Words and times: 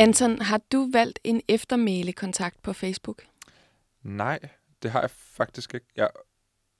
Anton, 0.00 0.40
har 0.40 0.60
du 0.72 0.90
valgt 0.92 1.18
en 1.24 1.42
eftermæle-kontakt 1.48 2.62
på 2.62 2.72
Facebook? 2.72 3.22
Nej, 4.02 4.38
det 4.82 4.90
har 4.90 5.00
jeg 5.00 5.10
faktisk 5.10 5.74
ikke. 5.74 5.86
Jeg, 5.96 6.08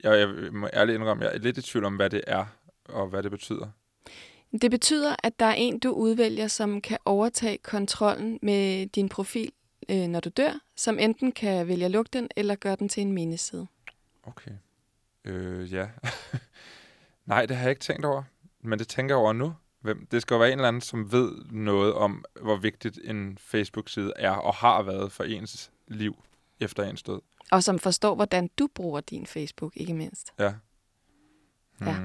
jeg, 0.03 0.19
jeg 0.19 0.53
må 0.53 0.69
ærligt 0.73 0.95
indrømme, 0.95 1.23
jeg 1.23 1.33
er 1.33 1.37
lidt 1.37 1.57
i 1.57 1.61
tvivl 1.61 1.85
om, 1.85 1.95
hvad 1.95 2.09
det 2.09 2.21
er, 2.27 2.45
og 2.85 3.07
hvad 3.07 3.23
det 3.23 3.31
betyder. 3.31 3.69
Det 4.61 4.71
betyder, 4.71 5.15
at 5.23 5.39
der 5.39 5.45
er 5.45 5.53
en, 5.53 5.79
du 5.79 5.91
udvælger, 5.91 6.47
som 6.47 6.81
kan 6.81 6.97
overtage 7.05 7.57
kontrollen 7.57 8.39
med 8.41 8.87
din 8.87 9.09
profil, 9.09 9.51
øh, 9.89 10.07
når 10.07 10.19
du 10.19 10.29
dør, 10.29 10.59
som 10.75 10.99
enten 10.99 11.31
kan 11.31 11.67
vælge 11.67 11.85
at 11.85 11.91
lukke 11.91 12.09
den, 12.13 12.29
eller 12.35 12.55
gøre 12.55 12.75
den 12.75 12.89
til 12.89 13.01
en 13.01 13.11
mindeside. 13.11 13.67
Okay. 14.23 14.51
Øh, 15.25 15.73
ja. 15.73 15.87
Nej, 17.25 17.45
det 17.45 17.55
har 17.55 17.63
jeg 17.63 17.69
ikke 17.69 17.81
tænkt 17.81 18.05
over. 18.05 18.23
Men 18.59 18.79
det 18.79 18.87
tænker 18.87 19.15
jeg 19.15 19.19
over 19.19 19.33
nu. 19.33 19.53
Hvem? 19.81 20.07
Det 20.11 20.21
skal 20.21 20.35
jo 20.35 20.39
være 20.39 20.51
en 20.51 20.59
eller 20.59 20.67
anden, 20.67 20.81
som 20.81 21.11
ved 21.11 21.31
noget 21.51 21.93
om, 21.93 22.25
hvor 22.41 22.55
vigtigt 22.55 22.99
en 23.03 23.37
Facebook-side 23.41 24.13
er 24.15 24.31
og 24.31 24.53
har 24.53 24.81
været 24.81 25.11
for 25.11 25.23
ens 25.23 25.71
liv 25.87 26.23
efter 26.59 26.83
ens 26.83 27.03
død. 27.03 27.21
Og 27.51 27.63
som 27.63 27.79
forstår, 27.79 28.15
hvordan 28.15 28.49
du 28.59 28.67
bruger 28.75 29.01
din 29.01 29.25
Facebook, 29.25 29.73
ikke 29.75 29.93
mindst. 29.93 30.33
Ja. 30.39 30.53
Ja. 31.81 31.95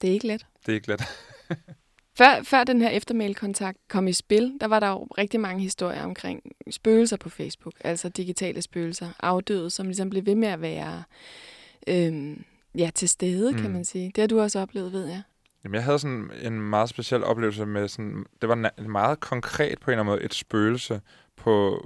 Det 0.00 0.08
er 0.08 0.12
ikke 0.12 0.26
let. 0.26 0.46
Det 0.66 0.72
er 0.72 0.76
ikke 0.76 0.88
let. 0.88 1.02
Før, 2.18 2.42
før 2.42 2.64
den 2.64 2.82
her 2.82 2.88
eftermailkontakt 2.88 3.78
kom 3.88 4.08
i 4.08 4.12
spil, 4.12 4.58
der 4.60 4.66
var 4.66 4.80
der 4.80 4.88
jo 4.88 5.04
rigtig 5.04 5.40
mange 5.40 5.62
historier 5.62 6.02
omkring 6.02 6.42
spøgelser 6.70 7.16
på 7.16 7.28
Facebook. 7.28 7.74
Altså 7.80 8.08
digitale 8.08 8.62
spøgelser. 8.62 9.08
Afdøde, 9.20 9.70
som 9.70 9.86
ligesom 9.86 10.10
blev 10.10 10.26
ved 10.26 10.34
med 10.34 10.48
at 10.48 10.60
være 10.60 11.02
øhm, 11.86 12.44
ja, 12.78 12.90
til 12.94 13.08
stede, 13.08 13.52
mm. 13.52 13.58
kan 13.58 13.70
man 13.70 13.84
sige. 13.84 14.12
Det 14.14 14.22
har 14.22 14.28
du 14.28 14.40
også 14.40 14.60
oplevet, 14.60 14.92
ved 14.92 15.06
jeg. 15.06 15.22
Jamen, 15.64 15.74
jeg 15.74 15.84
havde 15.84 15.98
sådan 15.98 16.30
en 16.42 16.60
meget 16.60 16.88
speciel 16.88 17.24
oplevelse 17.24 17.66
med 17.66 17.88
sådan... 17.88 18.26
Det 18.40 18.48
var 18.48 18.70
meget 18.88 19.20
konkret 19.20 19.80
på 19.80 19.90
en 19.90 19.92
eller 19.92 20.02
anden 20.02 20.12
måde 20.12 20.24
et 20.24 20.34
spøgelse 20.34 21.00
på, 21.36 21.84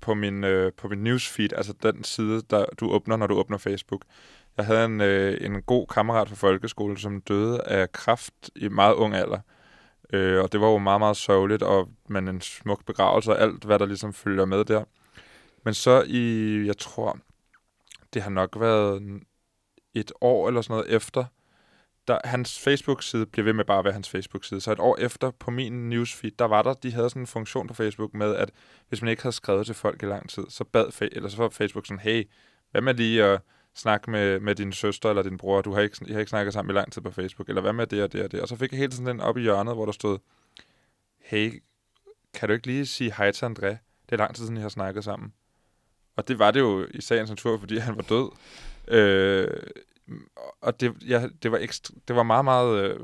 på 0.00 0.14
min, 0.14 0.44
øh, 0.44 0.72
på 0.72 0.88
min 0.88 1.04
newsfeed, 1.04 1.52
altså 1.52 1.72
den 1.82 2.04
side, 2.04 2.42
der 2.50 2.64
du 2.80 2.90
åbner, 2.90 3.16
når 3.16 3.26
du 3.26 3.34
åbner 3.34 3.58
Facebook. 3.58 4.02
Jeg 4.56 4.66
havde 4.66 4.84
en, 4.84 5.00
øh, 5.00 5.46
en 5.46 5.62
god 5.62 5.86
kammerat 5.86 6.28
fra 6.28 6.36
folkeskole, 6.36 6.98
som 6.98 7.20
døde 7.20 7.62
af 7.62 7.92
kræft 7.92 8.50
i 8.56 8.68
meget 8.68 8.94
ung 8.94 9.14
alder. 9.14 9.38
Øh, 10.12 10.42
og 10.42 10.52
det 10.52 10.60
var 10.60 10.66
jo 10.66 10.78
meget, 10.78 11.00
meget 11.00 11.16
sørgeligt, 11.16 11.62
og 11.62 11.88
men 12.08 12.28
en 12.28 12.40
smuk 12.40 12.86
begravelse 12.86 13.32
og 13.32 13.40
alt, 13.40 13.64
hvad 13.64 13.78
der 13.78 13.86
ligesom 13.86 14.12
følger 14.12 14.44
med 14.44 14.64
der. 14.64 14.84
Men 15.64 15.74
så 15.74 16.04
i, 16.06 16.66
jeg 16.66 16.78
tror, 16.78 17.18
det 18.14 18.22
har 18.22 18.30
nok 18.30 18.60
været 18.60 19.20
et 19.94 20.12
år 20.20 20.48
eller 20.48 20.62
sådan 20.62 20.74
noget 20.74 20.96
efter, 20.96 21.24
der, 22.08 22.18
hans 22.24 22.60
Facebook-side 22.60 23.26
blev 23.26 23.44
ved 23.44 23.52
med 23.52 23.64
bare 23.64 23.78
at 23.78 23.84
være 23.84 23.92
hans 23.92 24.08
Facebook-side. 24.08 24.60
Så 24.60 24.72
et 24.72 24.78
år 24.78 24.96
efter 24.96 25.30
på 25.30 25.50
min 25.50 25.90
newsfeed, 25.90 26.32
der 26.38 26.44
var 26.44 26.62
der, 26.62 26.74
de 26.74 26.92
havde 26.92 27.10
sådan 27.10 27.22
en 27.22 27.26
funktion 27.26 27.66
på 27.66 27.74
Facebook 27.74 28.14
med, 28.14 28.34
at 28.34 28.50
hvis 28.88 29.02
man 29.02 29.10
ikke 29.10 29.22
havde 29.22 29.36
skrevet 29.36 29.66
til 29.66 29.74
folk 29.74 30.02
i 30.02 30.06
lang 30.06 30.28
tid, 30.28 30.44
så 30.48 30.64
bad 30.64 31.08
eller 31.12 31.28
så 31.28 31.36
var 31.36 31.48
Facebook 31.48 31.86
sådan, 31.86 31.98
hey, 31.98 32.28
hvad 32.70 32.80
med 32.80 32.94
lige 32.94 33.24
at 33.24 33.40
snakke 33.74 34.10
med, 34.10 34.40
med 34.40 34.54
din 34.54 34.72
søster 34.72 35.08
eller 35.08 35.22
din 35.22 35.38
bror, 35.38 35.62
du 35.62 35.72
har 35.72 35.80
ikke, 35.80 35.96
I 36.06 36.12
har 36.12 36.20
ikke 36.20 36.30
snakket 36.30 36.52
sammen 36.52 36.74
i 36.74 36.78
lang 36.78 36.92
tid 36.92 37.02
på 37.02 37.10
Facebook, 37.10 37.48
eller 37.48 37.62
hvad 37.62 37.72
med 37.72 37.86
det 37.86 38.02
og 38.02 38.12
det 38.12 38.24
og 38.24 38.32
det. 38.32 38.40
Og 38.40 38.48
så 38.48 38.56
fik 38.56 38.72
jeg 38.72 38.78
hele 38.78 38.92
tiden 38.92 39.06
den 39.06 39.20
op 39.20 39.36
i 39.36 39.40
hjørnet, 39.40 39.74
hvor 39.74 39.84
der 39.84 39.92
stod, 39.92 40.18
hey, 41.20 41.62
kan 42.34 42.48
du 42.48 42.54
ikke 42.54 42.66
lige 42.66 42.86
sige 42.86 43.14
hej 43.16 43.30
til 43.30 43.46
André? 43.46 43.76
Det 44.06 44.12
er 44.12 44.16
lang 44.16 44.34
tid 44.34 44.44
siden, 44.44 44.56
I 44.56 44.60
har 44.60 44.68
snakket 44.68 45.04
sammen. 45.04 45.32
Og 46.16 46.28
det 46.28 46.38
var 46.38 46.50
det 46.50 46.60
jo 46.60 46.86
i 46.90 47.00
sagens 47.00 47.30
natur, 47.30 47.58
fordi 47.58 47.76
han 47.76 47.96
var 47.96 48.02
død. 48.02 48.30
Øh, 48.88 49.48
og 50.60 50.80
det, 50.80 50.94
ja, 51.08 51.28
det, 51.42 51.52
var 51.52 51.58
ekstra, 51.58 51.94
det 52.08 52.16
var 52.16 52.22
meget, 52.22 52.44
meget 52.44 52.84
øh, 52.84 53.00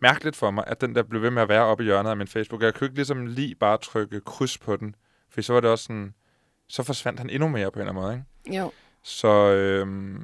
mærkeligt 0.00 0.36
for 0.36 0.50
mig, 0.50 0.64
at 0.66 0.80
den 0.80 0.94
der 0.94 1.02
blev 1.02 1.22
ved 1.22 1.30
med 1.30 1.42
at 1.42 1.48
være 1.48 1.64
oppe 1.64 1.84
i 1.84 1.86
hjørnet 1.86 2.10
af 2.10 2.16
min 2.16 2.28
Facebook. 2.28 2.62
Jeg 2.62 2.74
kunne 2.74 2.86
ikke 2.86 2.96
ligesom 2.96 3.26
lige 3.26 3.54
bare 3.54 3.78
trykke 3.78 4.20
kryds 4.20 4.58
på 4.58 4.76
den, 4.76 4.94
for 5.30 5.40
så 5.40 5.52
var 5.52 5.60
det 5.60 5.70
også 5.70 5.84
sådan, 5.84 6.14
så 6.68 6.82
forsvandt 6.82 7.20
han 7.20 7.30
endnu 7.30 7.48
mere 7.48 7.70
på 7.70 7.78
en 7.78 7.88
eller 7.88 7.92
anden 7.92 8.02
måde, 8.02 8.24
ikke? 8.46 8.58
Jo. 8.58 8.72
Så 9.02 9.28
øh, 9.28 10.16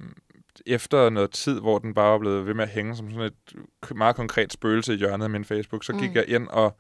efter 0.67 1.11
noget 1.11 1.31
tid, 1.31 1.61
hvor 1.61 1.79
den 1.79 1.95
bare 1.95 2.13
var 2.13 2.19
blevet 2.19 2.47
ved 2.47 2.55
med 2.55 2.65
at 2.65 2.71
hænge 2.71 2.97
som 2.97 3.11
sådan 3.11 3.27
et 3.27 3.97
meget 3.97 4.17
konkret 4.17 4.53
spøgelse 4.53 4.95
i 4.95 4.97
hjørnet 4.97 5.25
af 5.25 5.31
min 5.31 5.45
Facebook, 5.45 5.85
så 5.85 5.93
gik 5.93 6.11
mm. 6.11 6.17
jeg 6.17 6.29
ind 6.29 6.49
og 6.49 6.77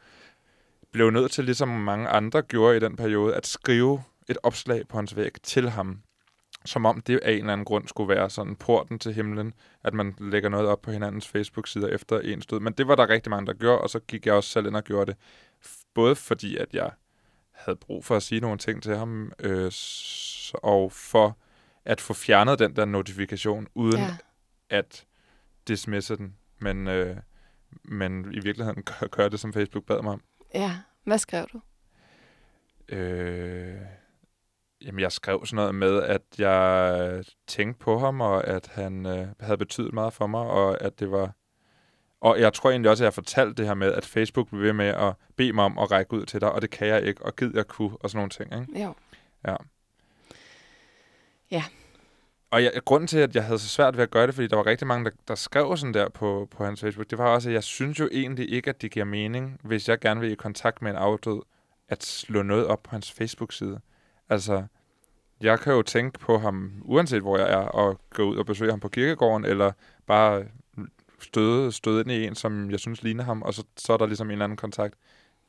blev 0.92 1.10
nødt 1.10 1.32
til, 1.32 1.44
ligesom 1.44 1.68
mange 1.68 2.08
andre 2.08 2.42
gjorde 2.42 2.76
i 2.76 2.80
den 2.80 2.96
periode, 2.96 3.34
at 3.34 3.46
skrive 3.46 4.02
et 4.28 4.38
opslag 4.42 4.88
på 4.88 4.96
hans 4.96 5.16
væg 5.16 5.32
til 5.42 5.70
ham. 5.70 6.00
Som 6.66 6.86
om 6.86 7.00
det 7.00 7.20
af 7.22 7.32
en 7.32 7.38
eller 7.38 7.52
anden 7.52 7.64
grund 7.64 7.88
skulle 7.88 8.08
være 8.08 8.30
sådan 8.30 8.56
porten 8.56 8.98
til 8.98 9.14
himlen, 9.14 9.54
at 9.84 9.94
man 9.94 10.14
lægger 10.20 10.48
noget 10.48 10.68
op 10.68 10.82
på 10.82 10.90
hinandens 10.90 11.28
Facebook-sider 11.28 11.88
efter 11.88 12.20
en 12.20 12.40
død. 12.40 12.60
Men 12.60 12.72
det 12.72 12.88
var 12.88 12.94
der 12.94 13.08
rigtig 13.08 13.30
mange, 13.30 13.46
der 13.46 13.52
gjorde, 13.52 13.80
og 13.80 13.90
så 13.90 14.00
gik 14.00 14.26
jeg 14.26 14.34
også 14.34 14.50
selv 14.50 14.66
ind 14.66 14.76
og 14.76 14.84
gjorde 14.84 15.06
det. 15.06 15.16
Både 15.94 16.16
fordi, 16.16 16.56
at 16.56 16.68
jeg 16.72 16.90
havde 17.52 17.76
brug 17.76 18.04
for 18.04 18.16
at 18.16 18.22
sige 18.22 18.40
nogle 18.40 18.58
ting 18.58 18.82
til 18.82 18.96
ham, 18.96 19.32
øh, 19.38 19.72
og 20.54 20.92
for 20.92 21.38
at 21.84 22.00
få 22.00 22.14
fjernet 22.14 22.58
den 22.58 22.76
der 22.76 22.84
notifikation, 22.84 23.66
uden 23.74 24.00
ja. 24.00 24.16
at 24.70 25.06
dismisse 25.68 26.16
den. 26.16 26.36
Men, 26.58 26.88
øh, 26.88 27.16
men 27.84 28.34
i 28.34 28.38
virkeligheden 28.38 28.82
gør, 28.82 29.06
gør 29.06 29.28
det, 29.28 29.40
som 29.40 29.52
Facebook 29.52 29.84
bad 29.84 30.02
mig 30.02 30.12
om. 30.12 30.22
Ja, 30.54 30.78
hvad 31.04 31.18
skrev 31.18 31.46
du? 31.52 31.60
Øh, 32.94 33.80
jamen, 34.80 35.00
jeg 35.00 35.12
skrev 35.12 35.46
sådan 35.46 35.56
noget 35.56 35.74
med, 35.74 36.02
at 36.02 36.22
jeg 36.38 37.24
tænkte 37.46 37.78
på 37.78 37.98
ham, 37.98 38.20
og 38.20 38.46
at 38.46 38.66
han 38.72 39.06
øh, 39.06 39.26
havde 39.40 39.58
betydet 39.58 39.94
meget 39.94 40.12
for 40.12 40.26
mig, 40.26 40.40
og 40.40 40.82
at 40.82 41.00
det 41.00 41.10
var... 41.10 41.32
Og 42.20 42.40
jeg 42.40 42.52
tror 42.52 42.70
egentlig 42.70 42.90
også, 42.90 43.04
at 43.04 43.06
jeg 43.06 43.14
fortalte 43.14 43.54
det 43.54 43.66
her 43.66 43.74
med, 43.74 43.92
at 43.92 44.06
Facebook 44.06 44.48
blev 44.48 44.62
ved 44.62 44.72
med 44.72 44.86
at 44.86 45.14
bede 45.36 45.52
mig 45.52 45.64
om 45.64 45.78
at 45.78 45.90
række 45.90 46.12
ud 46.12 46.26
til 46.26 46.40
dig, 46.40 46.52
og 46.52 46.62
det 46.62 46.70
kan 46.70 46.88
jeg 46.88 47.02
ikke, 47.02 47.24
og 47.24 47.36
gid 47.36 47.50
jeg 47.54 47.66
kunne, 47.66 47.96
og 48.00 48.10
sådan 48.10 48.18
nogle 48.18 48.30
ting. 48.30 48.60
Ikke? 48.60 48.84
Jo. 48.84 48.94
Ja. 49.46 49.56
Ja. 51.50 51.64
Og 52.50 52.62
jeg, 52.62 52.72
grunden 52.84 53.06
til, 53.06 53.18
at 53.18 53.34
jeg 53.34 53.44
havde 53.44 53.58
så 53.58 53.68
svært 53.68 53.96
ved 53.96 54.02
at 54.02 54.10
gøre 54.10 54.26
det, 54.26 54.34
fordi 54.34 54.46
der 54.48 54.56
var 54.56 54.66
rigtig 54.66 54.86
mange, 54.86 55.04
der, 55.04 55.10
der 55.28 55.34
skrev 55.34 55.76
sådan 55.76 55.94
der 55.94 56.08
på, 56.08 56.48
på 56.50 56.64
hans 56.64 56.80
Facebook, 56.80 57.10
det 57.10 57.18
var 57.18 57.28
også, 57.28 57.48
at 57.48 57.54
jeg 57.54 57.64
synes 57.64 58.00
jo 58.00 58.08
egentlig 58.12 58.52
ikke, 58.52 58.70
at 58.70 58.82
det 58.82 58.90
giver 58.90 59.04
mening, 59.04 59.60
hvis 59.64 59.88
jeg 59.88 60.00
gerne 60.00 60.20
vil 60.20 60.32
i 60.32 60.34
kontakt 60.34 60.82
med 60.82 60.90
en 60.90 60.96
afdød, 60.96 61.42
at 61.88 62.04
slå 62.04 62.42
noget 62.42 62.66
op 62.66 62.82
på 62.82 62.90
hans 62.90 63.12
Facebook-side. 63.12 63.80
Altså, 64.28 64.64
jeg 65.40 65.60
kan 65.60 65.72
jo 65.72 65.82
tænke 65.82 66.18
på 66.18 66.38
ham, 66.38 66.82
uanset 66.84 67.22
hvor 67.22 67.38
jeg 67.38 67.52
er, 67.52 67.56
og 67.56 68.00
gå 68.10 68.22
ud 68.22 68.36
og 68.36 68.46
besøge 68.46 68.70
ham 68.70 68.80
på 68.80 68.88
kirkegården, 68.88 69.44
eller 69.44 69.72
bare 70.06 70.44
støde, 71.20 71.72
støde 71.72 72.00
ind 72.00 72.10
i 72.10 72.26
en, 72.26 72.34
som 72.34 72.70
jeg 72.70 72.80
synes 72.80 73.02
ligner 73.02 73.24
ham, 73.24 73.42
og 73.42 73.54
så, 73.54 73.64
så 73.76 73.92
er 73.92 73.96
der 73.96 74.06
ligesom 74.06 74.26
en 74.26 74.32
eller 74.32 74.44
anden 74.44 74.56
kontakt. 74.56 74.94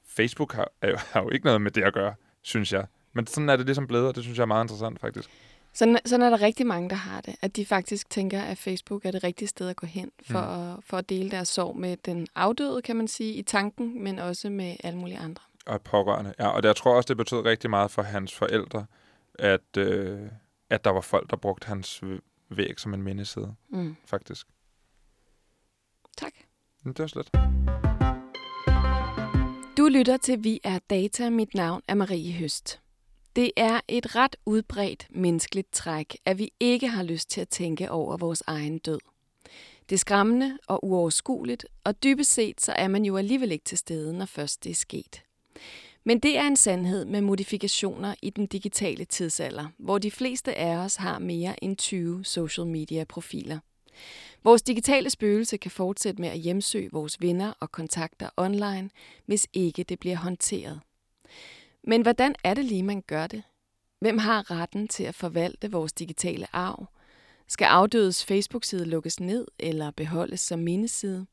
Facebook 0.08 0.54
har, 0.54 0.72
er 0.82 0.90
jo, 0.90 0.98
har 1.14 1.22
jo 1.22 1.30
ikke 1.30 1.46
noget 1.46 1.62
med 1.62 1.72
det 1.72 1.84
at 1.84 1.94
gøre, 1.94 2.14
synes 2.42 2.74
jeg. 2.74 2.86
Men 3.14 3.28
sådan 3.28 3.50
er 3.50 3.56
det 3.56 3.66
ligesom 3.66 3.88
blevet, 3.88 4.08
og 4.08 4.16
det 4.16 4.24
synes 4.24 4.38
jeg 4.38 4.44
er 4.44 4.48
meget 4.48 4.64
interessant 4.64 5.00
faktisk. 5.00 5.30
Sådan, 5.74 5.98
sådan 6.06 6.26
er 6.26 6.30
der 6.30 6.42
rigtig 6.42 6.68
mange, 6.68 6.90
der 6.90 6.96
har 6.96 7.22
det. 7.22 7.36
At 7.42 7.56
de 7.56 7.66
faktisk 7.66 8.10
tænker, 8.10 8.42
at 8.42 8.58
Facebook 8.58 9.06
er 9.06 9.12
det 9.12 9.24
rigtige 9.24 9.48
sted 9.48 9.70
at 9.70 9.76
gå 9.76 9.88
hen 9.88 10.12
for, 10.24 10.42
mm. 10.42 10.78
at, 10.78 10.84
for 10.84 10.98
at 10.98 11.10
dele 11.10 11.32
deres 11.32 11.48
sorg 11.48 11.78
med 11.78 11.98
den 11.98 12.28
afdøde, 12.36 12.82
kan 12.82 12.96
man 12.96 13.08
sige, 13.08 13.34
i 13.34 13.42
tanken, 13.42 14.04
men 14.04 14.20
også 14.20 14.50
med 14.50 14.76
alle 14.84 15.00
mulige 15.00 15.18
andre. 15.18 15.44
Og 15.68 15.82
pårørende. 15.82 16.34
Ja, 16.40 16.48
og 16.48 16.64
det, 16.64 16.68
jeg 16.68 16.76
tror 16.76 16.96
også, 16.96 17.08
det 17.08 17.18
betød 17.18 17.46
rigtig 17.46 17.70
meget 17.70 17.92
for 17.92 18.02
hans 18.02 18.34
forældre, 18.36 18.86
at, 19.40 19.78
øh, 19.78 20.30
at 20.70 20.84
der 20.84 20.90
var 20.90 21.02
folk, 21.02 21.30
der 21.30 21.38
brugte 21.38 21.68
hans 21.68 22.04
væg 22.50 22.80
som 22.80 22.94
en 22.94 23.04
mindeside, 23.04 23.56
mm. 23.70 23.96
faktisk. 24.06 24.48
Tak. 26.18 26.34
Det 26.84 27.00
var 27.00 27.08
slet. 27.08 27.32
Du 29.78 29.88
lytter 29.88 30.18
til 30.18 30.44
Vi 30.44 30.60
er 30.64 30.80
Data. 30.90 31.30
Mit 31.30 31.54
navn 31.54 31.82
er 31.88 31.96
Marie 31.96 32.34
Høst. 32.34 32.82
Det 33.36 33.52
er 33.58 33.80
et 33.88 34.16
ret 34.16 34.36
udbredt 34.46 35.08
menneskeligt 35.10 35.72
træk, 35.72 36.18
at 36.26 36.38
vi 36.38 36.52
ikke 36.60 36.88
har 36.88 37.04
lyst 37.04 37.30
til 37.30 37.42
at 37.42 37.50
tænke 37.50 37.92
over 37.92 38.18
vores 38.18 38.44
egen 38.48 38.78
død. 38.78 39.00
Det 39.90 39.96
er 39.96 40.00
skræmmende 40.00 40.58
og 40.68 40.86
uoverskueligt, 40.86 41.66
og 41.84 42.04
dybest 42.04 42.34
set 42.34 42.62
så 42.62 42.72
er 42.72 42.88
man 42.88 43.06
jo 43.06 43.18
alligevel 43.18 43.52
ikke 43.52 43.66
til 43.66 43.78
stede, 43.78 44.18
når 44.18 44.26
først 44.26 44.64
det 44.64 44.70
er 44.70 44.76
sket. 44.76 45.24
Men 46.04 46.20
det 46.20 46.38
er 46.38 46.48
en 46.48 46.56
sandhed 46.56 47.06
med 47.06 47.22
modifikationer 47.22 48.16
i 48.22 48.30
den 48.30 48.48
digitale 48.48 49.06
tidsalder, 49.06 49.68
hvor 49.78 49.98
de 49.98 50.12
fleste 50.12 50.56
af 50.56 50.76
os 50.76 50.96
har 50.96 51.20
mere 51.20 51.64
end 51.64 51.78
20 51.78 52.26
social 52.26 52.68
media 52.68 53.04
profiler. 53.04 53.60
Vores 54.44 54.62
digitale 54.62 55.10
spøgelse 55.10 55.58
kan 55.58 55.72
fortsætte 55.72 56.22
med 56.22 56.30
at 56.30 56.40
hjemsøge 56.40 56.90
vores 56.92 57.22
venner 57.22 57.54
og 57.60 57.72
kontakter 57.72 58.30
online, 58.38 58.90
hvis 59.26 59.48
ikke 59.54 59.84
det 59.84 60.00
bliver 60.00 60.16
håndteret. 60.16 60.80
Men 61.84 62.02
hvordan 62.02 62.36
er 62.44 62.54
det 62.54 62.66
lige, 62.66 62.84
man 62.84 63.02
gør 63.02 63.28
det? 63.28 63.44
Hvem 64.00 64.18
har 64.18 64.52
retten 64.52 64.88
til 64.88 65.04
at 65.04 65.16
forvalte 65.16 65.72
vores 65.72 65.94
digitale 65.94 66.48
arv? 66.54 66.86
Skal 67.48 67.66
afdødes 67.66 68.26
Facebook-side 68.26 68.86
lukkes 68.86 69.20
ned 69.20 69.48
eller 69.60 69.92
beholdes 69.92 70.40
som 70.40 70.60
mindeside? 70.60 71.26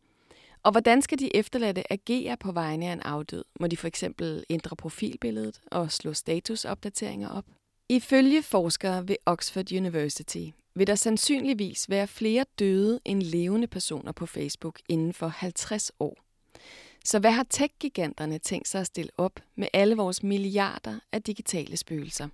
Og 0.64 0.70
hvordan 0.70 1.02
skal 1.02 1.19
de 1.19 1.37
efterladte 1.37 1.93
agere 1.93 2.37
på 2.37 2.52
vegne 2.52 2.88
af 2.88 2.93
en 2.93 3.00
afdød? 3.00 3.44
Må 3.61 3.66
de 3.66 3.76
for 3.76 3.87
eksempel 3.87 4.44
ændre 4.50 4.76
profilbilledet 4.76 5.61
og 5.66 5.93
slå 5.93 6.12
statusopdateringer 6.12 7.28
op? 7.28 7.44
Ifølge 7.88 8.43
forskere 8.43 9.08
ved 9.08 9.16
Oxford 9.26 9.72
University 9.72 10.46
vil 10.75 10.87
der 10.87 10.94
sandsynligvis 10.94 11.90
være 11.90 12.06
flere 12.06 12.44
døde 12.58 13.00
end 13.05 13.22
levende 13.22 13.66
personer 13.66 14.12
på 14.12 14.26
Facebook 14.26 14.81
inden 14.88 15.12
for 15.12 15.28
50 15.28 15.93
år. 16.00 16.16
Så 17.05 17.19
hvad 17.19 17.32
har 17.32 17.46
tech-giganterne 17.50 18.38
tænkt 18.38 18.69
sig 18.69 18.81
at 18.81 18.87
stille 18.87 19.10
op 19.19 19.40
med 19.55 19.69
alle 19.72 19.96
vores 19.96 20.22
milliarder 20.22 20.99
af 21.12 21.22
digitale 21.22 21.76
spøgelser? 21.76 22.28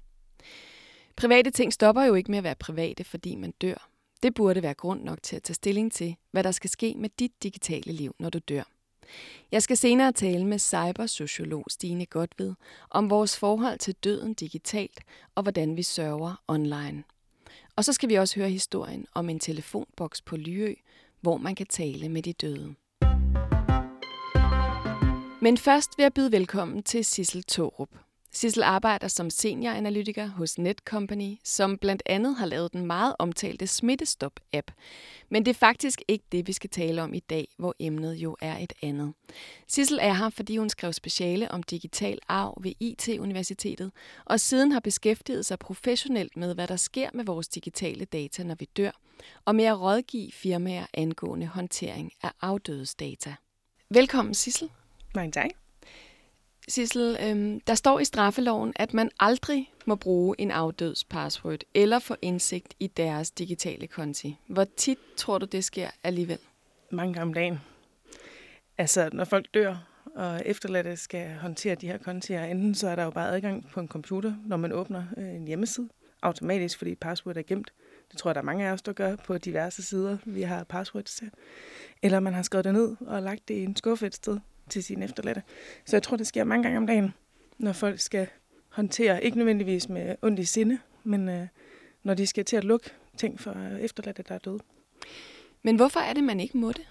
Private 1.17 1.51
ting 1.51 1.73
stopper 1.73 2.03
jo 2.03 2.15
ikke 2.15 2.31
med 2.31 2.39
at 2.39 2.45
være 2.45 2.55
private, 2.55 3.05
fordi 3.05 3.35
man 3.35 3.51
dør. 3.51 3.90
Det 4.23 4.35
burde 4.35 4.63
være 4.63 4.75
grund 4.75 5.03
nok 5.03 5.23
til 5.23 5.37
at 5.37 5.43
tage 5.43 5.55
stilling 5.55 5.93
til, 5.93 6.17
hvad 6.31 6.45
der 6.45 6.51
skal 6.51 6.71
ske 6.71 6.95
med 6.97 7.11
dit 7.19 7.43
digitale 7.43 7.93
liv, 7.93 8.15
når 8.19 8.31
du 8.31 8.39
dør. 8.39 8.63
Jeg 9.53 9.63
skal 9.63 9.77
senere 9.77 10.13
tale 10.13 10.47
med 10.47 10.59
cybersociolog 10.59 11.65
Stine 11.71 12.07
Godved 12.07 12.55
om 12.91 13.11
vores 13.11 13.39
forhold 13.39 13.79
til 13.79 13.95
døden 13.95 14.35
digitalt 14.35 15.01
og 15.35 15.43
hvordan 15.43 15.77
vi 15.77 15.83
sørger 15.83 16.43
online. 16.49 17.05
Og 17.77 17.85
så 17.85 17.93
skal 17.93 18.09
vi 18.09 18.15
også 18.15 18.41
høre 18.41 18.51
historien 18.51 19.07
om 19.15 19.29
en 19.29 19.39
telefonboks 19.39 20.23
på 20.23 20.37
Lyø, 20.37 20.75
hvor 21.21 21.37
man 21.37 21.55
kan 21.55 21.67
tale 21.67 22.09
med 22.09 22.23
de 22.23 22.33
døde. 22.33 22.75
Men 25.43 25.59
først 25.59 25.99
vil 25.99 26.03
jeg 26.03 26.15
byde 26.15 26.33
velkommen 26.33 26.83
til 26.83 27.05
Sissel 27.05 27.43
Torup. 27.43 27.89
Sissel 28.33 28.63
arbejder 28.63 29.09
som 29.09 29.31
senioranalytiker 29.31 30.27
hos 30.27 30.59
Netcompany, 30.59 31.39
som 31.45 31.79
blandt 31.79 32.03
andet 32.07 32.37
har 32.37 32.47
lavet 32.47 32.73
den 32.73 32.87
meget 32.87 33.15
omtalte 33.19 33.67
Smittestop-app. 33.67 34.71
Men 35.29 35.45
det 35.45 35.51
er 35.51 35.59
faktisk 35.59 36.03
ikke 36.09 36.25
det, 36.33 36.47
vi 36.47 36.53
skal 36.53 36.71
tale 36.71 37.03
om 37.03 37.15
i 37.15 37.19
dag, 37.19 37.49
hvor 37.57 37.75
emnet 37.79 38.15
jo 38.15 38.37
er 38.41 38.59
et 38.59 38.73
andet. 38.83 39.15
Sissel 39.67 39.99
er 40.03 40.15
her, 40.15 40.31
fordi 40.31 40.57
hun 40.57 40.71
skrev 40.71 40.93
speciale 40.93 41.51
om 41.51 41.63
digital 41.63 42.19
arv 42.29 42.59
ved 42.63 42.73
IT-universitetet, 42.81 43.93
og 44.25 44.41
siden 44.41 44.73
har 44.73 44.81
beskæftiget 44.81 45.47
sig 45.47 45.59
professionelt 45.59 46.37
med, 46.37 46.55
hvad 46.55 46.69
der 46.69 46.77
sker 46.77 47.11
med 47.15 47.25
vores 47.25 47.49
digitale 47.49 48.05
data, 48.05 48.43
når 48.43 48.55
vi 48.55 48.69
dør, 48.77 48.91
og 49.45 49.55
med 49.55 49.65
at 49.65 49.81
rådgive 49.81 50.33
firmaer 50.33 50.87
angående 50.95 51.47
håndtering 51.47 52.13
af 52.23 52.31
afdødes 52.41 52.95
data. 52.95 53.35
Velkommen, 53.91 54.35
Sissel. 54.35 54.71
Mange 55.15 55.33
tak. 55.33 55.60
Sissel, 56.71 57.17
øhm, 57.23 57.61
der 57.61 57.75
står 57.75 58.01
i 58.01 58.05
straffeloven, 58.05 58.73
at 58.77 58.95
man 58.95 59.11
aldrig 59.21 59.73
må 59.87 59.95
bruge 59.95 60.37
en 60.39 60.51
afdøds 60.51 61.05
password 61.05 61.61
eller 61.75 61.99
få 61.99 62.17
indsigt 62.23 62.75
i 62.81 62.87
deres 62.87 63.31
digitale 63.31 63.87
konti. 63.87 64.37
Hvor 64.47 64.67
tit 64.77 64.99
tror 65.17 65.39
du, 65.39 65.47
det 65.47 65.65
sker 65.65 65.89
alligevel? 66.05 66.39
Mange 66.91 67.15
gange 67.15 67.29
om 67.29 67.35
dagen. 67.35 67.61
Altså, 68.79 69.11
når 69.13 69.25
folk 69.25 69.47
dør, 69.55 69.77
og 70.15 70.43
efterladte 70.47 70.97
skal 70.97 71.35
håndtere 71.35 71.75
de 71.75 71.87
her 71.87 71.99
kontier, 71.99 72.45
enten 72.45 72.75
så 72.75 72.89
er 72.89 72.97
der 72.97 73.05
jo 73.05 73.11
bare 73.11 73.29
adgang 73.29 73.71
på 73.73 73.81
en 73.81 73.89
computer, 73.89 74.35
når 74.47 74.57
man 74.57 74.73
åbner 74.73 75.05
øh, 75.17 75.35
en 75.35 75.47
hjemmeside, 75.47 75.89
automatisk, 76.23 76.79
fordi 76.79 76.95
password 76.95 77.37
er 77.37 77.43
gemt. 77.43 77.73
Det 78.11 78.19
tror 78.19 78.31
jeg, 78.31 78.35
der 78.35 78.41
er 78.41 78.45
mange 78.45 78.69
af 78.69 78.73
os, 78.73 78.83
der 78.83 78.93
gør 78.93 79.17
på 79.17 79.39
diverse 79.39 79.83
sider, 79.83 80.17
vi 80.25 80.43
har 80.43 80.65
passwords 80.65 81.15
til. 81.15 81.31
Eller 82.03 82.21
man 82.21 82.35
har 82.35 82.43
skrevet 82.43 82.65
det 82.65 82.75
ned 82.75 82.97
og 83.01 83.23
lagt 83.23 83.49
det 83.49 83.55
i 83.55 83.65
en 83.65 83.77
skuffe 83.77 84.07
et 84.07 84.15
sted 84.15 84.39
til 84.71 84.85
sine 84.85 85.05
efterladte. 85.05 85.43
Så 85.85 85.97
jeg 85.97 86.03
tror, 86.03 86.17
det 86.17 86.27
sker 86.27 86.45
mange 86.45 86.63
gange 86.63 86.79
om 86.79 86.87
dagen, 86.87 87.15
når 87.59 87.73
folk 87.73 88.01
skal 88.01 88.27
håndtere, 88.69 89.25
ikke 89.25 89.37
nødvendigvis 89.37 89.89
med 89.89 90.17
ondt 90.23 90.39
i 90.39 90.45
sinde, 90.45 90.79
men 91.05 91.29
øh, 91.29 91.47
når 92.03 92.15
de 92.15 92.27
skal 92.27 92.45
til 92.45 92.57
at 92.57 92.65
lukke 92.65 92.91
ting 93.17 93.41
for 93.41 93.77
efterladte, 93.81 94.23
der 94.29 94.35
er 94.35 94.39
døde. 94.39 94.59
Men 95.63 95.77
hvorfor 95.77 96.01
er 96.01 96.13
det, 96.13 96.25
man 96.25 96.41
ikke 96.41 96.59
må 96.59 96.73
det? 96.73 96.89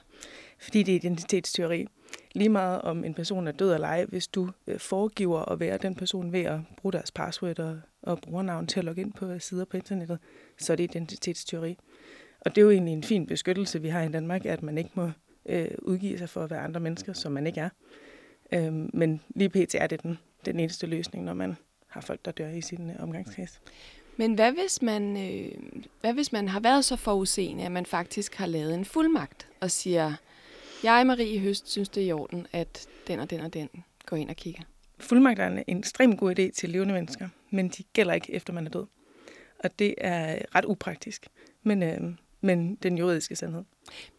Fordi 0.59 0.83
det 0.83 0.91
er 0.91 0.95
identitetsteori. 0.95 1.87
Lige 2.33 2.49
meget 2.49 2.81
om 2.81 3.03
en 3.03 3.13
person 3.13 3.47
er 3.47 3.51
død 3.51 3.73
eller 3.73 3.87
ej, 3.87 4.05
hvis 4.05 4.27
du 4.27 4.49
øh, 4.67 4.79
foregiver 4.79 5.51
at 5.51 5.59
være 5.59 5.77
den 5.77 5.95
person 5.95 6.31
ved 6.31 6.41
at 6.41 6.59
bruge 6.77 6.93
deres 6.93 7.11
password 7.11 7.59
og, 7.59 7.79
og 8.01 8.21
brugernavn 8.21 8.67
til 8.67 8.79
at 8.79 8.83
logge 8.83 9.01
ind 9.01 9.13
på 9.13 9.39
sider 9.39 9.65
på 9.65 9.77
internettet, 9.77 10.19
så 10.57 10.73
er 10.73 10.77
det 10.77 10.83
identitetsteori. 10.83 11.77
Og 12.41 12.55
det 12.55 12.61
er 12.61 12.65
jo 12.65 12.71
egentlig 12.71 12.93
en 12.93 13.03
fin 13.03 13.25
beskyttelse, 13.27 13.81
vi 13.81 13.89
har 13.89 14.01
i 14.01 14.11
Danmark, 14.11 14.45
at 14.45 14.63
man 14.63 14.77
ikke 14.77 14.89
må 14.93 15.11
øh, 15.45 15.68
udgive 15.81 16.18
sig 16.18 16.30
for 16.30 16.44
at 16.44 16.50
være 16.50 16.59
andre 16.59 16.80
mennesker, 16.80 17.13
som 17.13 17.31
man 17.31 17.47
ikke 17.47 17.59
er. 17.59 17.69
Øh, 18.51 18.74
men 18.74 19.21
lige 19.36 19.50
pt. 19.50 19.75
er 19.75 19.88
det 19.88 20.03
den, 20.03 20.19
den 20.45 20.59
eneste 20.59 20.88
løsning, 20.88 21.25
når 21.25 21.33
man 21.33 21.56
har 21.88 22.01
folk, 22.01 22.25
der 22.25 22.31
dør 22.31 22.50
i 22.50 22.62
sin 22.62 22.89
øh, 22.89 22.95
omgangskreds. 23.00 23.62
Men 24.18 24.33
hvad 24.33 24.51
hvis, 24.51 24.81
man, 24.81 25.18
øh, 25.18 25.51
hvad 26.01 26.13
hvis 26.13 26.31
man 26.31 26.47
har 26.47 26.59
været 26.59 26.86
så 26.86 26.95
forudseende, 26.95 27.63
at 27.63 27.71
man 27.71 27.86
faktisk 27.86 28.36
har 28.36 28.45
lavet 28.45 28.74
en 28.74 28.86
fuldmagt 28.86 29.47
og 29.59 29.71
siger, 29.71 30.13
jeg, 30.83 31.07
Marie 31.07 31.39
Høst, 31.39 31.69
synes 31.69 31.89
det 31.89 32.03
er 32.03 32.07
i 32.07 32.12
orden, 32.12 32.47
at 32.51 32.88
den 33.07 33.19
og 33.19 33.30
den 33.30 33.39
og 33.39 33.53
den 33.53 33.69
går 34.06 34.18
ind 34.18 34.30
og 34.30 34.35
kigger? 34.35 34.63
Fuldmagt 35.00 35.39
er 35.39 35.47
en 35.68 35.77
ekstremt 35.77 36.19
god 36.19 36.39
idé 36.39 36.51
til 36.51 36.69
levende 36.69 36.94
mennesker, 36.94 37.30
men 37.50 37.68
de 37.68 37.83
gælder 37.94 38.13
ikke 38.13 38.33
efter 38.33 38.53
man 38.53 38.65
er 38.65 38.69
død. 38.69 38.85
Og 39.59 39.80
det 39.80 39.95
er 39.97 40.39
ret 40.56 40.65
upraktisk, 40.65 41.27
men, 41.63 41.83
øh, 41.83 42.01
men 42.42 42.75
den 42.75 42.97
juridiske 42.97 43.35
sandhed. 43.35 43.63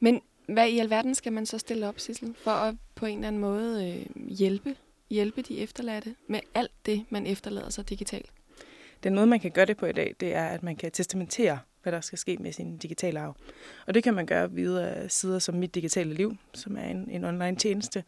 Men 0.01 0.21
hvad 0.53 0.69
i 0.69 0.79
alverden 0.79 1.15
skal 1.15 1.33
man 1.33 1.47
så 1.47 1.59
stille 1.59 1.89
op, 1.89 1.99
Sissel, 1.99 2.35
for 2.35 2.51
at 2.51 2.75
på 2.95 3.07
en 3.07 3.19
eller 3.19 3.29
anden 3.29 3.41
måde 3.41 3.89
øh, 3.89 4.27
hjælpe, 4.29 4.77
hjælpe 5.11 5.43
de 5.43 5.59
efterladte 5.59 6.15
med 6.27 6.41
alt 6.55 6.73
det, 6.87 7.05
man 7.11 7.27
efterlader 7.27 7.71
sig 7.71 7.89
digitalt? 7.89 8.31
Den 9.03 9.15
måde, 9.15 9.27
man 9.27 9.41
kan 9.41 9.51
gøre 9.51 9.67
det 9.67 9.77
på 9.77 9.87
i 9.87 9.93
dag, 9.93 10.15
det 10.21 10.35
er, 10.35 10.47
at 10.47 10.63
man 10.63 10.77
kan 10.77 10.93
testamentere, 10.93 11.59
hvad 11.83 11.93
der 11.93 12.01
skal 12.01 12.19
ske 12.19 12.37
med 12.41 12.53
sin 12.53 12.79
digitale 12.79 13.21
arv. 13.21 13.37
Og 13.87 13.95
det 13.95 14.03
kan 14.03 14.15
man 14.15 14.27
gøre 14.27 14.53
via 14.53 15.09
sider 15.09 15.39
som 15.39 15.55
Mit 15.55 15.75
Digitale 15.75 16.15
Liv, 16.15 16.37
som 16.55 16.77
er 16.77 16.85
en, 16.85 17.11
en 17.11 17.25
online 17.25 17.57
tjeneste, 17.57 18.05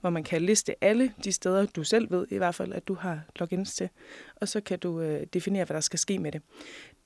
hvor 0.00 0.10
man 0.10 0.24
kan 0.24 0.42
liste 0.42 0.84
alle 0.84 1.12
de 1.24 1.32
steder, 1.32 1.66
du 1.66 1.84
selv 1.84 2.10
ved 2.10 2.26
i 2.30 2.36
hvert 2.36 2.54
fald, 2.54 2.72
at 2.72 2.88
du 2.88 2.94
har 2.94 3.20
logins 3.36 3.74
til, 3.74 3.88
og 4.36 4.48
så 4.48 4.60
kan 4.60 4.78
du 4.78 5.00
øh, 5.00 5.26
definere, 5.32 5.64
hvad 5.64 5.74
der 5.74 5.80
skal 5.80 5.98
ske 5.98 6.18
med 6.18 6.32
det. 6.32 6.42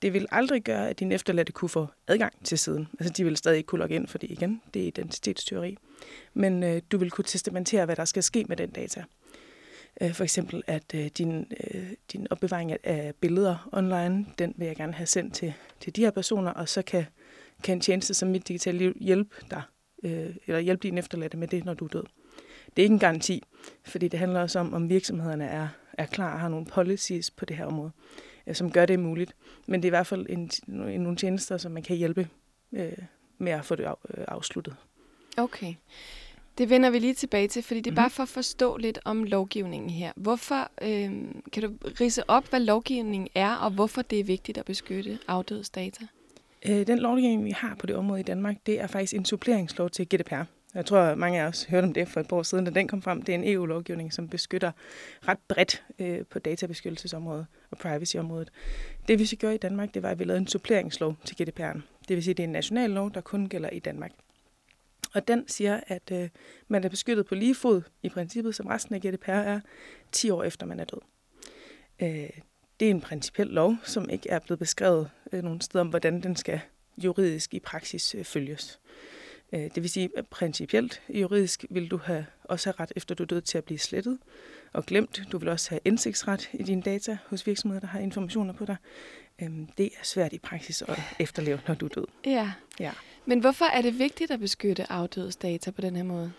Det 0.01 0.13
vil 0.13 0.27
aldrig 0.31 0.63
gøre, 0.63 0.89
at 0.89 0.99
dine 0.99 1.15
efterladte 1.15 1.51
kunne 1.51 1.69
få 1.69 1.87
adgang 2.07 2.33
til 2.43 2.57
siden. 2.57 2.87
Altså, 2.99 3.13
de 3.13 3.23
vil 3.23 3.37
stadig 3.37 3.57
ikke 3.57 3.67
kunne 3.67 3.79
logge 3.79 3.95
ind, 3.95 4.07
fordi 4.07 4.27
igen, 4.27 4.61
det 4.73 4.81
er 4.81 4.87
identitetsteori. 4.87 5.77
Men 6.33 6.63
øh, 6.63 6.81
du 6.91 6.97
vil 6.97 7.11
kunne 7.11 7.25
testamentere, 7.25 7.85
hvad 7.85 7.95
der 7.95 8.05
skal 8.05 8.23
ske 8.23 8.45
med 8.47 8.57
den 8.57 8.69
data. 8.69 9.03
Øh, 10.01 10.13
for 10.13 10.23
eksempel, 10.23 10.63
at 10.67 10.83
øh, 10.95 11.05
din, 11.05 11.51
øh, 11.73 11.91
din 12.13 12.27
opbevaring 12.29 12.85
af 12.85 13.13
billeder 13.21 13.69
online, 13.71 14.25
den 14.39 14.53
vil 14.57 14.67
jeg 14.67 14.75
gerne 14.75 14.93
have 14.93 15.07
sendt 15.07 15.33
til, 15.33 15.53
til 15.79 15.95
de 15.95 16.01
her 16.01 16.11
personer, 16.11 16.51
og 16.51 16.69
så 16.69 16.81
kan, 16.81 17.05
kan 17.63 17.77
en 17.77 17.81
tjeneste 17.81 18.13
som 18.13 18.29
Mit 18.29 18.47
Digitale 18.47 18.77
Liv 18.77 18.97
hjælpe 18.99 19.35
dig, 19.49 19.61
øh, 20.03 20.35
eller 20.47 20.59
hjælpe 20.59 20.83
din 20.87 20.97
efterladte 20.97 21.37
med 21.37 21.47
det, 21.47 21.65
når 21.65 21.73
du 21.73 21.85
er 21.85 21.89
død. 21.89 22.03
Det 22.75 22.81
er 22.81 22.83
ikke 22.83 22.93
en 22.93 22.99
garanti, 22.99 23.43
fordi 23.83 24.07
det 24.07 24.19
handler 24.19 24.41
også 24.41 24.59
om, 24.59 24.73
om 24.73 24.89
virksomhederne 24.89 25.45
er, 25.45 25.67
er 25.93 26.05
klar 26.05 26.33
og 26.33 26.39
har 26.39 26.49
nogle 26.49 26.65
policies 26.65 27.31
på 27.31 27.45
det 27.45 27.57
her 27.57 27.65
område, 27.65 27.91
øh, 27.95 28.30
som 28.53 28.71
gør 28.71 28.85
det 28.85 28.99
muligt. 28.99 29.35
Men 29.67 29.81
det 29.83 29.87
er 29.87 29.89
i 29.89 29.97
hvert 29.97 30.07
fald 30.07 30.25
en, 30.29 30.51
en, 30.67 31.01
nogle 31.01 31.17
tjenester, 31.17 31.57
som 31.57 31.71
man 31.71 31.83
kan 31.83 31.95
hjælpe 31.95 32.27
øh, 32.73 32.91
med 33.37 33.51
at 33.51 33.65
få 33.65 33.75
det 33.75 33.83
af, 33.83 33.95
øh, 34.17 34.25
afsluttet. 34.27 34.75
Okay. 35.37 35.73
Det 36.57 36.69
vender 36.69 36.89
vi 36.89 36.99
lige 36.99 37.13
tilbage 37.13 37.47
til, 37.47 37.63
fordi 37.63 37.79
det 37.79 37.87
er 37.87 37.91
mm-hmm. 37.91 37.95
bare 37.95 38.09
for 38.09 38.23
at 38.23 38.29
forstå 38.29 38.77
lidt 38.77 38.99
om 39.05 39.23
lovgivningen 39.23 39.89
her. 39.89 40.11
Hvorfor 40.15 40.71
øh, 40.81 41.11
kan 41.51 41.63
du 41.63 41.73
rise 42.01 42.29
op, 42.29 42.49
hvad 42.49 42.59
lovgivningen 42.59 43.29
er, 43.35 43.55
og 43.55 43.71
hvorfor 43.71 44.01
det 44.01 44.19
er 44.19 44.23
vigtigt 44.23 44.57
at 44.57 44.65
beskytte 44.65 45.19
afdødes 45.27 45.69
data? 45.69 46.05
Øh, 46.65 46.87
den 46.87 46.99
lovgivning, 46.99 47.45
vi 47.45 47.51
har 47.51 47.75
på 47.75 47.85
det 47.85 47.95
område 47.95 48.19
i 48.19 48.23
Danmark, 48.23 48.55
det 48.65 48.79
er 48.81 48.87
faktisk 48.87 49.13
en 49.13 49.25
suppleringslov 49.25 49.89
til 49.89 50.07
GDPR. 50.07 50.43
Jeg 50.73 50.85
tror, 50.85 51.15
mange 51.15 51.41
af 51.41 51.47
os 51.47 51.63
hørte 51.63 51.85
om 51.85 51.93
det 51.93 52.07
for 52.07 52.19
et 52.19 52.27
par 52.27 52.35
år 52.35 52.43
siden, 52.43 52.65
da 52.65 52.71
den 52.71 52.87
kom 52.87 53.01
frem. 53.01 53.21
Det 53.21 53.35
er 53.35 53.39
en 53.39 53.53
EU-lovgivning, 53.53 54.13
som 54.13 54.29
beskytter 54.29 54.71
ret 55.27 55.37
bredt 55.47 55.83
øh, 55.99 56.25
på 56.25 56.39
databeskyttelsesområdet 56.39 57.45
og 57.71 57.77
privacyområdet. 57.77 58.51
Det 59.07 59.19
vi 59.19 59.25
så 59.25 59.35
gjorde 59.35 59.55
i 59.55 59.57
Danmark, 59.57 59.93
det 59.93 60.03
var, 60.03 60.09
at 60.09 60.19
vi 60.19 60.23
lavede 60.23 60.41
en 60.41 60.47
suppleringslov 60.47 61.15
til 61.25 61.35
GDPR'en. 61.41 61.81
Det 62.07 62.15
vil 62.15 62.23
sige, 62.23 62.31
at 62.31 62.37
det 62.37 62.43
er 62.43 62.47
en 62.47 62.51
national 62.51 62.89
lov, 62.89 63.13
der 63.13 63.21
kun 63.21 63.49
gælder 63.49 63.69
i 63.69 63.79
Danmark. 63.79 64.11
Og 65.13 65.27
den 65.27 65.47
siger, 65.47 65.79
at 65.87 66.11
øh, 66.11 66.29
man 66.67 66.83
er 66.83 66.89
beskyttet 66.89 67.25
på 67.25 67.35
lige 67.35 67.55
fod 67.55 67.81
i 68.03 68.09
princippet, 68.09 68.55
som 68.55 68.67
resten 68.67 68.95
af 68.95 69.01
GDPR 69.01 69.29
er, 69.29 69.59
10 70.11 70.29
år 70.29 70.43
efter 70.43 70.65
man 70.65 70.79
er 70.79 70.85
død. 70.85 71.01
Øh, 72.01 72.29
det 72.79 72.85
er 72.85 72.91
en 72.91 73.01
principiel 73.01 73.47
lov, 73.47 73.75
som 73.83 74.09
ikke 74.09 74.29
er 74.29 74.39
blevet 74.39 74.59
beskrevet 74.59 75.09
øh, 75.31 75.43
nogen 75.43 75.61
steder 75.61 75.81
om, 75.81 75.89
hvordan 75.89 76.23
den 76.23 76.35
skal 76.35 76.59
juridisk 76.97 77.53
i 77.53 77.59
praksis 77.59 78.15
øh, 78.15 78.23
følges. 78.23 78.79
Øh, 78.85 79.20
det 79.51 79.75
vil 79.75 79.89
sige, 79.89 80.09
at 80.17 80.27
principielt 80.27 81.01
juridisk 81.09 81.65
vil 81.69 81.91
du 81.91 81.97
have, 81.97 82.25
også 82.43 82.69
have 82.69 82.75
ret 82.79 82.91
efter 82.95 83.15
du 83.15 83.23
er 83.23 83.27
død 83.27 83.41
til 83.41 83.57
at 83.57 83.63
blive 83.63 83.79
slettet 83.79 84.17
og 84.73 84.85
glemt. 84.85 85.21
Du 85.31 85.37
vil 85.37 85.49
også 85.49 85.69
have 85.69 85.79
indsigtsret 85.85 86.49
i 86.53 86.63
dine 86.63 86.81
data 86.81 87.17
hos 87.25 87.47
virksomheder, 87.47 87.79
der 87.79 87.87
har 87.87 87.99
informationer 87.99 88.53
på 88.53 88.65
dig. 88.65 88.75
Øhm, 89.41 89.67
det 89.77 89.85
er 89.85 90.03
svært 90.03 90.33
i 90.33 90.39
praksis 90.39 90.81
at 90.81 90.99
efterleve, 91.19 91.59
når 91.67 91.75
du 91.75 91.85
er 91.85 91.89
død. 91.89 92.05
Ja. 92.25 92.51
ja. 92.79 92.91
Men 93.25 93.39
hvorfor 93.39 93.65
er 93.65 93.81
det 93.81 93.99
vigtigt 93.99 94.31
at 94.31 94.39
beskytte 94.39 94.91
afdødes 94.91 95.35
data 95.35 95.71
på 95.71 95.81
den 95.81 95.95
her 95.95 96.03
måde? 96.03 96.31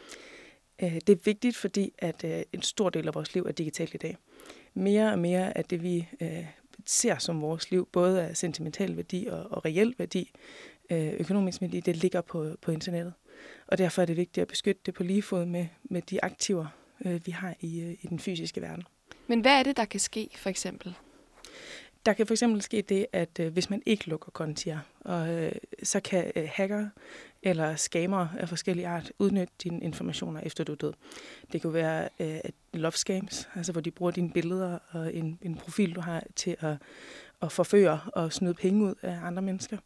Øh, 0.82 0.94
det 0.94 1.08
er 1.08 1.22
vigtigt, 1.24 1.56
fordi 1.56 1.92
at 1.98 2.24
øh, 2.24 2.42
en 2.52 2.62
stor 2.62 2.90
del 2.90 3.08
af 3.08 3.14
vores 3.14 3.34
liv 3.34 3.42
er 3.42 3.52
digitalt 3.52 3.94
i 3.94 3.96
dag. 3.96 4.16
Mere 4.74 5.12
og 5.12 5.18
mere 5.18 5.56
af 5.56 5.64
det, 5.64 5.82
vi 5.82 6.08
øh, 6.20 6.46
ser 6.86 7.18
som 7.18 7.42
vores 7.42 7.70
liv, 7.70 7.88
både 7.92 8.22
af 8.22 8.36
sentimental 8.36 8.96
værdi 8.96 9.26
og, 9.26 9.46
og 9.50 9.64
reel 9.64 9.94
værdi, 9.98 10.30
økonomisk 10.90 11.60
værdi, 11.60 11.80
det 11.80 11.96
ligger 11.96 12.20
på, 12.20 12.56
på 12.62 12.70
internettet. 12.70 13.12
Og 13.66 13.78
derfor 13.78 14.02
er 14.02 14.06
det 14.06 14.16
vigtigt 14.16 14.42
at 14.42 14.48
beskytte 14.48 14.80
det 14.86 14.94
på 14.94 15.02
lige 15.02 15.22
fod 15.22 15.44
med, 15.44 15.66
med 15.84 16.02
de 16.02 16.24
aktiver, 16.24 16.66
vi 16.98 17.30
har 17.30 17.54
i, 17.60 17.96
i 18.02 18.06
den 18.06 18.18
fysiske 18.18 18.60
verden. 18.60 18.84
Men 19.26 19.40
hvad 19.40 19.52
er 19.58 19.62
det, 19.62 19.76
der 19.76 19.84
kan 19.84 20.00
ske, 20.00 20.28
for 20.36 20.50
eksempel? 20.50 20.94
der 22.06 22.12
kan 22.12 22.26
for 22.26 22.34
eksempel 22.34 22.62
ske 22.62 22.82
det, 22.82 23.06
at 23.12 23.40
øh, 23.40 23.52
hvis 23.52 23.70
man 23.70 23.82
ikke 23.86 24.08
lukker 24.08 24.30
kontier, 24.30 24.78
og, 25.00 25.28
øh, 25.28 25.52
så 25.82 26.00
kan 26.00 26.32
øh, 26.36 26.48
hacker 26.52 26.88
eller 27.42 27.76
scammer 27.76 28.28
af 28.38 28.48
forskellige 28.48 28.86
art 28.86 29.12
udnytte 29.18 29.52
dine 29.62 29.80
informationer 29.80 30.40
efter 30.40 30.64
du 30.64 30.72
er 30.72 30.76
død. 30.76 30.92
Det 31.52 31.62
kunne 31.62 31.74
være 31.74 32.08
øh, 32.20 32.40
love 32.72 32.92
scams, 32.92 33.48
altså 33.54 33.72
hvor 33.72 33.80
de 33.80 33.90
bruger 33.90 34.12
dine 34.12 34.30
billeder 34.30 34.78
og 34.90 35.14
en, 35.14 35.38
en 35.42 35.54
profil, 35.54 35.94
du 35.94 36.00
har 36.00 36.24
til 36.36 36.56
at, 36.60 36.76
at 37.42 37.52
forføre 37.52 38.00
og 38.06 38.32
snyde 38.32 38.54
penge 38.54 38.84
ud 38.84 38.94
af 39.02 39.18
andre 39.22 39.42
mennesker. 39.42 39.78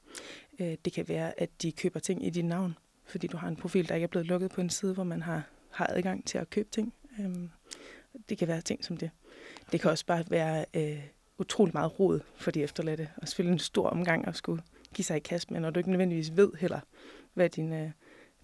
Øh, 0.60 0.76
det 0.84 0.92
kan 0.92 1.08
være, 1.08 1.40
at 1.40 1.62
de 1.62 1.72
køber 1.72 2.00
ting 2.00 2.26
i 2.26 2.30
dit 2.30 2.44
navn, 2.44 2.76
fordi 3.04 3.26
du 3.26 3.36
har 3.36 3.48
en 3.48 3.56
profil, 3.56 3.88
der 3.88 3.94
ikke 3.94 4.04
er 4.04 4.08
blevet 4.08 4.26
lukket 4.26 4.50
på 4.50 4.60
en 4.60 4.70
side, 4.70 4.94
hvor 4.94 5.04
man 5.04 5.22
har, 5.22 5.42
har 5.70 5.86
adgang 5.86 6.24
til 6.24 6.38
at 6.38 6.50
købe 6.50 6.68
ting. 6.70 6.94
Øhm, 7.20 7.50
det 8.28 8.38
kan 8.38 8.48
være 8.48 8.60
ting 8.60 8.84
som 8.84 8.96
det. 8.96 9.10
Det 9.72 9.80
kan 9.80 9.90
også 9.90 10.06
bare 10.06 10.24
være 10.28 10.64
øh, 10.74 11.02
utrolig 11.38 11.74
meget 11.74 12.00
rod 12.00 12.20
for 12.36 12.50
de 12.50 12.62
efterladte, 12.62 13.08
og 13.16 13.28
selvfølgelig 13.28 13.52
en 13.52 13.58
stor 13.58 13.88
omgang 13.88 14.28
at 14.28 14.36
skulle 14.36 14.62
give 14.94 15.04
sig 15.04 15.16
i 15.16 15.20
kast 15.20 15.50
med, 15.50 15.60
når 15.60 15.70
du 15.70 15.80
ikke 15.80 15.90
nødvendigvis 15.90 16.36
ved 16.36 16.52
heller, 16.60 16.80
hvad 17.34 17.48
din, 17.48 17.72
øh, 17.72 17.90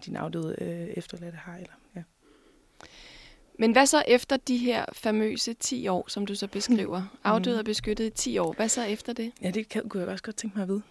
din 0.05 0.15
afdøde 0.15 0.55
øh, 0.61 0.87
efterladte 0.87 1.37
har. 1.37 1.55
Eller. 1.55 1.73
Men 3.63 3.71
hvad 3.71 3.85
så 3.85 4.03
efter 4.07 4.37
de 4.37 4.57
her 4.57 4.85
famøse 4.93 5.53
10 5.53 5.87
år, 5.87 6.05
som 6.07 6.25
du 6.25 6.35
så 6.35 6.47
beskriver? 6.47 6.99
Mm. 6.99 7.19
Afdøde 7.23 7.59
og 7.59 7.65
beskyttet 7.65 8.05
i 8.05 8.09
10 8.09 8.37
år. 8.37 8.53
Hvad 8.53 8.69
så 8.69 8.83
efter 8.83 9.13
det? 9.13 9.31
Ja, 9.41 9.49
det 9.51 9.69
kan, 9.69 9.89
kunne 9.89 10.03
jeg 10.03 10.09
også 10.09 10.23
godt 10.23 10.35
tænke 10.35 10.57
mig 10.57 10.63
at 10.63 10.69
vide. 10.69 10.81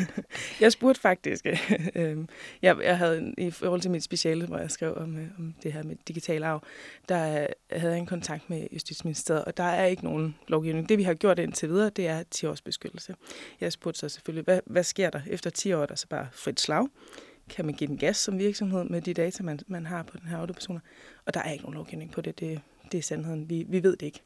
jeg 0.60 0.72
spurgte 0.72 1.00
faktisk, 1.00 1.46
øh, 1.94 2.18
jeg, 2.62 2.76
jeg 2.82 2.98
havde 2.98 3.34
i 3.38 3.50
forhold 3.50 3.80
til 3.80 3.90
mit 3.90 4.02
speciale, 4.02 4.46
hvor 4.46 4.58
jeg 4.58 4.70
skrev 4.70 4.96
om, 4.96 5.18
øh, 5.18 5.26
om 5.38 5.54
det 5.62 5.72
her 5.72 5.82
med 5.82 5.96
digital 6.08 6.42
arv, 6.42 6.62
der 7.08 7.46
havde 7.72 7.92
jeg 7.92 7.98
en 7.98 8.06
kontakt 8.06 8.50
med 8.50 8.66
Justitsministeriet, 8.72 9.44
og 9.44 9.56
der 9.56 9.64
er 9.64 9.86
ikke 9.86 10.04
nogen 10.04 10.36
lovgivning. 10.48 10.88
Det 10.88 10.98
vi 10.98 11.02
har 11.02 11.14
gjort 11.14 11.38
indtil 11.38 11.68
videre, 11.68 11.90
det 11.90 12.06
er 12.06 12.22
10 12.30 12.46
års 12.46 12.62
beskyttelse. 12.62 13.14
Jeg 13.60 13.72
spurgte 13.72 14.00
så 14.00 14.08
selvfølgelig, 14.08 14.44
hvad, 14.44 14.60
hvad 14.66 14.84
sker 14.84 15.10
der 15.10 15.20
efter 15.26 15.50
10 15.50 15.72
år, 15.72 15.86
der 15.86 15.94
så 15.94 16.06
bare 16.08 16.26
frit 16.32 16.60
slag? 16.60 16.88
Kan 17.52 17.64
man 17.64 17.74
give 17.74 17.88
den 17.88 17.98
gas 17.98 18.16
som 18.16 18.38
virksomhed 18.38 18.84
med 18.84 19.00
de 19.00 19.14
data, 19.14 19.42
man, 19.42 19.60
man 19.66 19.86
har 19.86 20.02
på 20.02 20.18
den 20.18 20.28
her 20.28 20.38
autopersoner. 20.38 20.80
Og 21.26 21.34
der 21.34 21.40
er 21.40 21.52
ikke 21.52 21.64
nogen 21.64 21.74
lovgivning 21.74 22.10
på 22.10 22.20
det. 22.20 22.40
Det, 22.40 22.60
det 22.92 22.98
er 22.98 23.02
sandheden. 23.02 23.50
Vi, 23.50 23.64
vi 23.68 23.82
ved 23.82 23.96
det 23.96 24.06
ikke. 24.06 24.20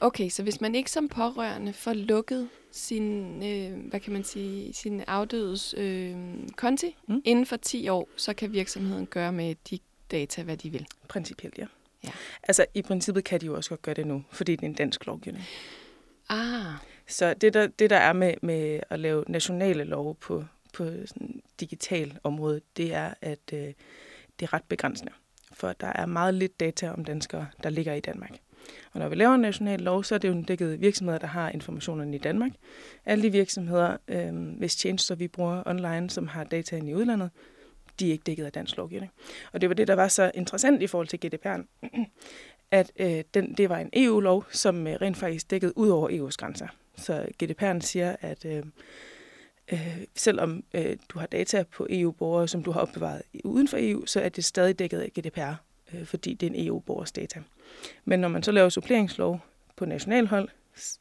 Okay, 0.00 0.28
så 0.28 0.42
hvis 0.42 0.60
man 0.60 0.74
ikke 0.74 0.90
som 0.90 1.08
pårørende 1.08 1.72
får 1.72 1.92
lukket 1.92 2.48
sin, 2.70 3.36
øh, 3.42 3.88
hvad 3.88 4.00
kan 4.00 4.12
man 4.12 4.24
sige, 4.24 4.72
sin 4.72 5.00
afdødes 5.06 5.74
øh, 5.78 6.16
konti 6.56 6.96
mm. 7.08 7.22
inden 7.24 7.46
for 7.46 7.56
10 7.56 7.88
år, 7.88 8.08
så 8.16 8.34
kan 8.34 8.52
virksomheden 8.52 9.06
gøre 9.06 9.32
med 9.32 9.54
de 9.70 9.78
data, 10.10 10.42
hvad 10.42 10.56
de 10.56 10.70
vil? 10.70 10.86
Principielt, 11.08 11.58
ja. 11.58 11.66
ja. 12.04 12.10
Altså, 12.42 12.66
i 12.74 12.82
princippet 12.82 13.24
kan 13.24 13.40
de 13.40 13.46
jo 13.46 13.56
også 13.56 13.70
godt 13.70 13.82
gøre 13.82 13.94
det 13.94 14.06
nu, 14.06 14.24
fordi 14.30 14.56
det 14.56 14.62
er 14.62 14.66
en 14.66 14.74
dansk 14.74 15.06
lovgivning. 15.06 15.44
Ah. 16.28 16.74
Så 17.06 17.34
det 17.34 17.54
der, 17.54 17.66
det, 17.66 17.90
der 17.90 17.96
er 17.96 18.12
med, 18.12 18.34
med 18.42 18.80
at 18.90 19.00
lave 19.00 19.24
nationale 19.28 19.84
love 19.84 20.14
på, 20.14 20.44
på 20.72 20.84
sådan 20.84 21.42
digital 21.60 22.18
område, 22.22 22.60
det 22.76 22.94
er, 22.94 23.14
at 23.20 23.52
øh, 23.52 23.72
det 24.40 24.46
er 24.46 24.52
ret 24.52 24.64
begrænsende. 24.68 25.12
For 25.52 25.72
der 25.72 25.86
er 25.86 26.06
meget 26.06 26.34
lidt 26.34 26.60
data 26.60 26.90
om 26.90 27.04
danskere, 27.04 27.46
der 27.62 27.70
ligger 27.70 27.94
i 27.94 28.00
Danmark. 28.00 28.32
Og 28.92 29.00
når 29.00 29.08
vi 29.08 29.14
laver 29.14 29.34
en 29.34 29.40
national 29.40 29.80
lov, 29.80 30.04
så 30.04 30.14
er 30.14 30.18
det 30.18 30.28
jo 30.28 30.32
en 30.32 30.42
dækket 30.42 30.80
virksomheder, 30.80 31.18
der 31.18 31.26
har 31.26 31.50
informationerne 31.50 32.16
i 32.16 32.18
Danmark. 32.18 32.52
Alle 33.04 33.22
de 33.22 33.32
virksomheder, 33.32 33.96
øh, 34.08 34.34
hvis 34.58 34.76
tjenester 34.76 35.14
vi 35.14 35.28
bruger 35.28 35.62
online, 35.66 36.10
som 36.10 36.26
har 36.26 36.44
data 36.44 36.76
i 36.76 36.94
udlandet, 36.94 37.30
de 38.00 38.08
er 38.08 38.12
ikke 38.12 38.24
dækket 38.24 38.44
af 38.44 38.52
dansk 38.52 38.76
lovgivning. 38.76 39.12
Og 39.52 39.60
det 39.60 39.68
var 39.68 39.74
det, 39.74 39.88
der 39.88 39.94
var 39.94 40.08
så 40.08 40.30
interessant 40.34 40.82
i 40.82 40.86
forhold 40.86 41.08
til 41.08 41.18
GDPR'en, 41.24 41.88
at 42.70 42.92
øh, 42.96 43.24
den, 43.34 43.54
det 43.54 43.68
var 43.68 43.78
en 43.78 43.90
EU-lov, 43.92 44.44
som 44.50 44.86
øh, 44.86 44.94
rent 44.94 45.16
faktisk 45.16 45.50
dækkede 45.50 45.78
ud 45.78 45.88
over 45.88 46.08
EU's 46.08 46.36
grænser. 46.38 46.66
Så 46.96 47.26
GDPR'en 47.42 47.80
siger, 47.80 48.16
at 48.20 48.44
øh, 48.44 48.62
øh, 49.72 49.98
selvom 50.14 50.64
øh, 50.74 50.96
du 51.08 51.18
har 51.18 51.26
data 51.26 51.62
på 51.62 51.86
EU-borgere, 51.90 52.48
som 52.48 52.62
du 52.62 52.70
har 52.70 52.80
opbevaret 52.80 53.22
uden 53.44 53.68
for 53.68 53.76
EU, 53.80 54.06
så 54.06 54.20
er 54.20 54.28
det 54.28 54.44
stadig 54.44 54.78
dækket 54.78 55.00
af 55.00 55.10
GDPR, 55.18 55.54
øh, 55.94 56.06
fordi 56.06 56.34
det 56.34 56.46
er 56.46 56.50
en 56.50 56.66
EU-borgers 56.66 57.12
data. 57.12 57.42
Men 58.04 58.20
når 58.20 58.28
man 58.28 58.42
så 58.42 58.52
laver 58.52 58.68
suppleringslov 58.68 59.40
på 59.76 59.84
nationalhold, 59.84 60.48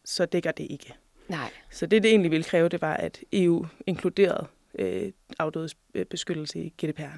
så 0.06 0.26
dækker 0.26 0.52
det 0.52 0.68
ikke. 0.70 0.94
Nej. 1.28 1.52
Så 1.70 1.86
det, 1.86 2.04
det 2.04 2.10
egentlig 2.12 2.32
ville 2.32 2.44
kræve, 2.44 2.70
det 2.70 2.82
var, 2.82 2.94
at 2.94 3.20
EU 3.34 3.66
inkluderede 3.88 4.48
øh, 4.80 5.12
afdødes 5.40 5.76
øh, 5.94 6.06
beskyttelse 6.06 6.60
i 6.60 6.74
GDPR. 6.86 7.18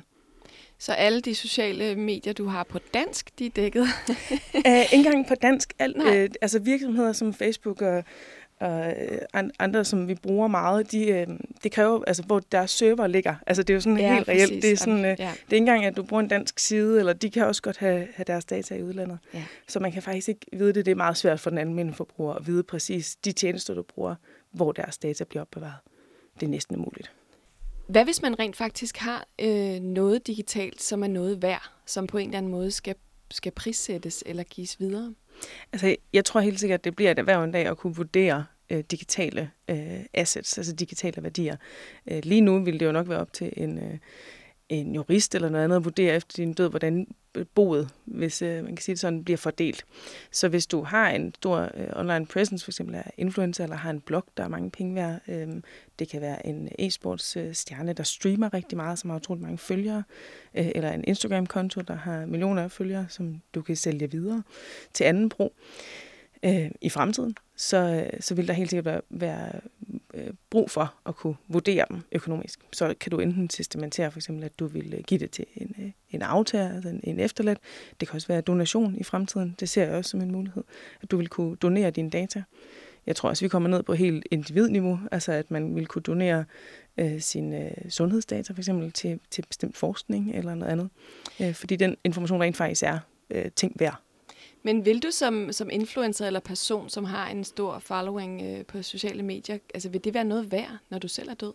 Så 0.78 0.94
alle 0.94 1.22
de 1.22 1.36
sociale 1.36 1.96
medier, 1.96 2.34
du 2.34 2.46
har 2.46 2.64
på 2.64 2.80
dansk, 2.94 3.40
de 3.40 3.46
er 3.46 3.50
dækket? 3.50 3.88
Æh, 4.66 4.82
ikke 4.94 4.96
engang 4.96 5.28
på 5.28 5.36
dansk. 5.36 5.74
Alt, 5.80 5.98
øh, 5.98 6.30
altså 6.42 6.60
virksomheder 6.60 7.14
som 7.14 7.34
Facebook 7.34 7.82
og 7.82 8.04
og 8.64 8.94
øh, 9.34 9.50
andre, 9.60 9.86
som 9.86 10.08
vi 10.08 10.16
bruger 10.16 10.48
meget, 10.48 10.92
de, 10.92 11.08
øh, 11.08 11.28
det 11.64 11.72
kræver, 11.72 12.04
altså, 12.08 12.24
hvor 12.24 12.40
deres 12.40 12.72
server 12.72 13.08
ligger. 13.08 13.36
Altså, 13.48 13.64
det 13.64 13.70
er 13.70 13.74
jo 13.74 13.82
sådan 13.82 14.00
ja, 14.00 14.14
helt 14.14 14.26
præcis. 14.26 14.50
reelt. 14.50 14.64
Det 14.64 14.72
er, 14.72 14.78
sådan, 14.78 15.06
øh, 15.06 15.06
ja. 15.06 15.14
det 15.16 15.20
er 15.26 15.54
ikke 15.54 15.58
engang, 15.58 15.86
at 15.86 15.98
du 15.98 16.04
bruger 16.04 16.22
en 16.22 16.28
dansk 16.28 16.60
side, 16.60 17.00
eller 17.00 17.14
de 17.14 17.30
kan 17.30 17.46
også 17.46 17.62
godt 17.62 17.78
have, 17.78 18.08
have 18.16 18.24
deres 18.28 18.46
data 18.46 18.76
i 18.76 18.84
udlandet. 18.84 19.20
Ja. 19.34 19.44
Så 19.68 19.80
man 19.80 19.92
kan 19.92 20.02
faktisk 20.02 20.30
ikke 20.30 20.46
vide 20.54 20.74
det. 20.74 20.86
Det 20.86 20.92
er 20.92 20.96
meget 20.96 21.18
svært 21.18 21.40
for 21.40 21.50
den 21.50 21.60
almindelige 21.60 21.96
forbruger 21.96 22.34
at 22.34 22.48
vide 22.48 22.64
præcis 22.64 23.16
de 23.16 23.32
tjenester, 23.32 23.74
du 23.74 23.84
bruger, 23.84 24.16
hvor 24.52 24.72
deres 24.72 24.98
data 24.98 25.24
bliver 25.24 25.42
opbevaret. 25.42 25.80
Det 26.40 26.46
er 26.46 26.50
næsten 26.50 26.76
umuligt. 26.76 27.12
Hvad 27.88 28.04
hvis 28.04 28.22
man 28.22 28.40
rent 28.40 28.56
faktisk 28.56 28.98
har 28.98 29.28
øh, 29.42 29.80
noget 29.80 30.28
digitalt, 30.28 30.82
som 30.82 31.04
er 31.04 31.08
noget 31.08 31.42
værd, 31.42 31.72
som 31.86 32.08
på 32.08 32.18
en 32.18 32.28
eller 32.28 32.38
anden 32.38 32.52
måde 32.52 32.72
skal, 32.72 32.96
skal 33.32 33.52
prissættes 33.52 34.24
eller 34.26 34.44
gives 34.44 34.80
videre? 34.80 35.14
Altså, 35.74 35.96
jeg 36.14 36.26
tror 36.26 36.42
helt 36.42 36.60
sikkert, 36.60 36.80
at 36.80 36.84
det 36.84 36.96
bliver 36.96 37.12
et 37.12 37.20
erhverv 37.20 37.44
en 37.44 37.52
dag 37.52 37.66
at 37.66 37.78
kunne 37.78 37.96
vurdere 37.96 38.46
øh, 38.70 38.84
digitale 38.92 39.52
øh, 39.68 40.00
assets, 40.14 40.58
altså 40.58 40.74
digitale 40.74 41.24
værdier. 41.24 41.56
Øh, 42.12 42.20
lige 42.24 42.42
nu 42.42 42.64
vil 42.64 42.80
det 42.80 42.86
jo 42.86 42.92
nok 42.92 43.10
være 43.10 43.20
op 43.20 43.34
til 43.34 43.54
en, 43.58 43.78
øh, 43.78 43.98
en 44.70 44.96
jurist 44.96 45.36
eller 45.36 45.50
noget 45.50 45.64
andet 45.64 45.76
at 45.76 45.86
vurdere 45.86 46.16
efter 46.16 46.36
din 46.36 46.54
død, 46.54 46.70
hvordan 46.70 47.08
boet, 47.56 47.90
hvis 48.06 48.42
øh, 48.42 48.64
man 48.64 48.76
kan 48.76 48.84
sige 48.84 48.94
det 48.94 49.00
sådan, 49.00 49.24
bliver 49.24 49.38
fordelt. 49.38 49.86
Så 50.32 50.48
hvis 50.48 50.68
du 50.68 50.82
har 50.84 51.10
en 51.10 51.34
stor 51.36 51.60
øh, 51.60 51.88
online 51.96 52.26
presence, 52.26 52.66
for 52.66 52.72
eksempel 52.72 52.96
er 52.96 53.04
influencer, 53.18 53.64
eller 53.64 53.78
har 53.78 53.90
en 53.90 54.02
blog, 54.02 54.24
der 54.38 54.44
er 54.44 54.48
mange 54.48 54.72
penge 54.72 54.96
værd, 54.96 55.20
øh, 55.28 55.48
det 56.00 56.10
kan 56.10 56.22
være 56.22 56.48
en 56.48 56.70
e-sports 56.80 57.40
øh, 57.40 57.54
stjerne, 57.54 57.94
der 57.94 58.04
streamer 58.04 58.54
rigtig 58.54 58.78
meget, 58.78 59.00
som 59.00 59.10
har 59.10 59.18
utroligt 59.18 59.44
mange 59.44 59.58
følgere, 59.58 60.04
øh, 60.56 60.72
eller 60.76 60.92
en 60.92 61.04
Instagram-konto, 61.08 61.82
der 61.82 61.96
har 61.96 62.26
millioner 62.26 62.64
af 62.64 62.72
følgere, 62.72 63.06
som 63.10 63.42
du 63.56 63.62
kan 63.62 63.76
sælge 63.76 64.12
videre 64.12 64.44
til 64.94 65.04
anden 65.04 65.30
brug 65.30 65.54
øh, 65.58 66.13
Øh, 66.46 66.72
i 66.82 66.90
fremtiden, 66.90 67.36
så, 67.56 67.78
øh, 67.78 68.22
så 68.22 68.36
vil 68.36 68.48
der 68.48 68.54
helt 68.54 68.70
sikkert 68.70 68.86
være, 68.86 69.02
være 69.10 69.52
øh, 70.14 70.34
brug 70.50 70.72
for 70.72 70.94
at 71.06 71.16
kunne 71.16 71.36
vurdere 71.48 71.86
dem 71.90 72.02
økonomisk. 72.12 72.60
Så 72.72 72.94
kan 73.00 73.12
du 73.12 73.20
enten 73.20 73.48
testamentere 73.48 74.12
for 74.12 74.20
eksempel, 74.20 74.44
at 74.44 74.60
du 74.60 74.68
vil 74.68 74.94
øh, 74.94 75.04
give 75.04 75.20
det 75.20 75.32
til 75.32 75.46
en, 75.56 75.76
øh, 75.80 75.92
en 76.12 76.22
aftager, 76.22 76.76
altså 76.76 76.90
en, 76.90 77.00
en 77.04 77.20
efterladt. 77.20 77.60
Det 78.00 78.08
kan 78.08 78.16
også 78.16 78.28
være 78.28 78.42
donation 78.42 78.96
i 78.96 79.04
fremtiden. 79.04 79.56
Det 79.60 79.70
ser 79.70 79.86
jeg 79.86 79.94
også 79.94 80.12
som 80.12 80.22
en 80.22 80.32
mulighed, 80.32 80.64
at 81.02 81.12
du 81.12 81.18
vil 81.18 81.28
kunne 81.28 81.56
donere 81.56 81.92
dine 81.92 82.10
data. 82.10 82.44
Jeg 83.06 83.16
tror 83.16 83.30
også, 83.30 83.46
vi 83.46 83.50
kommer 83.50 83.70
ned 83.70 83.84
på 83.84 83.94
helt 83.94 84.26
individniveau, 84.32 85.00
altså 85.12 85.32
at 85.32 85.52
man 85.52 85.76
vil 85.76 85.88
kunne 85.88 86.02
donere 86.02 86.46
øh, 86.98 87.22
sine 87.22 87.66
øh, 87.66 87.92
sundhedsdata 87.92 88.54
for 88.54 88.60
eksempel 88.60 88.92
til, 88.92 89.20
til 89.32 89.46
bestemt 89.48 89.78
forskning 89.78 90.36
eller 90.36 90.56
noget 90.56 90.72
andet. 90.72 90.90
Øh, 91.42 91.54
fordi 91.54 91.76
den 91.76 91.98
information 92.04 92.42
rent 92.42 92.58
faktisk 92.58 92.84
er 92.84 93.00
øh, 93.30 93.52
ting 93.56 93.76
værd. 93.80 94.02
Men 94.64 94.86
vil 94.86 95.04
du 95.04 95.12
som, 95.12 95.52
som 95.52 95.70
influencer 95.70 96.28
eller 96.28 96.40
person, 96.40 96.90
som 96.90 97.04
har 97.04 97.30
en 97.30 97.44
stor 97.44 97.80
following 97.80 98.42
øh, 98.42 98.66
på 98.66 98.82
sociale 98.82 99.24
medier, 99.24 99.58
altså 99.74 99.90
vil 99.90 100.04
det 100.04 100.14
være 100.14 100.24
noget 100.24 100.52
værd, 100.52 100.78
når 100.90 101.00
du 101.00 101.08
selv 101.08 101.30
er 101.30 101.34
død? 101.34 101.54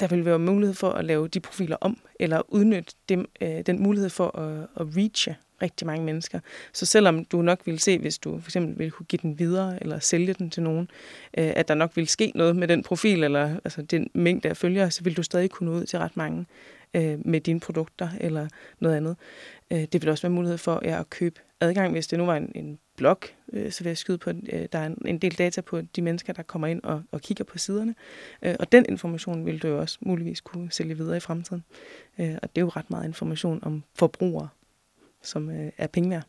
Der 0.00 0.06
vil 0.08 0.24
være 0.24 0.38
mulighed 0.38 0.74
for 0.74 0.90
at 0.90 1.04
lave 1.04 1.28
de 1.28 1.40
profiler 1.40 1.76
om, 1.80 1.98
eller 2.20 2.42
udnytte 2.48 2.94
dem, 3.08 3.28
øh, 3.40 3.60
den 3.66 3.82
mulighed 3.82 4.10
for 4.10 4.38
at, 4.38 4.66
at 4.76 4.96
reache 4.96 5.36
rigtig 5.62 5.86
mange 5.86 6.04
mennesker. 6.04 6.40
Så 6.72 6.86
selvom 6.86 7.24
du 7.24 7.42
nok 7.42 7.60
vil 7.64 7.78
se, 7.78 7.98
hvis 7.98 8.18
du 8.18 8.40
for 8.40 8.48
eksempel 8.48 8.78
vil 8.78 8.90
kunne 8.90 9.06
give 9.06 9.20
den 9.22 9.38
videre, 9.38 9.82
eller 9.82 9.98
sælge 9.98 10.34
den 10.34 10.50
til 10.50 10.62
nogen, 10.62 10.90
øh, 11.38 11.52
at 11.56 11.68
der 11.68 11.74
nok 11.74 11.96
vil 11.96 12.08
ske 12.08 12.32
noget 12.34 12.56
med 12.56 12.68
den 12.68 12.82
profil, 12.82 13.24
eller 13.24 13.56
altså 13.64 13.82
den 13.82 14.10
mængde 14.14 14.48
af 14.48 14.56
følgere, 14.56 14.90
så 14.90 15.04
vil 15.04 15.16
du 15.16 15.22
stadig 15.22 15.50
kunne 15.50 15.70
nå 15.70 15.76
ud 15.76 15.84
til 15.84 15.98
ret 15.98 16.16
mange 16.16 16.46
øh, 16.94 17.18
med 17.26 17.40
dine 17.40 17.60
produkter, 17.60 18.08
eller 18.20 18.48
noget 18.78 18.96
andet. 18.96 19.16
Øh, 19.70 19.82
det 19.92 20.02
vil 20.02 20.10
også 20.10 20.22
være 20.22 20.34
mulighed 20.34 20.58
for 20.58 20.80
ja, 20.84 21.00
at 21.00 21.10
købe 21.10 21.40
adgang, 21.60 21.92
hvis 21.92 22.06
det 22.06 22.18
nu 22.18 22.26
var 22.26 22.36
en, 22.36 22.52
en 22.54 22.78
blog, 22.96 23.18
øh, 23.52 23.72
så 23.72 23.84
vil 23.84 23.90
jeg 23.90 23.98
skyde 23.98 24.18
på, 24.18 24.30
at 24.30 24.36
øh, 24.52 24.68
der 24.72 24.78
er 24.78 24.86
en, 24.86 25.02
en 25.06 25.18
del 25.18 25.38
data 25.38 25.60
på 25.60 25.80
de 25.80 26.02
mennesker, 26.02 26.32
der 26.32 26.42
kommer 26.42 26.66
ind 26.66 26.82
og, 26.82 27.02
og 27.12 27.20
kigger 27.20 27.44
på 27.44 27.58
siderne. 27.58 27.94
Øh, 28.42 28.54
og 28.60 28.72
den 28.72 28.86
information 28.88 29.46
vil 29.46 29.62
du 29.62 29.68
jo 29.68 29.80
også 29.80 29.98
muligvis 30.00 30.40
kunne 30.40 30.72
sælge 30.72 30.96
videre 30.96 31.16
i 31.16 31.20
fremtiden. 31.20 31.64
Øh, 32.18 32.36
og 32.42 32.48
det 32.56 32.60
er 32.60 32.64
jo 32.64 32.68
ret 32.68 32.90
meget 32.90 33.04
information 33.04 33.60
om 33.62 33.82
forbrugere, 33.94 34.48
som 35.22 35.50
øh, 35.50 35.72
er 35.78 35.86
penge 35.86 36.10
værd. 36.10 36.24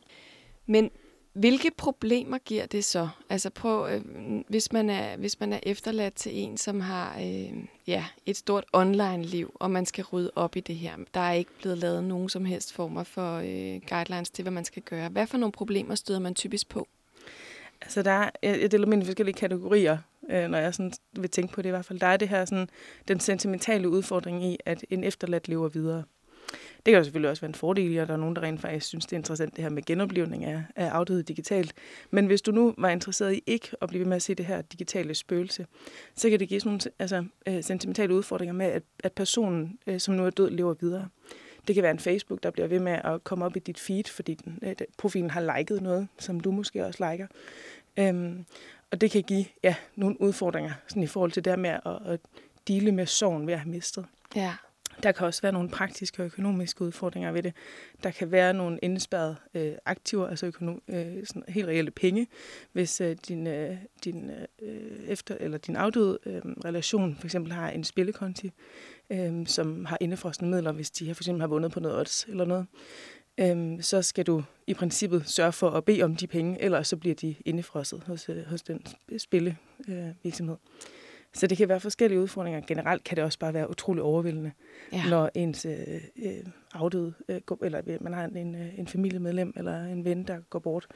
Men 0.65 0.91
hvilke 1.33 1.71
problemer 1.77 2.37
giver 2.37 2.65
det 2.65 2.85
så? 2.85 3.09
Altså 3.29 3.49
prøv, 3.49 3.89
øh, 3.89 4.01
hvis, 4.47 4.71
man 4.71 4.89
er, 4.89 5.17
hvis 5.17 5.39
man 5.39 5.53
er 5.53 5.59
efterladt 5.63 6.13
til 6.13 6.31
en, 6.35 6.57
som 6.57 6.79
har 6.79 7.17
øh, 7.19 7.65
ja, 7.87 8.05
et 8.25 8.37
stort 8.37 8.65
online-liv, 8.73 9.51
og 9.55 9.71
man 9.71 9.85
skal 9.85 10.03
rydde 10.03 10.31
op 10.35 10.55
i 10.55 10.59
det 10.59 10.75
her. 10.75 10.93
Der 11.13 11.19
er 11.19 11.33
ikke 11.33 11.51
blevet 11.61 11.77
lavet 11.77 12.03
nogen 12.03 12.29
som 12.29 12.45
helst 12.45 12.73
former 12.73 13.03
for 13.03 13.35
øh, 13.37 13.81
guidelines 13.89 14.29
til, 14.29 14.41
hvad 14.43 14.51
man 14.51 14.65
skal 14.65 14.81
gøre. 14.81 15.09
Hvad 15.09 15.27
for 15.27 15.37
nogle 15.37 15.51
problemer 15.51 15.95
støder 15.95 16.19
man 16.19 16.35
typisk 16.35 16.69
på? 16.69 16.87
Altså, 17.81 18.01
der 18.01 18.11
er, 18.11 18.29
jeg, 18.43 18.61
jeg 18.61 18.71
deler 18.71 18.87
mine 18.87 19.05
forskellige 19.05 19.35
kategorier, 19.35 19.97
øh, 20.29 20.49
når 20.49 20.57
jeg 20.57 20.73
sådan 20.73 20.93
vil 21.13 21.29
tænke 21.29 21.53
på 21.53 21.61
det 21.61 21.69
i 21.69 21.71
hvert 21.71 21.85
fald. 21.85 21.99
Der 21.99 22.07
er 22.07 22.17
det 22.17 22.29
her 22.29 22.45
sådan, 22.45 22.69
den 23.07 23.19
sentimentale 23.19 23.89
udfordring 23.89 24.45
i, 24.45 24.57
at 24.65 24.85
en 24.89 25.03
efterladt 25.03 25.47
lever 25.47 25.69
videre. 25.69 26.03
Det 26.75 26.91
kan 26.91 26.93
jo 26.93 27.03
selvfølgelig 27.03 27.29
også 27.29 27.41
være 27.41 27.49
en 27.49 27.55
fordel, 27.55 27.99
og 27.99 28.07
der 28.07 28.13
er 28.13 28.17
nogen, 28.17 28.35
der 28.35 28.41
rent 28.41 28.61
faktisk 28.61 28.85
synes, 28.85 29.05
det 29.05 29.13
er 29.13 29.17
interessant, 29.17 29.55
det 29.55 29.63
her 29.63 29.69
med 29.69 29.83
genoplevning 29.83 30.45
af, 30.45 30.63
af 30.75 30.89
afdøde 30.89 31.23
digitalt. 31.23 31.73
Men 32.11 32.25
hvis 32.25 32.41
du 32.41 32.51
nu 32.51 32.73
var 32.77 32.89
interesseret 32.89 33.33
i 33.33 33.43
ikke 33.47 33.69
at 33.81 33.89
blive 33.89 33.99
ved 33.99 34.07
med 34.07 34.15
at 34.15 34.21
se 34.21 34.35
det 34.35 34.45
her 34.45 34.61
digitale 34.61 35.15
spøgelse, 35.15 35.65
så 36.15 36.29
kan 36.29 36.39
det 36.39 36.49
give 36.49 36.59
sådan 36.59 36.69
nogle 36.69 36.81
altså, 36.99 37.25
øh, 37.47 37.63
sentimentale 37.63 38.15
udfordringer 38.15 38.53
med, 38.53 38.65
at, 38.65 38.83
at 39.03 39.11
personen, 39.11 39.79
øh, 39.87 39.99
som 39.99 40.13
nu 40.13 40.25
er 40.25 40.29
død, 40.29 40.49
lever 40.49 40.73
videre. 40.79 41.07
Det 41.67 41.75
kan 41.75 41.83
være 41.83 41.91
en 41.91 41.99
Facebook, 41.99 42.43
der 42.43 42.51
bliver 42.51 42.67
ved 42.67 42.79
med 42.79 42.99
at 43.03 43.23
komme 43.23 43.45
op 43.45 43.55
i 43.55 43.59
dit 43.59 43.79
feed, 43.79 44.03
fordi 44.03 44.33
den, 44.33 44.59
øh, 44.63 44.75
profilen 44.97 45.29
har 45.29 45.57
liket 45.57 45.81
noget, 45.81 46.07
som 46.19 46.39
du 46.39 46.51
måske 46.51 46.85
også 46.85 47.11
liker. 47.11 47.27
Øhm, 47.97 48.45
og 48.91 49.01
det 49.01 49.11
kan 49.11 49.23
give 49.23 49.45
ja, 49.63 49.75
nogle 49.95 50.21
udfordringer 50.21 50.71
sådan 50.87 51.03
i 51.03 51.07
forhold 51.07 51.31
til 51.31 51.45
det 51.45 51.59
med 51.59 51.69
at, 51.69 51.97
at 52.05 52.19
dele 52.67 52.91
med 52.91 53.05
sorgen 53.05 53.47
ved 53.47 53.53
at 53.53 53.59
have 53.59 53.71
mistet. 53.71 54.05
Ja. 54.35 54.53
Der 55.03 55.11
kan 55.11 55.27
også 55.27 55.41
være 55.41 55.51
nogle 55.51 55.69
praktiske 55.69 56.21
og 56.21 56.25
økonomiske 56.25 56.81
udfordringer 56.81 57.31
ved 57.31 57.43
det. 57.43 57.53
Der 58.03 58.11
kan 58.11 58.31
være 58.31 58.53
nogle 58.53 58.79
indespærrede 58.81 59.35
øh, 59.53 59.73
aktiver, 59.85 60.27
altså 60.27 60.45
økonom, 60.45 60.81
øh, 60.87 61.25
sådan 61.25 61.43
helt 61.47 61.67
reelle 61.67 61.91
penge, 61.91 62.27
hvis 62.71 63.01
øh, 63.01 63.15
din, 63.27 63.47
øh, 63.47 63.77
din, 64.03 64.29
øh, 64.61 65.07
efter, 65.07 65.37
eller 65.39 65.57
din 65.57 65.75
afdøde 65.75 66.19
øh, 66.25 66.41
relation 66.65 67.15
for 67.15 67.27
eksempel 67.27 67.51
har 67.51 67.69
en 67.69 67.83
spillekonti, 67.83 68.51
øh, 69.09 69.47
som 69.47 69.85
har 69.85 69.97
indefrostende 70.01 70.51
midler, 70.51 70.71
hvis 70.71 70.91
de 70.91 71.15
for 71.15 71.23
eksempel 71.23 71.41
har 71.41 71.47
vundet 71.47 71.71
på 71.71 71.79
noget 71.79 71.97
odds 71.97 72.25
eller 72.25 72.45
noget. 72.45 72.65
Øh, 73.37 73.81
så 73.81 74.01
skal 74.01 74.25
du 74.25 74.43
i 74.67 74.73
princippet 74.73 75.29
sørge 75.29 75.51
for 75.51 75.69
at 75.69 75.85
bede 75.85 76.03
om 76.03 76.15
de 76.15 76.27
penge, 76.27 76.61
ellers 76.61 76.87
så 76.87 76.97
bliver 76.97 77.15
de 77.15 77.35
indefrosset 77.45 78.03
hos, 78.07 78.29
øh, 78.29 78.45
hos 78.45 78.61
den 78.61 78.85
spillevirksomhed. 79.17 80.07
Øh, 80.07 80.13
virksomhed. 80.23 80.55
Så 81.33 81.47
det 81.47 81.57
kan 81.57 81.69
være 81.69 81.79
forskellige 81.79 82.21
udfordringer. 82.21 82.61
Generelt 82.67 83.03
kan 83.03 83.15
det 83.15 83.23
også 83.23 83.39
bare 83.39 83.53
være 83.53 83.69
utrolig 83.69 84.03
overvældende, 84.03 84.51
ja. 84.93 85.09
når 85.09 85.29
ens 85.33 85.65
øh, 85.65 86.01
øh, 86.23 86.31
afdøde, 86.73 87.13
øh, 87.27 87.41
går, 87.41 87.57
eller 87.61 87.97
man 88.01 88.13
har 88.13 88.25
en, 88.25 88.55
øh, 88.55 88.79
en 88.79 88.87
familiemedlem 88.87 89.53
eller 89.57 89.83
en 89.83 90.05
ven, 90.05 90.23
der 90.23 90.39
går 90.49 90.59
bort. 90.59 90.87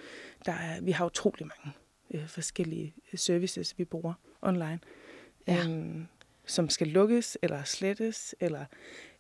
Der 0.45 0.51
er, 0.51 0.81
vi 0.81 0.91
har 0.91 1.05
utrolig 1.05 1.47
mange 1.47 1.77
øh, 2.13 2.27
forskellige 2.27 2.93
services, 3.15 3.77
vi 3.77 3.85
bruger 3.85 4.13
online, 4.41 4.79
ja. 5.47 5.63
øhm, 5.65 6.07
som 6.45 6.69
skal 6.69 6.87
lukkes 6.87 7.37
eller 7.41 7.63
slettes, 7.63 8.35
eller 8.39 8.65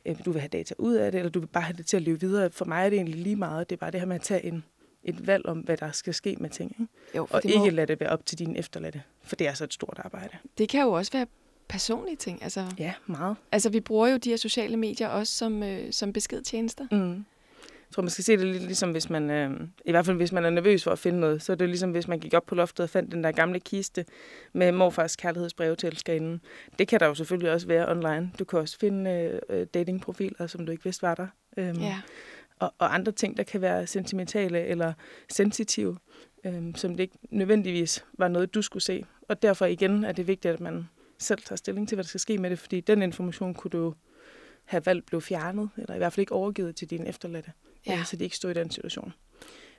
øh, 0.05 0.25
du 0.25 0.31
vil 0.31 0.41
have 0.41 0.49
data 0.49 0.73
ud 0.77 0.93
af 0.93 1.11
det, 1.11 1.19
eller 1.19 1.31
du 1.31 1.39
vil 1.39 1.47
bare 1.47 1.63
have 1.63 1.77
det 1.77 1.85
til 1.85 1.97
at 1.97 2.03
leve 2.03 2.19
videre. 2.19 2.49
For 2.49 2.65
mig 2.65 2.85
er 2.85 2.89
det 2.89 2.95
egentlig 2.97 3.15
lige 3.15 3.35
meget. 3.35 3.69
Det 3.69 3.75
er 3.75 3.79
bare 3.79 3.91
det 3.91 3.99
her 3.99 4.07
med 4.07 4.15
at 4.15 4.21
tage 4.21 4.45
en 4.45 4.63
et 5.05 5.27
valg 5.27 5.45
om, 5.45 5.59
hvad 5.59 5.77
der 5.77 5.91
skal 5.91 6.13
ske 6.13 6.35
med 6.39 6.49
ting. 6.49 6.71
Ikke? 6.79 6.91
Jo, 7.15 7.27
og 7.29 7.41
ikke 7.45 7.59
må... 7.59 7.69
lade 7.69 7.87
det 7.87 7.99
være 7.99 8.09
op 8.09 8.25
til 8.25 8.39
dine 8.39 8.57
efterladte, 8.57 9.01
for 9.23 9.35
det 9.35 9.47
er 9.47 9.53
så 9.53 9.63
et 9.63 9.73
stort 9.73 9.99
arbejde. 10.03 10.37
Det 10.57 10.69
kan 10.69 10.81
jo 10.81 10.91
også 10.91 11.11
være 11.11 11.25
personlige 11.67 12.15
ting. 12.15 12.43
Altså, 12.43 12.65
ja, 12.79 12.93
meget. 13.05 13.35
Altså, 13.51 13.69
vi 13.69 13.79
bruger 13.79 14.07
jo 14.07 14.17
de 14.17 14.29
her 14.29 14.37
sociale 14.37 14.77
medier 14.77 15.07
også 15.07 15.33
som, 15.33 15.63
øh, 15.63 15.91
som 15.91 16.13
beskedtjenester. 16.13 16.87
Mm. 16.91 17.25
Jeg 17.65 17.95
tror, 17.95 18.01
man 18.03 18.09
skal 18.09 18.23
se 18.23 18.37
det 18.37 18.45
lidt 18.45 18.63
ligesom, 18.63 18.91
hvis 18.91 19.09
man, 19.09 19.29
øh, 19.29 19.67
i 19.85 19.91
hvert 19.91 20.05
fald 20.05 20.17
hvis 20.17 20.31
man 20.31 20.45
er 20.45 20.49
nervøs 20.49 20.83
for 20.83 20.91
at 20.91 20.99
finde 20.99 21.19
noget, 21.19 21.41
så 21.41 21.51
er 21.51 21.55
det 21.55 21.69
ligesom, 21.69 21.91
hvis 21.91 22.07
man 22.07 22.19
gik 22.19 22.33
op 22.33 22.45
på 22.45 22.55
loftet 22.55 22.83
og 22.83 22.89
fandt 22.89 23.11
den 23.11 23.23
der 23.23 23.31
gamle 23.31 23.59
kiste 23.59 24.05
med 24.53 24.71
morfars 24.71 25.15
kærlighedsbrev 25.15 25.75
til 25.75 25.87
elskerinden. 25.87 26.41
Det 26.79 26.87
kan 26.87 26.99
der 26.99 27.05
jo 27.05 27.15
selvfølgelig 27.15 27.51
også 27.51 27.67
være 27.67 27.89
online. 27.91 28.31
Du 28.39 28.45
kan 28.45 28.59
også 28.59 28.79
finde 28.79 29.39
øh, 29.49 29.67
datingprofiler, 29.73 30.47
som 30.47 30.65
du 30.65 30.71
ikke 30.71 30.83
vidste 30.83 31.01
var 31.01 31.15
der. 31.15 31.27
Øhm, 31.57 31.79
ja 31.79 32.01
og, 32.59 32.73
og 32.77 32.93
andre 32.93 33.11
ting, 33.11 33.37
der 33.37 33.43
kan 33.43 33.61
være 33.61 33.87
sentimentale 33.87 34.65
eller 34.65 34.93
sensitive, 35.29 35.97
øhm, 36.43 36.75
som 36.75 36.91
det 36.91 36.99
ikke 36.99 37.17
nødvendigvis 37.29 38.05
var 38.13 38.27
noget, 38.27 38.53
du 38.53 38.61
skulle 38.61 38.83
se. 38.83 39.05
Og 39.29 39.41
derfor 39.41 39.65
igen 39.65 40.03
er 40.03 40.11
det 40.11 40.27
vigtigt, 40.27 40.53
at 40.53 40.59
man 40.59 40.89
selv 41.19 41.41
tager 41.41 41.57
stilling 41.57 41.87
til, 41.87 41.95
hvad 41.95 42.03
der 42.03 42.07
skal 42.07 42.19
ske 42.19 42.37
med 42.37 42.49
det, 42.49 42.59
fordi 42.59 42.81
den 42.81 43.01
information 43.01 43.53
kunne 43.53 43.71
du 43.71 43.93
have 44.65 44.85
valgt 44.85 45.05
blev 45.05 45.21
fjernet, 45.21 45.69
eller 45.77 45.95
i 45.95 45.97
hvert 45.97 46.13
fald 46.13 46.21
ikke 46.21 46.33
overgivet 46.33 46.75
til 46.75 46.89
dine 46.89 47.07
efterladte, 47.07 47.51
ja. 47.87 48.03
så 48.03 48.15
de 48.15 48.23
ikke 48.23 48.35
stod 48.35 48.51
i 48.51 48.53
den 48.53 48.71
situation. 48.71 49.13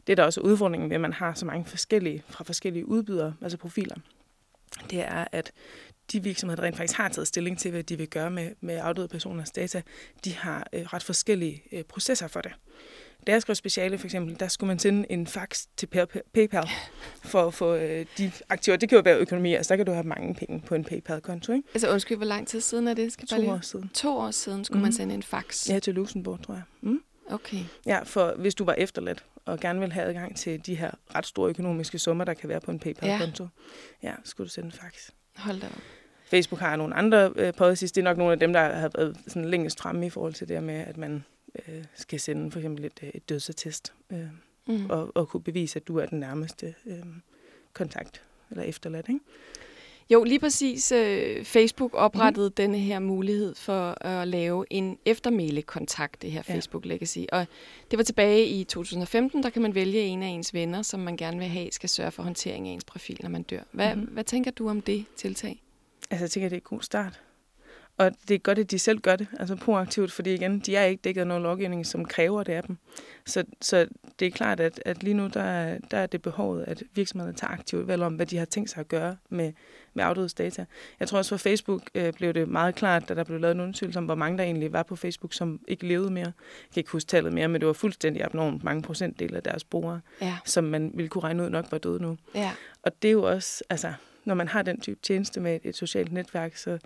Det 0.06 0.12
er 0.12 0.16
der 0.16 0.24
også 0.24 0.40
udfordringen 0.40 0.90
ved, 0.90 0.94
at 0.94 1.00
man 1.00 1.12
har 1.12 1.34
så 1.34 1.46
mange 1.46 1.64
forskellige 1.64 2.22
fra 2.28 2.44
forskellige 2.44 2.86
udbydere, 2.86 3.34
altså 3.42 3.58
profiler. 3.58 3.96
Det 4.90 5.00
er, 5.00 5.24
at 5.32 5.52
de 6.12 6.22
virksomheder, 6.22 6.56
der 6.56 6.66
rent 6.66 6.76
faktisk 6.76 6.96
har 6.96 7.08
taget 7.08 7.28
stilling 7.28 7.58
til, 7.58 7.70
hvad 7.70 7.82
de 7.82 7.98
vil 7.98 8.08
gøre 8.08 8.30
med, 8.30 8.50
med 8.60 8.78
afdøde 8.82 9.08
personers 9.08 9.50
data, 9.50 9.82
de 10.24 10.34
har 10.34 10.66
øh, 10.72 10.82
ret 10.82 11.02
forskellige 11.02 11.62
øh, 11.72 11.84
processer 11.84 12.28
for 12.28 12.40
det. 12.40 12.52
Da 13.26 13.32
jeg 13.32 13.42
skrev 13.42 13.54
speciale 13.54 13.98
for 13.98 14.06
eksempel, 14.06 14.40
der 14.40 14.48
skulle 14.48 14.68
man 14.68 14.78
sende 14.78 15.06
en 15.10 15.26
fax 15.26 15.66
til 15.76 15.86
PayPal 16.34 16.68
for 17.24 17.46
at 17.46 17.54
få 17.54 17.74
øh, 17.74 18.06
de 18.18 18.32
aktiver. 18.48 18.76
Det 18.76 18.88
kan 18.88 18.96
jo 18.96 19.02
være 19.04 19.18
økonomi, 19.18 19.54
altså 19.54 19.68
der 19.68 19.76
kan 19.76 19.86
du 19.86 19.92
have 19.92 20.04
mange 20.04 20.34
penge 20.34 20.62
på 20.66 20.74
en 20.74 20.84
PayPal-konto, 20.84 21.52
ikke? 21.52 21.68
Altså 21.74 21.92
undskyld, 21.92 22.16
hvor 22.16 22.26
lang 22.26 22.48
tid 22.48 22.60
siden 22.60 22.88
er 22.88 22.94
det? 22.94 23.12
Skal 23.12 23.28
to 23.28 23.36
bare 23.36 23.40
lige... 23.40 23.52
år 23.52 23.60
siden. 23.60 23.90
To 23.94 24.16
år 24.16 24.30
siden 24.30 24.64
skulle 24.64 24.78
mm. 24.78 24.82
man 24.82 24.92
sende 24.92 25.14
en 25.14 25.22
fax? 25.22 25.68
Ja, 25.68 25.78
til 25.78 25.94
Luxembourg, 25.94 26.42
tror 26.42 26.54
jeg. 26.54 26.62
Mm. 26.80 27.00
Okay. 27.30 27.64
Ja, 27.86 28.02
for 28.02 28.34
hvis 28.36 28.54
du 28.54 28.64
var 28.64 28.74
efterladt 28.74 29.24
og 29.44 29.60
gerne 29.60 29.80
vil 29.80 29.92
have 29.92 30.06
adgang 30.06 30.36
til 30.36 30.66
de 30.66 30.74
her 30.74 30.90
ret 31.14 31.26
store 31.26 31.50
økonomiske 31.50 31.98
summer, 31.98 32.24
der 32.24 32.34
kan 32.34 32.48
være 32.48 32.60
på 32.60 32.70
en 32.70 32.78
PayPal-konto, 32.78 33.48
ja. 34.02 34.08
ja, 34.08 34.14
skulle 34.24 34.44
du 34.44 34.50
sende 34.50 34.66
en 34.66 34.72
fax. 34.72 35.10
Hold 35.36 35.60
da 35.60 35.66
op. 35.66 35.82
Facebook 36.26 36.60
har 36.60 36.76
nogle 36.76 36.94
andre 36.94 37.32
øh, 37.36 37.54
policies. 37.54 37.92
Det 37.92 38.00
er 38.00 38.04
nok 38.04 38.16
nogle 38.16 38.32
af 38.32 38.38
dem, 38.38 38.52
der 38.52 38.60
har 38.60 38.90
været 38.94 39.16
sådan 39.26 39.44
længest 39.44 39.80
fremme 39.80 40.06
i 40.06 40.10
forhold 40.10 40.34
til 40.34 40.48
det 40.48 40.62
med, 40.62 40.74
at 40.74 40.96
man 40.96 41.24
øh, 41.68 41.84
skal 41.94 42.20
sende 42.20 42.50
for 42.50 42.58
eksempel 42.58 42.84
et, 42.84 43.00
øh, 43.02 43.10
et 43.14 43.28
dødsattest 43.28 43.92
øh, 44.12 44.18
mm. 44.66 44.90
og, 44.90 45.16
og 45.16 45.28
kunne 45.28 45.42
bevise, 45.42 45.76
at 45.76 45.88
du 45.88 45.98
er 45.98 46.06
den 46.06 46.20
nærmeste 46.20 46.74
øh, 46.86 47.04
kontakt 47.72 48.22
eller 48.50 48.62
efterladt. 48.62 49.08
Ikke? 49.08 49.20
Jo, 50.10 50.24
lige 50.24 50.38
præcis. 50.38 50.92
Øh, 50.92 51.44
Facebook 51.44 51.90
oprettede 51.94 52.48
mm. 52.48 52.54
denne 52.54 52.78
her 52.78 52.98
mulighed 52.98 53.54
for 53.54 54.06
at 54.06 54.28
lave 54.28 54.64
en 54.70 54.98
eftermæle-kontakt, 55.04 56.22
det 56.22 56.30
her 56.32 56.42
ja. 56.48 56.54
Facebook 56.54 56.84
Legacy. 56.84 57.18
Og 57.32 57.46
det 57.90 57.96
var 57.96 58.02
tilbage 58.02 58.46
i 58.46 58.64
2015, 58.64 59.42
der 59.42 59.50
kan 59.50 59.62
man 59.62 59.74
vælge 59.74 60.00
en 60.00 60.22
af 60.22 60.28
ens 60.28 60.54
venner, 60.54 60.82
som 60.82 61.00
man 61.00 61.16
gerne 61.16 61.38
vil 61.38 61.48
have, 61.48 61.68
skal 61.72 61.88
sørge 61.88 62.10
for 62.10 62.22
håndtering 62.22 62.68
af 62.68 62.72
ens 62.72 62.84
profil, 62.84 63.18
når 63.22 63.30
man 63.30 63.42
dør. 63.42 63.62
Hvad, 63.72 63.96
mm. 63.96 64.02
hvad 64.02 64.24
tænker 64.24 64.50
du 64.50 64.68
om 64.68 64.80
det 64.80 65.04
tiltag? 65.16 65.62
Altså, 66.10 66.24
jeg 66.24 66.30
tænker, 66.30 66.48
det 66.48 66.56
er 66.56 66.60
en 66.60 66.76
god 66.76 66.82
start. 66.82 67.20
Og 67.98 68.10
det 68.28 68.34
er 68.34 68.38
godt, 68.38 68.58
at 68.58 68.70
de 68.70 68.78
selv 68.78 68.98
gør 68.98 69.16
det, 69.16 69.26
altså 69.38 69.56
proaktivt, 69.56 70.12
fordi 70.12 70.34
igen, 70.34 70.58
de 70.58 70.76
er 70.76 70.84
ikke 70.84 71.00
dækket 71.00 71.20
af 71.20 71.26
nogen 71.26 71.42
lovgivning, 71.42 71.86
som 71.86 72.04
kræver 72.04 72.42
det 72.42 72.52
af 72.52 72.62
dem. 72.62 72.76
Så, 73.26 73.44
så 73.60 73.88
det 74.18 74.26
er 74.26 74.30
klart, 74.30 74.60
at, 74.60 74.82
at 74.84 75.02
lige 75.02 75.14
nu, 75.14 75.26
der, 75.26 75.78
der 75.90 75.98
er 75.98 76.06
det 76.06 76.22
behovet, 76.22 76.64
at 76.64 76.82
virksomhederne 76.94 77.36
tager 77.36 77.50
aktivt 77.50 77.86
valg 77.86 78.02
om, 78.02 78.14
hvad 78.14 78.26
de 78.26 78.36
har 78.36 78.44
tænkt 78.44 78.70
sig 78.70 78.80
at 78.80 78.88
gøre 78.88 79.16
med, 79.28 79.52
med 79.96 80.04
afdødes 80.04 80.34
data. 80.34 80.64
Jeg 81.00 81.08
tror 81.08 81.18
også 81.18 81.28
for 81.28 81.36
Facebook 81.36 81.82
øh, 81.94 82.12
blev 82.12 82.34
det 82.34 82.48
meget 82.48 82.74
klart, 82.74 83.08
da 83.08 83.14
der 83.14 83.24
blev 83.24 83.40
lavet 83.40 83.54
en 83.54 83.60
undersøgelse 83.60 83.98
om, 83.98 84.04
hvor 84.04 84.14
mange 84.14 84.38
der 84.38 84.44
egentlig 84.44 84.72
var 84.72 84.82
på 84.82 84.96
Facebook, 84.96 85.32
som 85.32 85.60
ikke 85.68 85.86
levede 85.86 86.10
mere. 86.10 86.24
Jeg 86.24 86.72
kan 86.74 86.80
ikke 86.80 86.90
huske 86.90 87.08
tallet 87.08 87.32
mere, 87.32 87.48
men 87.48 87.60
det 87.60 87.66
var 87.66 87.72
fuldstændig 87.72 88.24
abnormt 88.24 88.64
mange 88.64 88.82
procentdel 88.82 89.36
af 89.36 89.42
deres 89.42 89.64
brugere, 89.64 90.00
ja. 90.20 90.36
som 90.44 90.64
man 90.64 90.90
ville 90.94 91.08
kunne 91.08 91.24
regne 91.24 91.44
ud 91.44 91.50
nok 91.50 91.66
var 91.70 91.78
døde 91.78 92.02
nu. 92.02 92.18
Ja. 92.34 92.52
Og 92.82 93.02
det 93.02 93.08
er 93.08 93.12
jo 93.12 93.22
også, 93.22 93.64
altså, 93.70 93.92
når 94.24 94.34
man 94.34 94.48
har 94.48 94.62
den 94.62 94.80
type 94.80 95.00
tjeneste 95.02 95.40
med 95.40 95.60
et, 95.64 95.76
socialt 95.76 96.12
netværk, 96.12 96.56
så 96.56 96.78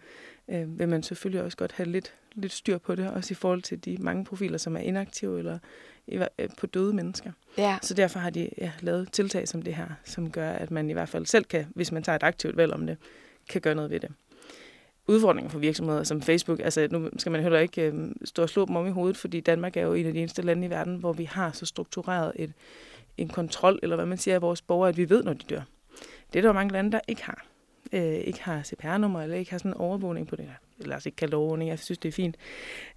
øh, 0.49 0.79
vil 0.79 0.89
man 0.89 1.03
selvfølgelig 1.03 1.43
også 1.43 1.57
godt 1.57 1.73
have 1.73 1.89
lidt, 1.89 2.15
lidt 2.35 2.53
styr 2.53 2.79
på 2.79 2.95
det, 2.95 3.11
også 3.11 3.33
i 3.33 3.35
forhold 3.35 3.63
til 3.63 3.85
de 3.85 3.97
mange 4.01 4.25
profiler, 4.25 4.59
som 4.59 4.77
er 4.77 4.81
inaktive 4.81 5.39
eller 5.39 5.59
på 6.59 6.67
døde 6.67 6.93
mennesker. 6.93 7.33
Ja. 7.59 7.79
Så 7.83 7.95
derfor 7.95 8.19
har 8.19 8.31
de 8.31 8.51
ja, 8.59 8.73
lavet 8.81 9.13
tiltag 9.13 9.49
som 9.49 9.63
det 9.63 9.75
her, 9.75 9.87
som 10.05 10.31
gør, 10.31 10.51
at 10.51 10.71
man 10.71 10.91
i 10.91 10.93
hvert 10.93 11.09
fald 11.09 11.27
selv 11.27 11.45
kan, 11.45 11.67
hvis 11.75 11.93
man 11.93 12.03
tager 12.03 12.17
et 12.17 12.23
aktivt 12.23 12.57
valg 12.57 12.73
om 12.73 12.87
det, 12.87 12.97
kan 13.49 13.61
gøre 13.61 13.75
noget 13.75 13.91
ved 13.91 14.01
det. 14.01 14.11
Udfordringen 15.07 15.51
for 15.51 15.59
virksomheder 15.59 16.05
som 16.05 16.23
Facebook, 16.23 16.61
altså 16.61 16.89
nu 16.91 17.09
skal 17.19 17.33
man 17.33 17.43
heller 17.43 17.59
ikke 17.59 17.83
øh, 17.83 18.11
stå 18.25 18.43
og 18.43 18.49
slå 18.49 18.67
dem 18.67 18.77
om 18.77 18.87
i 18.87 18.91
hovedet, 18.91 19.17
fordi 19.17 19.41
Danmark 19.41 19.77
er 19.77 19.83
jo 19.83 19.95
en 19.95 20.07
af 20.07 20.13
de 20.13 20.19
eneste 20.19 20.43
lande 20.43 20.67
i 20.67 20.71
verden, 20.71 20.97
hvor 20.97 21.13
vi 21.13 21.25
har 21.25 21.53
så 21.53 21.67
struktureret 21.67 22.33
et, 22.37 22.53
en 23.17 23.29
kontrol, 23.29 23.79
eller 23.83 23.97
hvad 23.97 24.07
man 24.07 24.19
siger 24.19 24.35
af 24.35 24.43
vores 24.43 24.63
borgere, 24.63 24.89
at 24.89 24.97
vi 24.97 25.11
ved, 25.11 25.23
når 25.23 25.33
de 25.33 25.45
dør. 25.51 25.63
Det 26.33 26.39
er 26.39 26.43
der 26.43 26.49
jo 26.49 26.53
mange 26.53 26.73
lande, 26.73 26.93
der 26.93 27.01
ikke 27.09 27.25
har. 27.25 27.47
Øh, 27.93 28.15
ikke 28.15 28.43
har 28.43 28.63
CPR-nummer, 28.63 29.23
eller 29.23 29.37
ikke 29.37 29.51
har 29.51 29.59
sådan 29.59 29.71
en 29.71 29.77
overvågning 29.77 30.27
på 30.27 30.37
det. 30.37 30.51
Eller 30.79 30.95
altså 30.95 31.09
ikke 31.09 31.17
kalde 31.17 31.37
overvågning, 31.37 31.71
jeg 31.71 31.79
synes, 31.79 31.99
det 31.99 32.09
er 32.09 32.13
fint. 32.13 32.37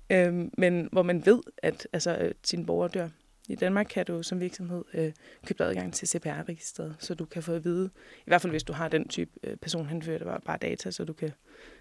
Øh, 0.10 0.34
men 0.58 0.89
hvor 0.91 1.03
man 1.03 1.25
ved, 1.25 1.39
at 1.58 1.88
altså, 1.93 2.17
øh, 2.17 2.32
sine 2.43 2.65
borgere 2.65 2.89
dør. 2.93 3.10
I 3.49 3.56
Danmark 3.56 3.86
kan 3.89 4.06
du 4.06 4.23
som 4.23 4.39
virksomhed 4.39 4.84
øh, 4.93 5.12
købe 5.45 5.63
adgang 5.63 5.93
til 5.93 6.08
CPR-registret, 6.08 6.95
så 6.99 7.13
du 7.13 7.25
kan 7.25 7.43
få 7.43 7.53
at 7.53 7.63
vide, 7.63 7.89
i 8.17 8.23
hvert 8.25 8.41
fald 8.41 8.51
hvis 8.51 8.63
du 8.63 8.73
har 8.73 8.88
den 8.88 9.08
type 9.08 9.32
øh, 9.43 9.58
personhenfører, 9.58 10.17
der 10.17 10.39
bare 10.39 10.58
data, 10.58 10.91
så 10.91 11.03
du 11.03 11.13
kan 11.13 11.32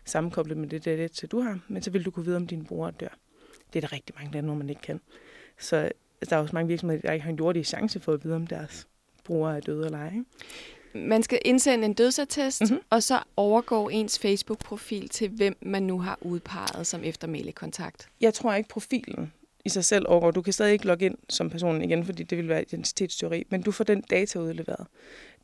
sammenkoble 0.04 0.54
med 0.54 0.68
det 0.68 0.84
data, 0.84 1.26
du 1.26 1.40
har, 1.40 1.58
men 1.68 1.82
så 1.82 1.90
vil 1.90 2.04
du 2.04 2.10
kunne 2.10 2.24
vide, 2.24 2.36
om 2.36 2.46
dine 2.46 2.64
brugere 2.64 2.90
dør. 2.90 3.18
Det 3.72 3.76
er 3.76 3.80
der 3.80 3.92
rigtig 3.92 4.14
mange 4.18 4.32
lande, 4.32 4.46
hvor 4.46 4.56
man 4.56 4.68
ikke 4.68 4.82
kan. 4.82 5.00
Så 5.58 5.76
altså, 5.76 5.94
der 6.30 6.36
er 6.36 6.40
også 6.40 6.54
mange 6.54 6.68
virksomheder, 6.68 7.02
der 7.02 7.12
ikke 7.12 7.22
har 7.22 7.30
en 7.30 7.38
jordig 7.38 7.66
chance 7.66 8.00
for 8.00 8.12
at 8.12 8.24
vide, 8.24 8.36
om 8.36 8.46
deres 8.46 8.88
brugere 9.24 9.56
er 9.56 9.60
døde 9.60 9.84
eller 9.84 9.98
ej. 9.98 10.12
Man 10.94 11.22
skal 11.22 11.38
indsende 11.44 11.84
en 11.84 11.92
dødsattest, 11.92 12.60
mm-hmm. 12.60 12.78
og 12.90 13.02
så 13.02 13.18
overgår 13.36 13.90
ens 13.90 14.18
Facebook-profil 14.18 15.08
til, 15.08 15.28
hvem 15.28 15.56
man 15.60 15.82
nu 15.82 16.00
har 16.00 16.18
udpeget 16.20 16.86
som 16.86 17.04
eftermælekontakt. 17.04 18.08
Jeg 18.20 18.34
tror 18.34 18.54
ikke, 18.54 18.68
profilen 18.68 19.32
i 19.64 19.68
sig 19.68 19.84
selv 19.84 20.04
overgår. 20.08 20.30
Du 20.30 20.42
kan 20.42 20.52
stadig 20.52 20.72
ikke 20.72 20.86
logge 20.86 21.06
ind 21.06 21.18
som 21.28 21.50
person 21.50 21.82
igen, 21.82 22.04
fordi 22.04 22.22
det 22.22 22.38
vil 22.38 22.48
være 22.48 22.62
identitetsteori, 22.62 23.46
men 23.50 23.62
du 23.62 23.72
får 23.72 23.84
den 23.84 24.00
data 24.00 24.38
udleveret. 24.38 24.86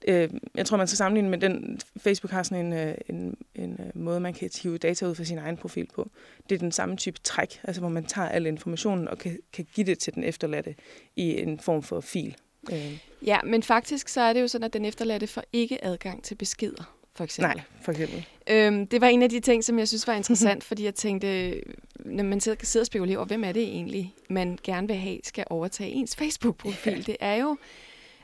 Øh, 0.08 0.30
jeg 0.54 0.66
tror, 0.66 0.76
man 0.76 0.86
skal 0.86 0.96
sammenligne 0.96 1.30
med 1.30 1.38
den... 1.38 1.80
Facebook 1.96 2.30
har 2.30 2.42
sådan 2.42 2.66
en, 2.66 2.72
øh, 2.72 2.94
en, 3.08 3.36
en 3.54 3.80
øh, 3.80 4.02
måde, 4.02 4.20
man 4.20 4.34
kan 4.34 4.50
hive 4.62 4.78
data 4.78 5.06
ud 5.06 5.14
fra 5.14 5.24
sin 5.24 5.38
egen 5.38 5.56
profil 5.56 5.86
på. 5.94 6.10
Det 6.48 6.54
er 6.54 6.58
den 6.58 6.72
samme 6.72 6.96
type 6.96 7.18
træk, 7.24 7.60
altså 7.64 7.80
hvor 7.80 7.88
man 7.88 8.04
tager 8.04 8.28
al 8.28 8.46
informationen 8.46 9.08
og 9.08 9.18
kan, 9.18 9.38
kan 9.52 9.66
give 9.74 9.86
det 9.86 9.98
til 9.98 10.14
den 10.14 10.24
efterladte 10.24 10.74
i 11.16 11.42
en 11.42 11.60
form 11.60 11.82
for 11.82 12.00
fil. 12.00 12.36
Øh. 12.72 12.98
Ja, 13.26 13.38
men 13.44 13.62
faktisk 13.62 14.08
så 14.08 14.20
er 14.20 14.32
det 14.32 14.40
jo 14.40 14.48
sådan, 14.48 14.64
at 14.64 14.72
den 14.72 14.84
efterladte 14.84 15.26
får 15.26 15.44
ikke 15.52 15.84
adgang 15.84 16.22
til 16.22 16.34
beskeder 16.34 16.98
for 17.18 17.24
eksempel. 17.24 17.56
Nej, 17.56 17.64
for 17.82 17.92
eksempel. 17.92 18.26
Øhm, 18.50 18.86
det 18.86 19.00
var 19.00 19.06
en 19.06 19.22
af 19.22 19.30
de 19.30 19.40
ting, 19.40 19.64
som 19.64 19.78
jeg 19.78 19.88
synes 19.88 20.06
var 20.06 20.14
interessant, 20.22 20.64
fordi 20.64 20.84
jeg 20.84 20.94
tænkte, 20.94 21.60
når 21.96 22.24
man 22.24 22.40
sidder, 22.40 22.58
sidder 22.62 22.82
og 22.82 22.86
spekulerer 22.86 23.18
over, 23.18 23.26
hvem 23.26 23.44
er 23.44 23.52
det 23.52 23.62
egentlig, 23.62 24.14
man 24.30 24.58
gerne 24.62 24.86
vil 24.86 24.96
have, 24.96 25.18
skal 25.24 25.44
overtage 25.50 25.90
ens 25.90 26.16
Facebook-profil. 26.16 26.92
Ja. 26.92 27.00
Det 27.00 27.16
er 27.20 27.34
jo, 27.34 27.56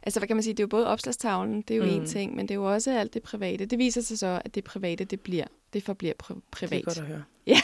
altså 0.03 0.21
hvad 0.21 0.27
kan 0.27 0.37
man 0.37 0.43
sige, 0.43 0.55
det 0.55 0.61
er 0.61 0.65
jo 0.65 0.69
både 0.69 0.87
opslagstavlen, 0.87 1.63
det 1.63 1.75
er 1.75 1.79
jo 1.79 1.85
mm. 1.85 1.91
en 1.91 2.07
ting, 2.07 2.37
men 2.37 2.49
det 2.49 2.51
er 2.51 2.59
jo 2.59 2.73
også 2.73 2.99
alt 2.99 3.15
det 3.15 3.23
private. 3.23 3.67
Det 3.67 3.79
viser 3.79 4.01
sig 4.01 4.19
så, 4.19 4.43
at 4.45 4.55
det 4.55 4.65
private, 4.65 5.05
det 5.05 5.21
bliver, 5.21 5.45
det 5.73 5.83
forbliver 5.83 6.15
pri- 6.23 6.41
privat. 6.51 6.71
Det 6.71 6.79
er 6.79 6.85
godt 6.85 6.99
at 6.99 7.05
høre. 7.05 7.23
Ja, 7.47 7.61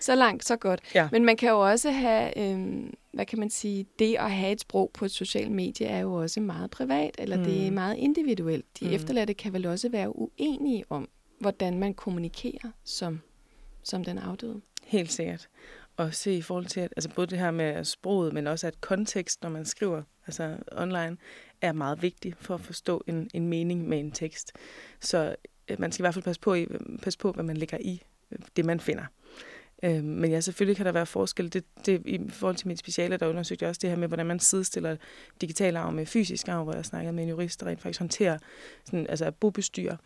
så 0.00 0.14
langt, 0.14 0.44
så 0.44 0.56
godt. 0.56 0.80
Ja. 0.94 1.08
Men 1.12 1.24
man 1.24 1.36
kan 1.36 1.48
jo 1.48 1.70
også 1.70 1.90
have, 1.90 2.38
øhm, 2.38 2.94
hvad 3.12 3.26
kan 3.26 3.38
man 3.38 3.50
sige, 3.50 3.86
det 3.98 4.16
at 4.16 4.30
have 4.30 4.52
et 4.52 4.60
sprog 4.60 4.90
på 4.94 5.04
et 5.04 5.10
socialt 5.10 5.52
medie 5.52 5.86
er 5.86 5.98
jo 5.98 6.14
også 6.14 6.40
meget 6.40 6.70
privat, 6.70 7.14
eller 7.18 7.36
mm. 7.36 7.44
det 7.44 7.66
er 7.66 7.70
mm. 7.70 7.74
meget 7.74 7.96
individuelt. 7.96 8.66
De 8.80 8.84
mm. 8.84 8.92
efterladte 8.92 9.34
kan 9.34 9.52
vel 9.52 9.66
også 9.66 9.88
være 9.88 10.16
uenige 10.16 10.84
om, 10.88 11.08
hvordan 11.38 11.78
man 11.78 11.94
kommunikerer 11.94 12.70
som, 12.84 13.20
som 13.82 14.04
den 14.04 14.18
afdøde. 14.18 14.60
Helt 14.84 15.12
sikkert. 15.12 15.48
Og 15.96 16.14
se 16.14 16.34
i 16.34 16.42
forhold 16.42 16.66
til, 16.66 16.80
at 16.80 16.92
altså 16.96 17.10
både 17.14 17.26
det 17.26 17.38
her 17.38 17.50
med 17.50 17.84
sproget, 17.84 18.32
men 18.32 18.46
også 18.46 18.66
at 18.66 18.80
kontekst, 18.80 19.42
når 19.42 19.50
man 19.50 19.64
skriver 19.64 20.02
altså 20.26 20.56
online, 20.72 21.16
er 21.60 21.72
meget 21.72 22.02
vigtigt 22.02 22.36
for 22.38 22.54
at 22.54 22.60
forstå 22.60 23.04
en, 23.06 23.30
en 23.34 23.48
mening 23.48 23.88
med 23.88 24.00
en 24.00 24.10
tekst. 24.10 24.52
Så 25.00 25.36
øh, 25.68 25.80
man 25.80 25.92
skal 25.92 26.02
i 26.02 26.04
hvert 26.04 26.14
fald 26.14 26.24
passe 26.24 26.40
på, 26.40 26.56
passe 27.02 27.18
på, 27.18 27.32
hvad 27.32 27.44
man 27.44 27.56
lægger 27.56 27.78
i 27.80 28.02
øh, 28.30 28.38
det, 28.56 28.64
man 28.64 28.80
finder. 28.80 29.04
Øh, 29.82 30.04
men 30.04 30.30
ja, 30.30 30.40
selvfølgelig 30.40 30.76
kan 30.76 30.86
der 30.86 30.92
være 30.92 31.06
forskel. 31.06 31.52
Det, 31.52 31.64
det, 31.86 32.02
I 32.04 32.20
forhold 32.28 32.56
til 32.56 32.68
mit 32.68 32.78
speciale, 32.78 33.16
der 33.16 33.26
undersøgte 33.26 33.62
jeg 33.62 33.68
også 33.68 33.78
det 33.82 33.90
her 33.90 33.96
med, 33.96 34.08
hvordan 34.08 34.26
man 34.26 34.38
sidestiller 34.38 34.96
digital 35.40 35.76
arv 35.76 35.92
med 35.92 36.06
fysisk 36.06 36.48
arv, 36.48 36.64
hvor 36.64 36.74
jeg 36.74 36.84
snakkede 36.84 37.12
med 37.12 37.22
en 37.22 37.28
jurist, 37.28 37.60
der 37.60 37.66
rent 37.66 37.80
faktisk 37.80 37.98
håndterer 37.98 38.38
sådan, 38.84 39.06
altså 39.08 39.30
bobestyr. 39.30 39.96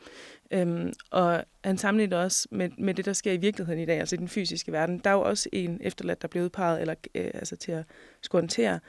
Øhm, 0.50 0.92
og 1.10 1.44
han 1.64 1.78
sammenligner 1.78 2.16
også 2.16 2.48
med, 2.50 2.70
med 2.78 2.94
det, 2.94 3.04
der 3.04 3.12
sker 3.12 3.32
i 3.32 3.36
virkeligheden 3.36 3.82
i 3.82 3.86
dag, 3.86 4.00
altså 4.00 4.16
i 4.16 4.18
den 4.18 4.28
fysiske 4.28 4.72
verden. 4.72 4.98
Der 4.98 5.10
er 5.10 5.14
jo 5.14 5.20
også 5.20 5.48
en 5.52 5.80
efterladt, 5.80 6.22
der 6.22 6.28
bliver 6.28 6.44
udpeget 6.44 6.80
eller, 6.80 6.94
øh, 7.14 7.30
altså 7.34 7.56
til 7.56 7.72
at 7.72 7.84
skulle 8.20 8.42
håndtere. 8.42 8.80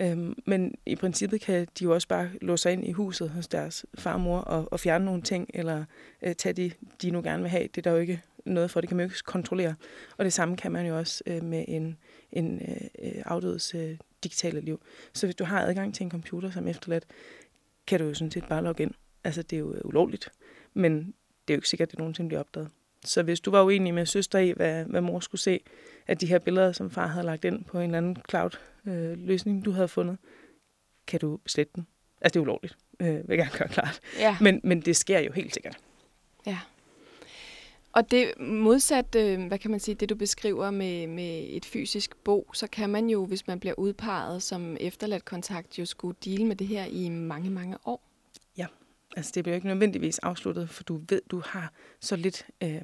Øhm, 0.00 0.34
men 0.46 0.74
i 0.86 0.96
princippet 0.96 1.40
kan 1.40 1.66
de 1.78 1.84
jo 1.84 1.94
også 1.94 2.08
bare 2.08 2.30
låse 2.40 2.62
sig 2.62 2.72
ind 2.72 2.86
i 2.86 2.92
huset 2.92 3.30
hos 3.30 3.48
deres 3.48 3.86
farmor 3.98 4.38
og 4.38 4.62
og, 4.62 4.72
og 4.72 4.80
fjerne 4.80 5.04
nogle 5.04 5.22
ting, 5.22 5.50
eller 5.54 5.84
øh, 6.22 6.34
tage 6.34 6.52
de, 6.52 6.70
de 7.02 7.10
nu 7.10 7.22
gerne 7.22 7.42
vil 7.42 7.50
have. 7.50 7.62
Det 7.62 7.78
er 7.78 7.82
der 7.82 7.90
jo 7.90 7.96
ikke 7.96 8.22
noget 8.44 8.70
for, 8.70 8.80
det 8.80 8.88
kan 8.88 8.96
man 8.96 9.06
jo 9.06 9.10
ikke 9.12 9.22
kontrollere. 9.24 9.74
Og 10.16 10.24
det 10.24 10.32
samme 10.32 10.56
kan 10.56 10.72
man 10.72 10.86
jo 10.86 10.98
også 10.98 11.22
øh, 11.26 11.44
med 11.44 11.64
en, 11.68 11.98
en 12.32 12.62
øh, 13.02 13.22
afdødes 13.24 13.74
øh, 13.74 13.98
digitale 14.24 14.60
liv. 14.60 14.82
Så 15.12 15.26
hvis 15.26 15.36
du 15.36 15.44
har 15.44 15.60
adgang 15.60 15.94
til 15.94 16.04
en 16.04 16.10
computer 16.10 16.50
som 16.50 16.68
efterladt, 16.68 17.04
kan 17.86 18.00
du 18.00 18.06
jo 18.06 18.14
sådan 18.14 18.30
set 18.30 18.44
bare 18.48 18.62
logge 18.62 18.82
ind. 18.82 18.94
Altså 19.24 19.42
det 19.42 19.56
er 19.56 19.60
jo 19.60 19.74
øh, 19.74 19.80
ulovligt, 19.84 20.28
men 20.74 21.14
det 21.48 21.54
er 21.54 21.54
jo 21.54 21.58
ikke 21.58 21.68
sikkert, 21.68 21.86
at 21.86 21.90
det 21.90 21.98
nogensinde 21.98 22.28
bliver 22.28 22.40
opdaget. 22.40 22.68
Så 23.04 23.22
hvis 23.22 23.40
du 23.40 23.50
var 23.50 23.62
uenig 23.62 23.94
med 23.94 24.06
søster 24.06 24.38
i, 24.38 24.50
hvad, 24.50 24.84
hvad 24.84 25.00
mor 25.00 25.20
skulle 25.20 25.40
se 25.40 25.60
af 26.06 26.18
de 26.18 26.26
her 26.26 26.38
billeder, 26.38 26.72
som 26.72 26.90
far 26.90 27.06
havde 27.06 27.26
lagt 27.26 27.44
ind 27.44 27.64
på 27.64 27.78
en 27.78 27.84
eller 27.84 27.98
anden 27.98 28.16
cloud-løsning, 28.30 29.58
øh, 29.58 29.64
du 29.64 29.70
havde 29.70 29.88
fundet, 29.88 30.18
kan 31.06 31.20
du 31.20 31.38
slette 31.46 31.72
den. 31.74 31.86
Altså 32.20 32.34
det 32.34 32.36
er 32.36 32.42
ulovligt, 32.42 32.76
øh, 33.00 33.08
vil 33.08 33.24
jeg 33.28 33.36
gerne 33.36 33.58
gøre 33.58 33.68
klart. 33.68 34.00
Ja. 34.18 34.36
Men, 34.40 34.60
men 34.64 34.80
det 34.80 34.96
sker 34.96 35.18
jo 35.18 35.32
helt 35.32 35.54
sikkert. 35.54 35.78
Ja. 36.46 36.58
Og 37.92 38.10
det 38.10 38.32
modsat, 38.40 39.14
øh, 39.14 39.46
hvad 39.46 39.58
kan 39.58 39.70
man 39.70 39.80
sige, 39.80 39.94
det 39.94 40.08
du 40.08 40.14
beskriver 40.14 40.70
med, 40.70 41.06
med 41.06 41.46
et 41.48 41.64
fysisk 41.64 42.16
bo, 42.16 42.50
så 42.54 42.66
kan 42.66 42.90
man 42.90 43.08
jo, 43.08 43.26
hvis 43.26 43.46
man 43.46 43.60
bliver 43.60 43.74
udpeget 43.78 44.42
som 44.42 44.76
efterladt 44.80 45.24
kontakt, 45.24 45.78
jo 45.78 45.84
skulle 45.84 46.16
dele 46.24 46.44
med 46.44 46.56
det 46.56 46.66
her 46.66 46.84
i 46.84 47.08
mange, 47.08 47.50
mange 47.50 47.76
år. 47.84 48.02
Ja, 48.56 48.66
altså 49.16 49.32
det 49.34 49.44
bliver 49.44 49.54
ikke 49.54 49.66
nødvendigvis 49.66 50.18
afsluttet, 50.18 50.70
for 50.70 50.82
du 50.82 51.00
ved, 51.08 51.20
du 51.30 51.42
har 51.46 51.72
så 52.00 52.16
lidt 52.16 52.46
øh, 52.62 52.82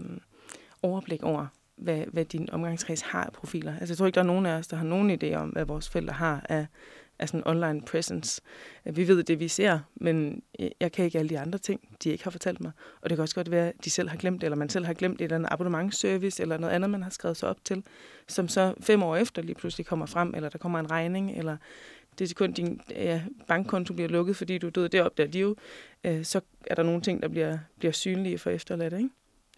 overblik 0.83 1.23
over, 1.23 1.47
hvad, 1.77 2.05
hvad 2.13 2.25
din 2.25 2.51
omgangskreds 2.51 3.01
har 3.01 3.25
af 3.25 3.33
profiler. 3.33 3.73
Altså 3.79 3.93
jeg 3.93 3.99
tror 3.99 4.07
ikke, 4.07 4.15
der 4.15 4.23
er 4.23 4.27
nogen 4.27 4.47
af 4.47 4.53
os, 4.59 4.67
der 4.67 4.77
har 4.77 4.85
nogen 4.85 5.19
idé 5.23 5.35
om, 5.35 5.49
hvad 5.49 5.65
vores 5.65 5.89
forældre 5.89 6.15
har 6.15 6.47
af, 6.49 6.67
af 7.19 7.29
sådan 7.29 7.47
online 7.47 7.83
presence. 7.83 8.43
Vi 8.85 9.09
ved 9.09 9.23
det, 9.23 9.41
vi 9.41 9.49
ser, 9.49 9.79
men 9.95 10.43
jeg 10.81 10.93
kan 10.93 11.05
ikke 11.05 11.19
alle 11.19 11.29
de 11.29 11.39
andre 11.39 11.59
ting, 11.59 11.81
de 12.05 12.11
ikke 12.11 12.25
har 12.25 12.31
fortalt 12.31 12.61
mig. 12.61 12.73
Og 13.01 13.11
det 13.11 13.17
kan 13.17 13.23
også 13.23 13.35
godt 13.35 13.51
være, 13.51 13.69
at 13.69 13.85
de 13.85 13.91
selv 13.91 14.09
har 14.09 14.17
glemt 14.17 14.45
eller 14.45 14.57
man 14.57 14.69
selv 14.69 14.85
har 14.85 14.95
glemt 14.95 15.21
et 15.21 15.25
eller 15.25 15.37
andet 15.37 15.49
abonnementsservice, 15.53 16.43
eller 16.43 16.59
noget 16.59 16.75
andet, 16.75 16.91
man 16.91 17.03
har 17.03 17.11
skrevet 17.11 17.37
sig 17.37 17.49
op 17.49 17.65
til, 17.65 17.85
som 18.27 18.49
så 18.49 18.75
fem 18.81 19.03
år 19.03 19.17
efter 19.17 19.43
lige 19.43 19.55
pludselig 19.55 19.87
kommer 19.87 20.07
frem, 20.07 20.35
eller 20.35 20.49
der 20.49 20.59
kommer 20.59 20.79
en 20.81 20.91
regning, 20.91 21.39
eller 21.39 21.57
det 22.19 22.31
er 22.31 22.35
kun 22.35 22.53
din 22.53 22.81
ja, 22.91 23.23
bankkonto 23.47 23.95
bliver 23.95 24.09
lukket, 24.09 24.37
fordi 24.37 24.59
du 24.59 24.67
er 24.67 24.71
død, 24.71 24.89
det 24.89 25.03
opdager 25.03 25.31
de 25.31 25.39
jo. 25.39 25.57
Øh, 26.05 26.25
så 26.25 26.41
er 26.67 26.75
der 26.75 26.83
nogle 26.83 27.01
ting, 27.01 27.23
der 27.23 27.29
bliver, 27.29 27.59
bliver 27.79 27.93
synlige 27.93 28.39
for 28.39 28.51
efterladt, 28.51 28.93
ikke? 28.93 29.09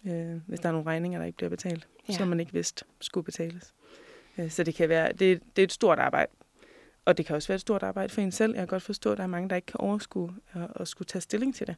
Øh, 0.05 0.41
hvis 0.47 0.59
der 0.59 0.69
er 0.69 0.73
nogle 0.73 0.87
regninger, 0.87 1.19
der 1.19 1.25
ikke 1.25 1.37
bliver 1.37 1.49
betalt, 1.49 1.87
ja. 2.09 2.13
som 2.13 2.27
man 2.27 2.39
ikke 2.39 2.53
vidste 2.53 2.85
skulle 3.01 3.23
betales. 3.23 3.73
Øh, 4.37 4.49
så 4.49 4.63
det 4.63 4.75
kan 4.75 4.89
være, 4.89 5.13
det, 5.13 5.41
det 5.55 5.61
er 5.61 5.63
et 5.63 5.71
stort 5.71 5.99
arbejde, 5.99 6.31
og 7.05 7.17
det 7.17 7.25
kan 7.25 7.35
også 7.35 7.47
være 7.47 7.55
et 7.55 7.61
stort 7.61 7.83
arbejde 7.83 8.13
for 8.13 8.21
en 8.21 8.31
selv. 8.31 8.51
Jeg 8.51 8.59
kan 8.59 8.67
godt 8.67 8.83
forstå, 8.83 9.11
at 9.11 9.17
der 9.17 9.23
er 9.23 9.27
mange, 9.27 9.49
der 9.49 9.55
ikke 9.55 9.65
kan 9.65 9.79
overskue 9.79 10.33
at, 10.53 10.67
at 10.75 10.87
skulle 10.87 11.07
tage 11.07 11.21
stilling 11.21 11.55
til 11.55 11.67
det. 11.67 11.75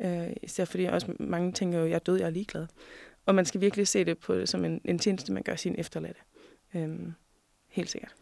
Øh, 0.00 0.36
især 0.42 0.64
fordi 0.64 0.84
også 0.84 1.14
mange 1.20 1.52
tænker 1.52 1.78
jo, 1.78 1.86
jeg 1.86 1.94
er 1.94 1.98
død, 1.98 2.18
jeg 2.18 2.26
er 2.26 2.30
ligeglad. 2.30 2.66
Og 3.26 3.34
man 3.34 3.46
skal 3.46 3.60
virkelig 3.60 3.88
se 3.88 4.04
det 4.04 4.18
på, 4.18 4.46
som 4.46 4.64
en, 4.64 4.80
en 4.84 4.98
tjeneste, 4.98 5.32
man 5.32 5.42
gør 5.42 5.56
sin 5.56 5.74
efterladte. 5.78 6.20
Øh, 6.74 6.98
helt 7.68 7.90
sikkert. 7.90 8.14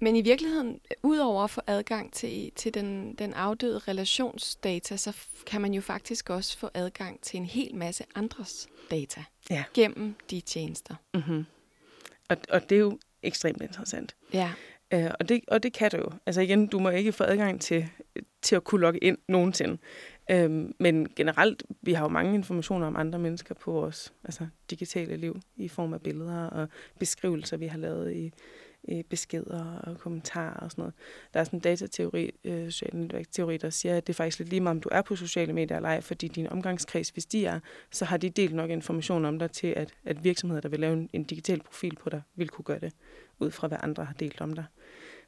Men 0.00 0.16
i 0.16 0.22
virkeligheden, 0.22 0.80
udover 1.02 1.44
at 1.44 1.50
få 1.50 1.60
adgang 1.66 2.12
til, 2.12 2.52
til 2.56 2.74
den, 2.74 3.14
den 3.14 3.34
afdøde 3.34 3.78
relationsdata, 3.78 4.96
så 4.96 5.16
kan 5.46 5.60
man 5.60 5.74
jo 5.74 5.80
faktisk 5.80 6.30
også 6.30 6.58
få 6.58 6.70
adgang 6.74 7.20
til 7.20 7.36
en 7.36 7.46
hel 7.46 7.74
masse 7.74 8.04
andres 8.14 8.68
data 8.90 9.24
ja. 9.50 9.64
gennem 9.74 10.14
de 10.30 10.40
tjenester. 10.40 10.94
Mm-hmm. 11.14 11.44
Og, 12.28 12.36
og 12.48 12.70
det 12.70 12.76
er 12.76 12.80
jo 12.80 12.98
ekstremt 13.22 13.62
interessant. 13.62 14.16
Ja. 14.32 14.52
Øh, 14.94 15.10
og, 15.20 15.28
det, 15.28 15.40
og 15.48 15.62
det 15.62 15.72
kan 15.72 15.90
du 15.90 15.96
jo. 15.96 16.10
Altså 16.26 16.40
igen, 16.40 16.66
du 16.66 16.78
må 16.78 16.88
ikke 16.88 17.12
få 17.12 17.24
adgang 17.24 17.60
til, 17.60 17.88
til 18.42 18.56
at 18.56 18.64
kunne 18.64 18.80
logge 18.80 18.98
ind 19.04 19.18
nogensinde. 19.28 19.78
Øh, 20.30 20.50
men 20.78 21.08
generelt, 21.16 21.62
vi 21.82 21.92
har 21.92 22.04
jo 22.04 22.08
mange 22.08 22.34
informationer 22.34 22.86
om 22.86 22.96
andre 22.96 23.18
mennesker 23.18 23.54
på 23.54 23.72
vores 23.72 24.12
altså, 24.24 24.46
digitale 24.70 25.16
liv, 25.16 25.40
i 25.56 25.68
form 25.68 25.92
af 25.94 26.02
billeder 26.02 26.46
og 26.46 26.68
beskrivelser, 26.98 27.56
vi 27.56 27.66
har 27.66 27.78
lavet 27.78 28.12
i, 28.12 28.32
i 28.88 29.02
beskeder 29.02 29.78
og 29.78 29.98
kommentarer 29.98 30.54
og 30.54 30.70
sådan 30.70 30.82
noget. 30.82 30.94
Der 31.34 31.40
er 31.40 31.44
sådan 31.44 31.56
en 31.56 31.60
datateori, 31.60 32.30
øh, 32.44 32.70
social 32.70 33.26
teori, 33.32 33.56
der 33.56 33.70
siger, 33.70 33.96
at 33.96 34.06
det 34.06 34.12
er 34.12 34.14
faktisk 34.14 34.38
lidt 34.38 34.50
lige 34.50 34.60
meget, 34.60 34.76
om 34.76 34.80
du 34.80 34.88
er 34.92 35.02
på 35.02 35.16
sociale 35.16 35.52
medier 35.52 35.76
eller 35.76 35.88
ej, 35.88 36.00
fordi 36.00 36.28
din 36.28 36.46
omgangskreds, 36.46 37.08
hvis 37.08 37.26
de 37.26 37.46
er, 37.46 37.60
så 37.90 38.04
har 38.04 38.16
de 38.16 38.30
delt 38.30 38.54
nok 38.54 38.70
information 38.70 39.24
om 39.24 39.38
dig 39.38 39.50
til, 39.50 39.66
at, 39.66 39.94
at 40.04 40.24
virksomheder, 40.24 40.60
der 40.60 40.68
vil 40.68 40.80
lave 40.80 40.92
en, 40.92 41.10
en 41.12 41.24
digital 41.24 41.62
profil 41.62 41.96
på 41.96 42.10
dig, 42.10 42.22
vil 42.36 42.48
kunne 42.48 42.64
gøre 42.64 42.80
det, 42.80 42.92
ud 43.38 43.50
fra 43.50 43.68
hvad 43.68 43.78
andre 43.82 44.04
har 44.04 44.14
delt 44.14 44.40
om 44.40 44.52
dig. 44.52 44.64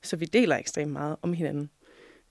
Så 0.03 0.17
vi 0.17 0.25
deler 0.25 0.57
ekstremt 0.57 0.93
meget 0.93 1.17
om 1.23 1.33
hinanden, 1.33 1.71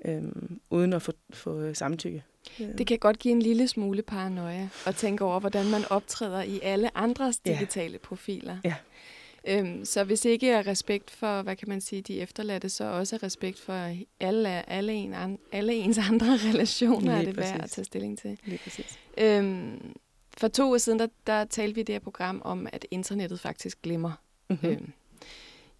øhm, 0.05 0.59
uden 0.69 0.93
at 0.93 1.01
få, 1.01 1.11
få 1.33 1.73
samtykke. 1.73 2.23
Det 2.57 2.87
kan 2.87 2.99
godt 2.99 3.19
give 3.19 3.31
en 3.31 3.41
lille 3.41 3.67
smule 3.67 4.01
paranoia 4.01 4.69
at 4.85 4.95
tænke 4.95 5.23
over, 5.23 5.39
hvordan 5.39 5.69
man 5.69 5.81
optræder 5.89 6.41
i 6.41 6.59
alle 6.63 6.97
andres 6.97 7.39
digitale 7.39 7.91
ja. 7.91 7.97
profiler. 7.97 8.57
Ja. 8.63 8.75
Øhm, 9.47 9.85
så 9.85 10.03
hvis 10.03 10.25
ikke 10.25 10.49
er 10.49 10.67
respekt 10.67 11.11
for, 11.11 11.41
hvad 11.41 11.55
kan 11.55 11.69
man 11.69 11.81
sige, 11.81 12.01
de 12.01 12.19
efterladte, 12.19 12.69
så 12.69 12.83
også 12.83 13.19
respekt 13.23 13.59
for 13.59 13.95
alle, 14.19 14.69
alle, 14.69 14.93
en, 14.93 15.13
an, 15.13 15.39
alle 15.51 15.73
ens 15.73 15.97
andre 16.11 16.37
relationer, 16.49 16.99
Lige 16.99 17.21
er 17.21 17.25
det 17.25 17.35
præcis. 17.35 17.53
værd 17.53 17.63
at 17.63 17.69
tage 17.69 17.85
stilling 17.85 18.19
til. 18.19 18.39
Lige 18.45 18.59
præcis. 18.63 18.99
Øhm, 19.17 19.95
for 20.37 20.47
to 20.47 20.71
år 20.71 20.77
siden, 20.77 20.99
der, 20.99 21.07
der 21.27 21.45
talte 21.45 21.75
vi 21.75 21.81
i 21.81 21.83
det 21.83 21.95
her 21.95 21.99
program 21.99 22.41
om, 22.45 22.67
at 22.71 22.85
internettet 22.91 23.39
faktisk 23.39 23.81
glemmer. 23.81 24.11
Mm-hmm. 24.49 24.69
Øhm, 24.69 24.91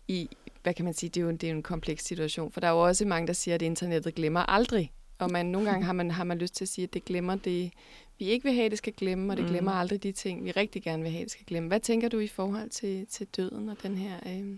i, 0.08 0.30
hvad 0.64 0.74
kan 0.74 0.86
man 0.86 0.94
sige, 0.94 1.10
det 1.10 1.22
er, 1.22 1.26
jo, 1.26 1.32
det 1.32 1.44
er 1.44 1.52
jo 1.52 1.56
en 1.58 1.64
kompleks 1.64 2.06
situation, 2.06 2.52
for 2.52 2.60
der 2.60 2.68
er 2.68 2.72
jo 2.72 2.80
også 2.80 3.06
mange, 3.06 3.28
der 3.28 3.34
siger, 3.34 3.56
at 3.56 3.62
internettet 3.62 4.16
glemmer 4.16 4.40
aldrig. 4.40 4.92
Og 5.20 5.32
man, 5.32 5.46
nogle 5.46 5.70
gange 5.70 5.86
har 5.86 5.94
man, 5.94 6.12
har 6.12 6.24
man 6.24 6.38
lyst 6.38 6.56
til 6.56 6.66
at 6.66 6.70
sige, 6.70 6.84
at 6.84 6.94
det 6.94 7.06
glemmer 7.06 7.36
det, 7.36 7.72
vi 8.20 8.26
ikke 8.26 8.44
vil 8.44 8.54
have, 8.54 8.70
det 8.70 8.78
skal 8.78 8.94
glemme, 8.94 9.34
og 9.34 9.38
det 9.38 9.46
mm. 9.46 9.52
glemmer 9.52 9.72
aldrig 9.72 10.04
de 10.04 10.12
ting, 10.12 10.46
vi 10.46 10.52
rigtig 10.52 10.84
gerne 10.84 11.04
vil 11.04 11.12
have, 11.12 11.24
det 11.24 11.32
skal 11.32 11.46
glemme. 11.46 11.68
Hvad 11.68 11.80
tænker 11.80 12.10
du 12.10 12.20
i 12.20 12.28
forhold 12.28 12.70
til, 12.70 13.08
til 13.08 13.28
døden 13.28 13.70
og 13.70 13.78
den 13.84 13.96
her 13.96 14.16
øh, 14.26 14.58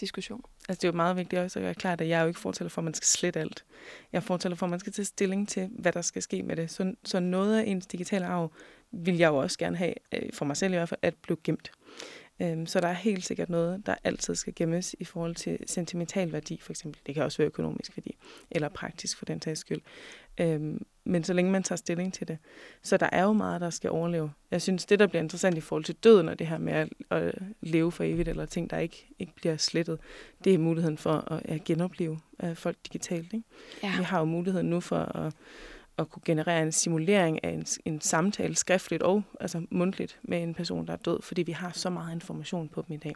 diskussion? 0.00 0.42
Altså 0.68 0.80
det 0.80 0.88
er 0.88 0.92
jo 0.92 0.96
meget 0.96 1.16
vigtigt 1.16 1.42
også 1.42 1.58
at 1.58 1.62
gøre 1.62 1.74
klart, 1.74 2.00
at 2.00 2.08
jeg 2.08 2.18
er 2.18 2.22
jo 2.22 2.28
ikke 2.28 2.40
fortæller 2.40 2.68
for, 2.68 2.80
at 2.80 2.84
man 2.84 2.94
skal 2.94 3.06
slette 3.06 3.40
alt. 3.40 3.64
Jeg 4.12 4.22
fortæller 4.22 4.56
for, 4.56 4.66
at 4.66 4.70
man 4.70 4.80
skal 4.80 4.92
tage 4.92 5.06
stilling 5.06 5.48
til, 5.48 5.70
hvad 5.78 5.92
der 5.92 6.02
skal 6.02 6.22
ske 6.22 6.42
med 6.42 6.56
det. 6.56 6.70
Så, 6.70 6.94
så 7.04 7.20
noget 7.20 7.58
af 7.58 7.64
ens 7.66 7.86
digitale 7.86 8.26
arv 8.26 8.52
vil 8.92 9.16
jeg 9.16 9.28
jo 9.28 9.36
også 9.36 9.58
gerne 9.58 9.76
have, 9.76 9.94
øh, 10.12 10.32
for 10.32 10.44
mig 10.44 10.56
selv 10.56 10.72
i 10.72 10.76
hvert 10.76 10.88
fald, 10.88 11.00
at 11.02 11.14
blive 11.22 11.38
gemt. 11.44 11.70
Øhm, 12.42 12.66
så 12.66 12.80
der 12.80 12.88
er 12.88 12.92
helt 12.92 13.24
sikkert 13.24 13.48
noget, 13.48 13.86
der 13.86 13.94
altid 14.04 14.34
skal 14.34 14.52
gemmes 14.56 14.96
i 14.98 15.04
forhold 15.04 15.34
til 15.34 15.58
sentimental 15.66 16.32
værdi, 16.32 16.60
for 16.62 16.72
eksempel. 16.72 17.00
Det 17.06 17.14
kan 17.14 17.24
også 17.24 17.38
være 17.38 17.46
økonomisk 17.46 17.96
værdi, 17.96 18.16
eller 18.50 18.68
praktisk 18.68 19.18
for 19.18 19.24
den 19.24 19.40
tages 19.40 19.58
skyld. 19.58 19.80
Øhm, 20.40 20.86
men 21.04 21.24
så 21.24 21.32
længe 21.32 21.50
man 21.50 21.62
tager 21.62 21.76
stilling 21.76 22.14
til 22.14 22.28
det. 22.28 22.38
Så 22.82 22.96
der 22.96 23.08
er 23.12 23.22
jo 23.22 23.32
meget, 23.32 23.60
der 23.60 23.70
skal 23.70 23.90
overleve. 23.90 24.30
Jeg 24.50 24.62
synes, 24.62 24.86
det, 24.86 24.98
der 24.98 25.06
bliver 25.06 25.22
interessant 25.22 25.58
i 25.58 25.60
forhold 25.60 25.84
til 25.84 25.94
døden, 25.94 26.28
og 26.28 26.38
det 26.38 26.46
her 26.46 26.58
med 26.58 26.72
at, 26.72 26.88
at 27.10 27.34
leve 27.60 27.92
for 27.92 28.04
evigt, 28.04 28.28
eller 28.28 28.46
ting, 28.46 28.70
der 28.70 28.78
ikke, 28.78 29.06
ikke 29.18 29.32
bliver 29.34 29.56
slettet, 29.56 29.98
det 30.44 30.54
er 30.54 30.58
muligheden 30.58 30.98
for 30.98 31.32
at, 31.32 31.42
at 31.44 31.64
genopleve 31.64 32.20
uh, 32.42 32.54
folk 32.54 32.76
digitalt. 32.86 33.32
Ikke? 33.32 33.46
Ja. 33.82 33.96
Vi 33.98 34.02
har 34.02 34.18
jo 34.18 34.24
muligheden 34.24 34.70
nu 34.70 34.80
for 34.80 34.98
at, 34.98 35.34
at 35.98 36.10
kunne 36.10 36.22
generere 36.24 36.62
en 36.62 36.72
simulering 36.72 37.44
af 37.44 37.50
en, 37.50 37.66
en 37.84 38.00
samtale 38.00 38.56
skriftligt 38.56 39.02
og 39.02 39.22
altså 39.40 39.66
mundtligt 39.70 40.18
med 40.22 40.42
en 40.42 40.54
person, 40.54 40.86
der 40.86 40.92
er 40.92 40.96
død, 40.96 41.22
fordi 41.22 41.42
vi 41.42 41.52
har 41.52 41.70
så 41.74 41.90
meget 41.90 42.14
information 42.14 42.68
på 42.68 42.84
dem 42.88 42.94
i 42.94 42.98
dag. 42.98 43.14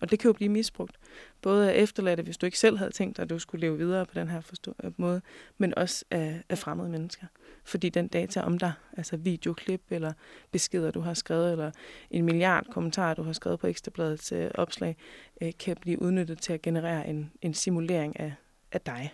Og 0.00 0.10
det 0.10 0.18
kan 0.18 0.28
jo 0.28 0.32
blive 0.32 0.48
misbrugt. 0.48 0.98
Både 1.42 1.72
af 1.72 1.82
efterladte, 1.82 2.22
hvis 2.22 2.36
du 2.36 2.46
ikke 2.46 2.58
selv 2.58 2.78
havde 2.78 2.90
tænkt 2.90 3.16
dig, 3.16 3.22
at 3.22 3.30
du 3.30 3.38
skulle 3.38 3.60
leve 3.60 3.78
videre 3.78 4.06
på 4.06 4.14
den 4.14 4.28
her 4.28 4.40
forstå- 4.40 4.74
øh, 4.84 4.92
måde, 4.96 5.20
men 5.58 5.78
også 5.78 6.04
af, 6.10 6.42
af 6.48 6.58
fremmede 6.58 6.88
mennesker. 6.88 7.26
Fordi 7.64 7.88
den 7.88 8.08
data 8.08 8.40
om 8.40 8.58
dig, 8.58 8.72
altså 8.96 9.16
videoklip 9.16 9.82
eller 9.90 10.12
beskeder, 10.50 10.90
du 10.90 11.00
har 11.00 11.14
skrevet, 11.14 11.52
eller 11.52 11.70
en 12.10 12.24
milliard 12.24 12.66
kommentarer, 12.70 13.14
du 13.14 13.22
har 13.22 13.32
skrevet 13.32 13.60
på 13.60 13.66
Ekstrabladets 13.66 14.32
øh, 14.32 14.50
opslag, 14.54 14.96
øh, 15.42 15.52
kan 15.58 15.76
blive 15.80 16.02
udnyttet 16.02 16.38
til 16.38 16.52
at 16.52 16.62
generere 16.62 17.08
en, 17.08 17.32
en 17.42 17.54
simulering 17.54 18.20
af, 18.20 18.32
af 18.72 18.80
dig. 18.80 19.12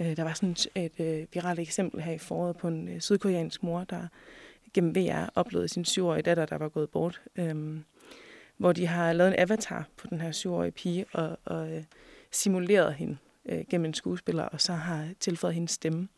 Øh, 0.00 0.16
der 0.16 0.24
var 0.24 0.32
sådan 0.32 0.56
et 0.74 1.00
øh, 1.00 1.26
viralt 1.32 1.60
eksempel 1.60 2.00
her 2.00 2.12
i 2.12 2.18
foråret 2.18 2.56
på 2.56 2.68
en 2.68 2.88
øh, 2.88 3.00
sydkoreansk 3.00 3.62
mor, 3.62 3.84
der 3.84 4.08
gennem 4.74 4.94
VR 4.96 5.30
oplevede 5.34 5.68
sin 5.68 5.84
syvårige 5.84 6.22
datter, 6.22 6.46
der 6.46 6.58
var 6.58 6.68
gået 6.68 6.90
bort. 6.90 7.20
Øh, 7.36 7.80
hvor 8.56 8.72
de 8.72 8.86
har 8.86 9.12
lavet 9.12 9.28
en 9.28 9.38
avatar 9.38 9.88
på 9.96 10.06
den 10.10 10.20
her 10.20 10.32
syvårige 10.32 10.72
pige 10.72 11.06
og, 11.12 11.38
og 11.44 11.72
øh, 11.72 11.84
simuleret 12.30 12.94
hende 12.94 13.16
øh, 13.46 13.64
gennem 13.70 13.84
en 13.84 13.94
skuespiller, 13.94 14.42
og 14.42 14.60
så 14.60 14.72
har 14.72 15.08
tilføjet 15.20 15.54
hendes 15.54 15.70
stemme. 15.70 16.08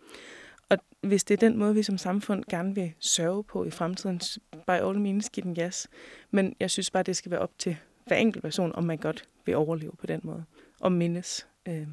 Og 0.68 0.78
hvis 1.00 1.24
det 1.24 1.34
er 1.34 1.48
den 1.48 1.58
måde, 1.58 1.74
vi 1.74 1.82
som 1.82 1.98
samfund 1.98 2.44
gerne 2.50 2.74
vil 2.74 2.92
sørge 2.98 3.44
på 3.44 3.64
i 3.64 3.70
fremtiden, 3.70 4.20
by 4.66 4.70
all 4.70 5.00
means, 5.00 5.30
give 5.30 5.44
den 5.44 5.54
gas. 5.54 5.88
Men 6.30 6.56
jeg 6.60 6.70
synes 6.70 6.90
bare, 6.90 7.02
det 7.02 7.16
skal 7.16 7.30
være 7.30 7.40
op 7.40 7.58
til 7.58 7.76
hver 8.06 8.16
enkelt 8.16 8.42
person, 8.42 8.72
om 8.74 8.84
man 8.84 8.98
godt 8.98 9.24
vil 9.46 9.56
overleve 9.56 9.92
på 9.98 10.06
den 10.06 10.20
måde. 10.22 10.44
Og 10.80 10.92
mindes 10.92 11.46
øh, 11.68 11.86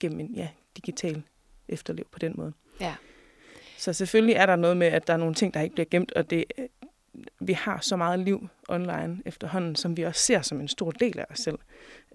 gennem 0.00 0.20
en 0.20 0.34
ja, 0.34 0.48
digital 0.76 1.22
efterlev 1.68 2.06
på 2.12 2.18
den 2.18 2.34
måde. 2.36 2.52
Ja. 2.80 2.94
Så 3.78 3.92
selvfølgelig 3.92 4.34
er 4.34 4.46
der 4.46 4.56
noget 4.56 4.76
med, 4.76 4.86
at 4.86 5.06
der 5.06 5.12
er 5.12 5.16
nogle 5.16 5.34
ting, 5.34 5.54
der 5.54 5.60
ikke 5.60 5.74
bliver 5.74 5.88
gemt, 5.90 6.12
og 6.12 6.30
det 6.30 6.44
vi 7.40 7.52
har 7.52 7.80
så 7.80 7.96
meget 7.96 8.18
liv 8.18 8.48
online 8.68 9.22
efterhånden, 9.24 9.76
som 9.76 9.96
vi 9.96 10.02
også 10.02 10.20
ser 10.20 10.42
som 10.42 10.60
en 10.60 10.68
stor 10.68 10.90
del 10.90 11.18
af 11.18 11.26
os 11.30 11.38
selv. 11.38 11.58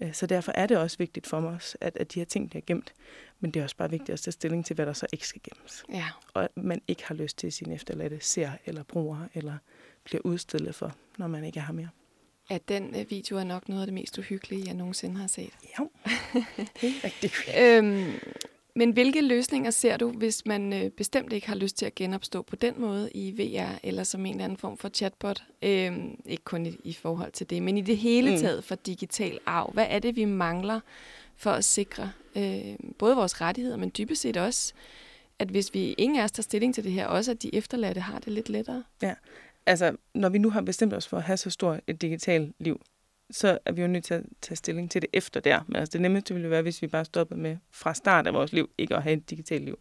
Øh, 0.02 0.12
så 0.12 0.26
derfor 0.26 0.52
er 0.52 0.66
det 0.66 0.76
også 0.76 0.98
vigtigt 0.98 1.26
for 1.26 1.40
os, 1.40 1.76
at, 1.80 1.96
at 1.96 2.14
de 2.14 2.20
her 2.20 2.24
ting 2.24 2.50
bliver 2.50 2.62
gemt. 2.66 2.94
Men 3.40 3.50
det 3.50 3.60
er 3.60 3.64
også 3.64 3.76
bare 3.76 3.90
vigtigt 3.90 4.10
at 4.10 4.20
tage 4.20 4.32
stilling 4.32 4.66
til, 4.66 4.74
hvad 4.74 4.86
der 4.86 4.92
så 4.92 5.06
ikke 5.12 5.26
skal 5.26 5.40
gemmes. 5.44 5.84
Ja. 5.92 6.04
Og 6.34 6.44
at 6.44 6.56
man 6.56 6.82
ikke 6.88 7.04
har 7.06 7.14
lyst 7.14 7.38
til 7.38 7.46
at 7.46 7.52
sin 7.52 7.72
efterladte 7.72 8.20
ser 8.20 8.50
eller 8.66 8.82
bruger, 8.82 9.28
eller 9.34 9.58
bliver 10.04 10.20
udstillet 10.24 10.74
for, 10.74 10.94
når 11.18 11.26
man 11.26 11.44
ikke 11.44 11.60
har 11.60 11.72
mere. 11.72 11.88
At 12.48 12.68
den 12.68 12.94
øh, 12.96 13.10
video 13.10 13.36
er 13.36 13.44
nok 13.44 13.68
noget 13.68 13.82
af 13.82 13.86
det 13.86 13.94
mest 13.94 14.18
uhyggelige, 14.18 14.62
jeg 14.66 14.74
nogensinde 14.74 15.16
har 15.16 15.26
set. 15.26 15.52
Ja, 15.78 15.84
det 17.22 17.32
er 17.48 17.78
øhm, 17.78 18.12
men 18.78 18.90
hvilke 18.90 19.20
løsninger 19.20 19.70
ser 19.70 19.96
du, 19.96 20.10
hvis 20.10 20.46
man 20.46 20.72
øh, 20.72 20.90
bestemt 20.90 21.32
ikke 21.32 21.48
har 21.48 21.54
lyst 21.54 21.76
til 21.76 21.86
at 21.86 21.94
genopstå 21.94 22.42
på 22.42 22.56
den 22.56 22.74
måde 22.76 23.10
i 23.14 23.32
VR, 23.32 23.78
eller 23.82 24.04
som 24.04 24.26
en 24.26 24.32
eller 24.32 24.44
anden 24.44 24.56
form 24.56 24.76
for 24.76 24.88
chatbot? 24.88 25.44
Øh, 25.62 25.98
ikke 26.26 26.44
kun 26.44 26.66
i, 26.66 26.76
i 26.84 26.92
forhold 26.92 27.32
til 27.32 27.50
det, 27.50 27.62
men 27.62 27.78
i 27.78 27.80
det 27.80 27.96
hele 27.96 28.30
mm. 28.30 28.36
taget 28.36 28.64
for 28.64 28.74
digital 28.74 29.38
arv. 29.46 29.70
Hvad 29.72 29.86
er 29.88 29.98
det, 29.98 30.16
vi 30.16 30.24
mangler 30.24 30.80
for 31.36 31.50
at 31.50 31.64
sikre 31.64 32.12
øh, 32.36 32.74
både 32.98 33.16
vores 33.16 33.40
rettigheder, 33.40 33.76
men 33.76 33.92
dybest 33.98 34.22
set 34.22 34.36
også, 34.36 34.72
at 35.38 35.48
hvis 35.48 35.74
vi 35.74 35.92
ingen 35.92 36.18
af 36.18 36.24
os 36.24 36.32
tager 36.32 36.42
stilling 36.42 36.74
til 36.74 36.84
det 36.84 36.92
her, 36.92 37.06
også 37.06 37.30
at 37.30 37.42
de 37.42 37.54
efterladte 37.54 38.00
har 38.00 38.18
det 38.18 38.32
lidt 38.32 38.48
lettere? 38.48 38.84
Ja, 39.02 39.14
altså 39.68 39.96
når 40.14 40.28
vi 40.28 40.38
nu 40.38 40.50
har 40.50 40.60
bestemt 40.60 40.94
os 40.94 41.08
for 41.08 41.16
at 41.16 41.22
have 41.22 41.36
så 41.36 41.50
stort 41.50 41.80
et 41.86 42.02
digitalt 42.02 42.52
liv, 42.58 42.80
så 43.30 43.58
er 43.64 43.72
vi 43.72 43.82
jo 43.82 43.88
nødt 43.88 44.04
til 44.04 44.14
at 44.14 44.22
tage 44.42 44.56
stilling 44.56 44.90
til 44.90 45.02
det 45.02 45.10
efter 45.12 45.40
der. 45.40 45.60
Men 45.66 45.76
altså 45.76 45.92
det 45.92 46.00
nemmeste 46.00 46.34
ville 46.34 46.50
være, 46.50 46.62
hvis 46.62 46.82
vi 46.82 46.86
bare 46.86 47.04
stoppede 47.04 47.40
med 47.40 47.56
fra 47.70 47.94
start 47.94 48.26
af 48.26 48.34
vores 48.34 48.52
liv, 48.52 48.70
ikke 48.78 48.96
at 48.96 49.02
have 49.02 49.16
et 49.16 49.30
digitalt 49.30 49.64
liv. 49.64 49.78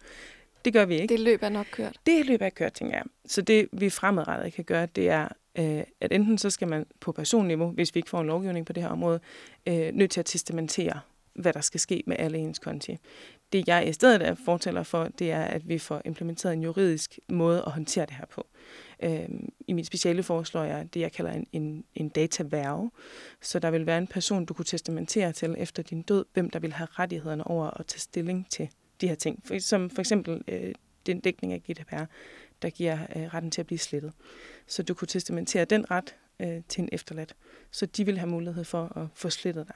Det 0.65 0.73
gør 0.73 0.86
vi 0.86 0.95
ikke. 0.95 1.12
Det 1.12 1.19
løb 1.19 1.43
er 1.43 1.50
nok 1.50 1.65
kørt. 1.71 2.00
Det 2.06 2.26
løb 2.26 2.41
er 2.41 2.50
kørt, 2.50 2.73
tænker 2.73 2.95
jeg. 2.95 3.04
Så 3.26 3.41
det 3.41 3.67
vi 3.71 3.89
fremadrettet 3.89 4.54
kan 4.54 4.63
gøre, 4.63 4.86
det 4.86 5.10
er, 5.10 5.28
øh, 5.60 5.84
at 6.02 6.12
enten 6.12 6.38
så 6.38 6.50
skal 6.50 6.67
man 6.67 6.86
på 7.00 7.12
personniveau, 7.12 7.71
hvis 7.71 7.95
vi 7.95 7.97
ikke 7.97 8.10
får 8.10 8.21
en 8.21 8.28
lovgivning 8.28 8.65
på 8.65 8.73
det 8.73 8.84
her 8.84 8.89
område, 8.89 9.19
øh, 9.67 9.91
nødt 9.93 10.12
til 10.12 10.19
at 10.19 10.26
testamentere, 10.26 11.00
hvad 11.34 11.54
der 11.54 11.62
skal 11.62 11.80
ske 11.80 12.04
med 12.08 12.15
alle 12.19 12.38
ens 12.38 12.60
konti. 12.60 12.97
Det 13.54 13.67
jeg 13.67 13.88
i 13.88 13.93
stedet 13.93 14.28
er 14.28 14.36
fortæller 14.45 14.84
for, 14.84 15.04
det 15.19 15.32
er, 15.32 15.43
at 15.43 15.69
vi 15.69 15.78
får 15.78 16.02
implementeret 16.06 16.54
en 16.54 16.63
juridisk 16.63 17.19
måde 17.30 17.63
at 17.65 17.71
håndtere 17.71 18.06
det 18.06 18.15
her 18.15 18.26
på. 18.26 18.47
Øh, 18.52 18.87
Øhm, 19.03 19.49
I 19.67 19.73
mit 19.73 19.86
speciale 19.86 20.23
foreslår 20.23 20.63
jeg 20.63 20.93
det, 20.93 20.99
jeg 20.99 21.12
kalder 21.12 21.31
en, 21.31 21.47
en, 21.51 21.83
en 21.95 22.10
dataværge. 22.10 22.91
Så 23.41 23.60
der 23.60 23.71
vil 23.71 23.86
være 23.86 23.97
en 23.97 24.07
person, 24.07 24.45
du 24.45 24.53
kunne 24.53 24.65
testamentere 24.65 25.31
til 25.31 25.55
efter 25.57 25.83
din 25.83 26.01
død, 26.01 26.25
hvem 26.33 26.49
der 26.49 26.60
vil 26.60 26.73
have 26.73 26.88
rettighederne 26.91 27.47
over 27.47 27.79
at 27.79 27.86
tage 27.86 27.99
stilling 27.99 28.47
til 28.49 28.69
de 29.01 29.07
her 29.07 29.15
ting. 29.15 29.41
For, 29.45 29.60
som 29.60 29.89
for 29.89 29.99
eksempel 29.99 30.41
øh, 30.47 30.73
den 31.05 31.19
dækning 31.19 31.53
af 31.53 31.63
GDPR, 31.63 32.03
der 32.62 32.69
giver 32.69 32.97
øh, 33.15 33.23
retten 33.33 33.51
til 33.51 33.62
at 33.62 33.67
blive 33.67 33.79
slettet. 33.79 34.13
Så 34.67 34.83
du 34.83 34.93
kunne 34.93 35.07
testamentere 35.07 35.65
den 35.65 35.91
ret 35.91 36.15
øh, 36.39 36.62
til 36.69 36.81
en 36.81 36.89
efterladt, 36.91 37.36
så 37.71 37.86
de 37.86 38.05
vil 38.05 38.17
have 38.17 38.29
mulighed 38.29 38.63
for 38.63 38.97
at 38.97 39.07
få 39.15 39.29
slettet 39.29 39.67
dig. 39.67 39.75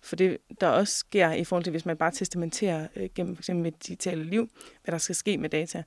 For 0.00 0.16
det, 0.16 0.38
der 0.60 0.68
også 0.68 0.96
sker 0.96 1.32
i 1.32 1.44
forhold 1.44 1.64
til, 1.64 1.70
hvis 1.70 1.86
man 1.86 1.96
bare 1.96 2.10
testamenterer 2.10 2.88
øh, 2.96 3.08
gennem 3.14 3.36
for 3.36 3.40
eksempel 3.40 3.66
et 3.66 3.86
digitale 3.86 4.24
liv, 4.24 4.48
hvad 4.84 4.92
der 4.92 4.98
skal 4.98 5.14
ske 5.14 5.38
med 5.38 5.48
data, 5.48 5.82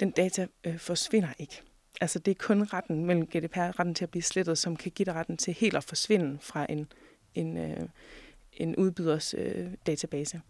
den 0.00 0.10
data 0.10 0.46
øh, 0.64 0.78
forsvinder 0.78 1.32
ikke. 1.38 1.62
Altså 2.02 2.18
det 2.18 2.30
er 2.30 2.46
kun 2.46 2.62
retten 2.62 3.04
mellem 3.04 3.26
GDPR, 3.26 3.78
retten 3.78 3.94
til 3.94 4.04
at 4.04 4.10
blive 4.10 4.22
slettet, 4.22 4.58
som 4.58 4.76
kan 4.76 4.92
give 4.92 5.04
dig 5.04 5.14
retten 5.14 5.36
til 5.36 5.54
helt 5.54 5.76
at 5.76 5.84
forsvinde 5.84 6.38
fra 6.40 6.66
en, 6.68 6.92
en, 7.34 7.56
øh, 7.56 7.88
en 8.52 8.76
udbyders 8.76 9.34
øh, 9.38 9.66
database. 9.86 10.40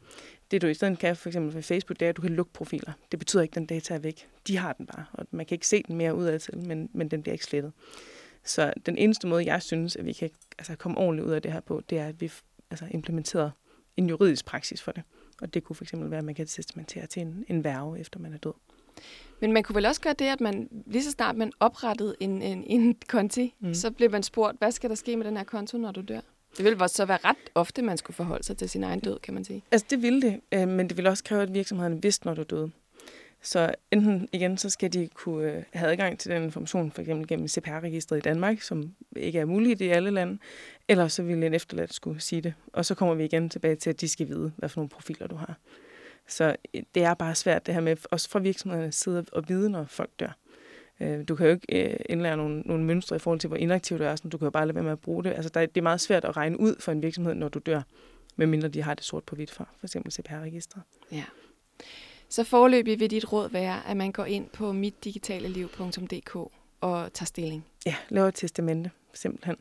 Det 0.51 0.63
du 0.63 0.67
i 0.67 0.75
stedet 0.75 0.99
kan, 0.99 1.17
for 1.17 1.29
eksempel 1.29 1.55
med 1.55 1.63
Facebook, 1.63 2.01
det 2.01 2.07
er, 2.07 2.11
at 2.11 2.17
du 2.17 2.23
kan 2.23 2.31
lukke 2.31 2.53
profiler. 2.53 2.93
Det 3.11 3.19
betyder 3.19 3.43
ikke, 3.43 3.53
at 3.53 3.55
den 3.55 3.67
data 3.67 3.95
er 3.95 3.99
væk. 3.99 4.29
De 4.47 4.57
har 4.57 4.73
den 4.73 4.87
bare, 4.87 5.05
og 5.13 5.27
man 5.31 5.47
kan 5.47 5.55
ikke 5.55 5.67
se 5.67 5.83
den 5.83 5.97
mere 5.97 6.15
udad 6.15 6.39
til, 6.39 6.59
men, 6.59 6.91
men 6.93 7.09
den 7.09 7.23
bliver 7.23 7.33
ikke 7.33 7.45
slettet. 7.45 7.73
Så 8.45 8.73
den 8.87 8.99
eneste 8.99 9.27
måde, 9.27 9.45
jeg 9.47 9.63
synes, 9.63 9.97
at 9.97 10.05
vi 10.05 10.13
kan 10.13 10.31
altså, 10.59 10.77
komme 10.77 10.99
ordentligt 10.99 11.29
ud 11.29 11.33
af 11.33 11.43
det 11.43 11.53
her 11.53 11.61
på, 11.61 11.83
det 11.91 11.99
er, 11.99 12.07
at 12.07 12.21
vi 12.21 12.33
altså, 12.71 12.87
implementerer 12.91 13.51
en 13.97 14.09
juridisk 14.09 14.45
praksis 14.45 14.83
for 14.83 14.93
det. 14.93 15.03
Og 15.43 15.55
det 15.55 15.65
kunne 15.65 15.77
for 15.77 15.85
eksempel 15.85 16.11
være, 16.11 16.19
at 16.19 16.25
man 16.25 16.35
kan 16.35 16.47
testamentere 16.47 17.07
til 17.07 17.23
en, 17.23 17.45
en 17.49 17.65
værve, 17.65 18.01
efter 18.01 18.21
man 18.21 18.33
er 18.33 18.39
død. 18.39 18.53
Men 19.41 19.53
man 19.53 19.63
kunne 19.63 19.77
vel 19.77 19.87
også 19.87 20.01
gøre 20.01 20.15
det, 20.19 20.25
at 20.25 20.41
man 20.41 20.69
lige 20.87 21.05
så 21.05 21.11
snart 21.11 21.37
man 21.37 21.53
oprettede 21.61 22.15
en, 22.21 22.43
en, 22.43 22.65
en 22.67 22.97
konti, 23.09 23.55
mm. 23.61 23.75
så 23.75 23.91
blev 23.91 24.11
man 24.11 24.23
spurgt, 24.23 24.59
hvad 24.59 24.73
skal 24.73 24.91
der 24.91 24.97
ske 24.97 25.17
med 25.17 25.27
den 25.27 25.37
her 25.37 25.45
konto, 25.45 25.79
når 25.79 25.93
du 25.93 26.01
dør? 26.01 26.21
Det 26.57 26.65
ville 26.65 26.89
så 26.89 27.05
være 27.05 27.19
ret 27.25 27.37
ofte, 27.55 27.83
man 27.83 27.97
skulle 27.97 28.15
forholde 28.15 28.45
sig 28.45 28.57
til 28.57 28.69
sin 28.71 28.85
egen 28.85 29.01
død, 29.01 29.19
kan 29.19 29.35
man 29.35 29.45
sige. 29.45 29.63
Altså 29.71 29.87
det 29.91 30.03
ville 30.03 30.23
det, 30.23 30.41
øh, 30.53 30.69
men 30.69 30.89
det 30.89 30.97
ville 30.97 31.11
også 31.11 31.25
kræve, 31.25 31.43
at 31.43 31.55
virksomheden 31.55 32.03
vidste, 32.03 32.27
når 32.27 32.35
du 32.35 32.43
døde. 32.43 32.71
Så 33.43 33.75
enten 33.91 34.29
igen, 34.33 34.59
så 34.59 34.71
skal 34.71 34.93
de 34.93 35.09
kunne 35.15 35.53
øh, 35.53 35.63
have 35.73 35.91
adgang 35.91 36.19
til 36.19 36.31
den 36.31 36.43
information, 36.43 36.91
for 36.91 37.01
eksempel 37.01 37.29
gennem 37.29 37.49
CPR-registret 37.49 38.17
i 38.19 38.21
Danmark, 38.21 38.61
som 38.61 38.95
ikke 39.17 39.39
er 39.39 39.45
muligt 39.45 39.81
i 39.81 39.89
alle 39.89 40.11
lande, 40.11 40.39
eller 40.89 41.09
så 41.09 41.23
ville 41.23 41.47
en 41.47 41.55
efterladt 41.55 41.95
skulle 41.95 42.21
sige 42.21 42.41
det. 42.41 42.55
Og 42.73 42.85
så 42.85 42.95
kommer 42.95 43.15
vi 43.15 43.25
igen 43.25 43.49
tilbage 43.49 43.77
til, 43.77 43.91
at 43.91 44.01
de 44.01 44.09
skal 44.09 44.29
vide, 44.29 44.53
hvad 44.57 44.69
for 44.69 44.81
nogle 44.81 44.89
profiler 44.89 45.27
du 45.27 45.37
har. 45.37 45.59
Så 46.29 46.57
øh, 46.75 46.83
det 46.95 47.03
er 47.03 47.15
bare 47.15 47.35
svært 47.35 47.67
det 47.67 47.75
her 47.75 47.81
med, 47.81 47.97
også 48.11 48.31
fra 48.31 48.39
virksomhedernes 48.39 48.95
side, 48.95 49.25
at 49.37 49.49
vide, 49.49 49.71
når 49.71 49.85
folk 49.85 50.11
dør. 50.21 50.37
Øh, 51.01 51.29
du 51.29 51.35
kan 51.35 51.47
jo 51.47 51.53
ikke 51.53 51.93
øh, 51.93 51.97
indlære 52.09 52.37
nogle, 52.37 52.61
nogle 52.61 52.85
mønstre 52.85 53.17
i 53.17 53.19
forhold 53.19 53.41
til, 53.41 53.49
hvor 53.49 53.57
inaktiv 53.57 53.99
du 53.99 54.05
er. 54.05 54.17
Sådan, 54.17 54.31
du 54.31 54.39
kan 54.39 54.47
jo 54.47 54.51
bare 54.51 54.67
lade 54.67 54.75
være 54.75 54.85
med 54.85 54.93
at 54.93 55.01
bruge 55.01 55.25
det. 55.25 55.31
Altså, 55.31 55.49
der, 55.49 55.67
det 55.67 55.77
er 55.77 55.83
meget 55.83 56.01
svært 56.01 56.25
at 56.25 56.37
regne 56.37 56.61
ud 56.61 56.77
for 56.81 56.93
en 56.93 57.03
virksomhed, 57.03 57.35
når 57.35 57.49
du 57.49 57.59
dør, 57.59 57.83
medmindre 58.37 58.69
de 58.69 58.83
har 58.83 58.95
det 58.95 59.05
sort 59.05 59.25
på 59.25 59.35
hvidt 59.35 59.51
for, 59.51 59.69
for 59.79 59.87
eksempel 59.87 60.13
CPR-registret. 60.13 60.83
Ja. 61.13 61.25
Så 62.29 62.45
forløbig 62.45 63.01
vil 63.01 63.11
dit 63.11 63.33
råd 63.33 63.51
være, 63.51 63.87
at 63.89 63.97
man 63.97 64.13
går 64.13 64.25
ind 64.25 64.49
på 64.49 64.73
mitdigitaleliv.dk 64.73 66.37
og 66.81 67.13
tager 67.13 67.27
stilling? 67.27 67.65
Ja, 67.87 67.95
laver 68.09 68.29
et 68.29 68.35
testamente, 68.35 68.91
simpelthen. 69.15 69.57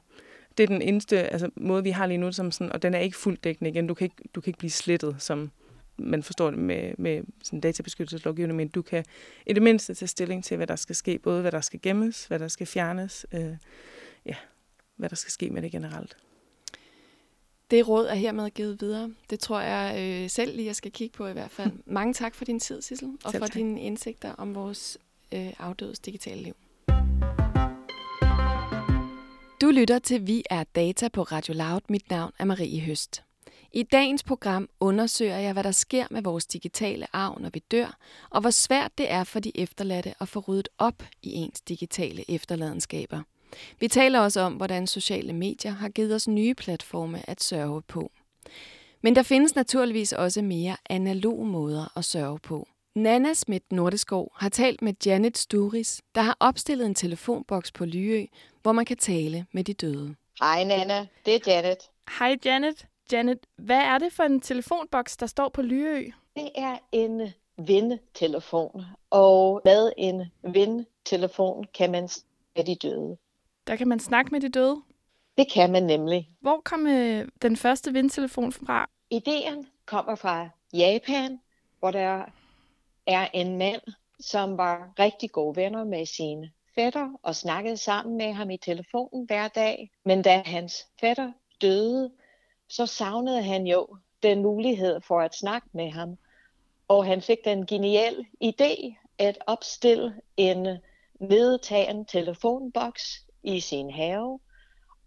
Det 0.58 0.64
er 0.64 0.68
den 0.68 0.82
eneste 0.82 1.18
altså, 1.18 1.50
måde, 1.56 1.84
vi 1.84 1.90
har 1.90 2.06
lige 2.06 2.18
nu, 2.18 2.32
som 2.32 2.52
sådan, 2.52 2.72
og 2.72 2.82
den 2.82 2.94
er 2.94 3.00
ikke 3.00 3.18
fuldt 3.18 3.44
dækkende 3.44 3.72
igen. 3.72 3.88
Du 3.88 3.94
kan 3.94 4.06
ikke, 4.06 4.16
du 4.36 4.42
kan 4.42 4.50
ikke 4.50 4.60
blive 4.60 4.72
slettet 4.72 5.16
som 5.20 5.52
man 6.02 6.24
forstår 6.24 6.50
det 6.50 6.60
med, 6.60 6.94
med 6.98 7.24
sådan 7.44 7.60
databeskyttelseslovgivning, 7.62 8.58
men 8.58 8.68
du 8.68 8.82
kan 8.82 9.06
i 9.46 9.54
det 9.54 9.64
mindste 9.64 9.94
tage 9.94 10.08
stilling 10.08 10.44
til, 10.44 10.58
hvad 10.58 10.68
der 10.68 10.76
skal 10.76 10.96
ske, 10.96 11.20
både 11.20 11.42
hvad 11.42 11.52
der 11.52 11.62
skal 11.62 11.80
gemmes, 11.82 12.26
hvad 12.26 12.40
der 12.40 12.48
skal 12.48 12.68
fjernes, 12.68 13.26
øh, 13.32 13.56
ja, 14.26 14.36
hvad 14.96 15.10
der 15.10 15.16
skal 15.16 15.32
ske 15.32 15.50
med 15.50 15.62
det 15.62 15.72
generelt. 15.72 16.18
Det 17.72 17.88
råd 17.88 18.06
er 18.06 18.16
hermed 18.16 18.50
givet 18.50 18.82
videre. 18.82 19.14
Det 19.30 19.40
tror 19.40 19.62
jeg 19.62 19.96
øh, 20.00 20.30
selv 20.30 20.56
lige, 20.56 20.66
jeg 20.66 20.76
skal 20.76 20.92
kigge 20.92 21.18
på 21.18 21.28
i 21.28 21.34
hvert 21.34 21.52
fald. 21.52 21.72
Mange 21.86 22.14
tak 22.14 22.36
for 22.36 22.46
din 22.46 22.60
tid, 22.60 22.82
Sissel, 22.82 23.18
og 23.24 23.32
selv 23.32 23.42
for 23.42 23.48
tak. 23.48 23.54
dine 23.54 23.82
indsigter 23.82 24.32
om 24.32 24.56
vores 24.56 24.98
øh, 25.32 25.54
afdødes 25.60 26.00
digitale 26.00 26.42
liv. 26.42 26.56
Du 29.62 29.72
lytter 29.72 30.00
til 30.00 30.28
Vi 30.28 30.44
er 30.50 30.64
Data 30.76 31.08
på 31.08 31.24
Radio 31.24 31.54
Loud. 31.54 31.82
Mit 31.90 32.10
navn 32.10 32.32
er 32.40 32.46
Marie 32.46 32.82
Høst. 32.82 33.24
I 33.74 33.84
dagens 33.84 34.24
program 34.24 34.70
undersøger 34.80 35.38
jeg, 35.38 35.54
hvad 35.54 35.64
der 35.64 35.72
sker 35.72 36.06
med 36.10 36.22
vores 36.22 36.46
digitale 36.46 37.16
arv, 37.16 37.38
når 37.40 37.50
vi 37.50 37.60
dør, 37.60 37.98
og 38.30 38.42
hvor 38.42 38.50
svært 38.50 38.98
det 38.98 39.12
er 39.12 39.24
for 39.24 39.40
de 39.40 39.52
efterladte 39.56 40.14
at 40.20 40.28
få 40.28 40.40
ryddet 40.40 40.70
op 40.78 41.04
i 41.22 41.34
ens 41.34 41.62
digitale 41.62 42.32
efterladenskaber. 42.32 43.22
Vi 43.80 43.88
taler 43.88 44.20
også 44.20 44.42
om, 44.42 44.54
hvordan 44.54 44.88
sociale 44.88 45.34
medier 45.34 45.72
har 45.72 45.90
givet 45.90 46.16
os 46.16 46.28
nye 46.28 46.54
platforme 46.54 47.30
at 47.30 47.44
sørge 47.44 47.82
på. 47.82 48.12
Men 49.02 49.16
der 49.16 49.24
findes 49.24 49.56
naturligvis 49.56 50.14
også 50.14 50.42
mere 50.42 50.78
analoge 50.90 51.46
måder 51.46 51.98
at 51.98 52.06
sørge 52.06 52.40
på. 52.40 52.68
Nana 52.96 53.34
Schmidt 53.34 53.72
Nordeskov 53.72 54.32
har 54.36 54.50
talt 54.50 54.82
med 54.82 54.94
Janet 55.06 55.38
Sturis, 55.38 56.02
der 56.16 56.22
har 56.22 56.38
opstillet 56.40 56.86
en 56.86 56.96
telefonboks 56.96 57.72
på 57.72 57.86
Lyø, 57.86 58.26
hvor 58.62 58.72
man 58.72 58.86
kan 58.86 58.98
tale 58.98 59.46
med 59.52 59.64
de 59.64 59.74
døde. 59.74 60.16
Hej 60.40 60.64
Nana, 60.64 61.08
det 61.26 61.36
er 61.36 61.40
Janet. 61.48 61.78
Hej 62.20 62.38
Janet. 62.46 62.86
Janet, 63.14 63.40
hvad 63.58 63.80
er 63.80 63.98
det 63.98 64.14
for 64.14 64.24
en 64.24 64.42
telefonboks, 64.42 65.18
der 65.18 65.26
står 65.26 65.50
på 65.50 65.62
Lyø? 65.62 66.12
Det 66.36 66.50
er 66.56 66.78
en 66.92 67.34
vindtelefon, 67.58 68.84
og 69.10 69.62
med 69.66 69.92
en 69.98 70.26
vindtelefon 70.54 71.66
kan 71.74 71.92
man 71.92 72.10
med 72.56 72.64
de 72.64 72.76
døde. 72.76 73.18
Der 73.68 73.76
kan 73.76 73.88
man 73.88 74.00
snakke 74.00 74.32
med 74.32 74.42
de 74.42 74.50
døde? 74.50 74.82
Det 75.38 75.52
kan 75.52 75.72
man 75.72 75.84
nemlig. 75.84 76.30
Hvor 76.40 76.62
kom 76.66 76.88
øh, 76.88 77.28
den 77.42 77.58
første 77.58 77.94
vindtelefon 77.94 78.52
fra? 78.52 78.90
Ideen 79.10 79.68
kommer 79.86 80.16
fra 80.16 80.50
Japan, 80.74 81.40
hvor 81.80 81.92
der 81.92 82.26
er 83.08 83.28
en 83.34 83.58
mand, 83.58 83.82
som 84.20 84.58
var 84.58 84.94
rigtig 85.00 85.32
gode 85.32 85.56
venner 85.56 85.84
med 85.84 86.06
sine 86.06 86.52
fætter 86.76 87.10
og 87.24 87.36
snakkede 87.36 87.78
sammen 87.78 88.18
med 88.18 88.34
ham 88.34 88.50
i 88.50 88.58
telefonen 88.58 89.26
hver 89.26 89.48
dag. 89.48 89.92
Men 90.06 90.22
da 90.22 90.42
hans 90.46 90.74
fætter 91.02 91.32
døde, 91.62 92.12
så 92.72 92.86
savnede 92.86 93.44
han 93.44 93.68
jo 93.68 93.88
den 94.24 94.42
mulighed 94.42 95.02
for 95.02 95.22
at 95.22 95.36
snakke 95.36 95.68
med 95.74 95.92
ham. 95.92 96.18
Og 96.88 97.06
han 97.06 97.22
fik 97.22 97.38
den 97.46 97.66
geniale 97.66 98.26
idé 98.44 98.96
at 99.18 99.38
opstille 99.48 100.16
en 100.38 100.78
nedtagen 101.20 102.06
telefonboks 102.06 103.26
i 103.44 103.60
sin 103.60 103.92
have, 103.92 104.40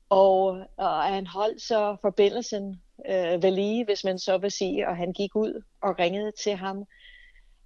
og, 0.09 0.47
og 0.77 1.03
han 1.03 1.27
holdt 1.27 1.63
så 1.63 1.97
forbindelsen 2.01 2.83
øh, 3.09 3.43
ved 3.43 3.51
lige, 3.51 3.85
hvis 3.85 4.05
man 4.05 4.19
så 4.19 4.39
vil 4.39 4.51
sige, 4.51 4.89
og 4.89 4.97
han 4.97 5.13
gik 5.13 5.37
ud 5.37 5.63
og 5.83 5.99
ringede 5.99 6.33
til 6.33 6.57
ham 6.57 6.85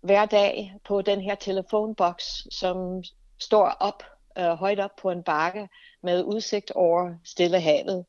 hver 0.01 0.27
dag 0.27 0.75
på 0.85 1.03
den 1.03 1.21
her 1.21 1.35
telefonboks, 1.35 2.47
som 2.51 3.03
står 3.39 3.67
op, 3.67 4.03
øh, 4.39 4.51
højt 4.51 4.81
op 4.81 4.97
på 5.03 5.11
en 5.11 5.23
bakke 5.23 5.69
med 6.03 6.25
udsigt 6.25 6.71
over 6.71 7.15
Stillehavet. 7.25 8.05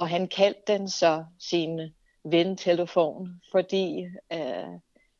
Og 0.00 0.08
han 0.08 0.28
kaldte 0.28 0.72
den 0.72 0.88
så 0.88 1.24
sin 1.38 1.80
vindtelefon, 2.24 3.40
fordi 3.52 4.06
øh, 4.32 4.68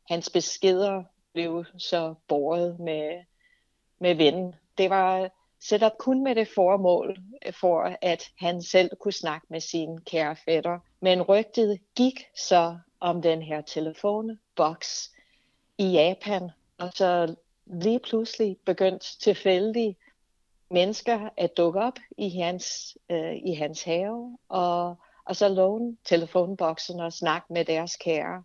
hans 0.09 0.31
beskeder 0.31 1.05
blev 1.33 1.65
så 1.79 2.15
båret 2.29 2.81
med, 2.81 3.25
med 3.99 4.15
ven. 4.15 4.55
Det 4.79 4.91
var 4.91 5.31
sat 5.61 5.83
op 5.83 5.99
kun 5.99 6.25
med 6.25 6.35
det 6.35 6.49
formål 6.55 7.19
for, 7.61 7.97
at 8.03 8.31
han 8.39 8.63
selv 8.63 8.91
kunne 9.01 9.13
snakke 9.13 9.47
med 9.51 9.61
sine 9.61 10.01
kære 10.01 10.37
fætter. 10.37 10.79
Men 11.01 11.23
rygtet 11.23 11.81
gik 11.97 12.25
så 12.37 12.79
om 13.01 13.23
den 13.23 13.43
her 13.43 13.61
telefonboks 13.61 15.11
i 15.79 15.91
Japan, 15.91 16.51
og 16.79 16.93
så 16.95 17.35
lige 17.67 17.99
pludselig 17.99 18.57
begyndte 18.65 19.19
tilfældigt 19.19 19.99
mennesker 20.71 21.29
at 21.37 21.57
dukke 21.57 21.81
op 21.81 21.99
i 22.19 22.41
hans, 22.41 22.99
øh, 23.11 23.37
i 23.37 23.55
hans 23.55 23.83
have, 23.83 24.39
og, 24.49 24.97
og 25.25 25.37
så 25.37 25.49
låne 25.49 25.97
telefonboksen 26.05 27.01
og 27.01 27.13
snakke 27.13 27.53
med 27.53 27.65
deres 27.65 27.97
kære. 27.97 28.43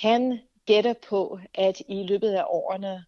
Han 0.00 0.38
gætter 0.66 0.94
på, 1.08 1.38
at 1.54 1.82
i 1.88 2.02
løbet 2.02 2.30
af 2.30 2.44
årene 2.48 3.04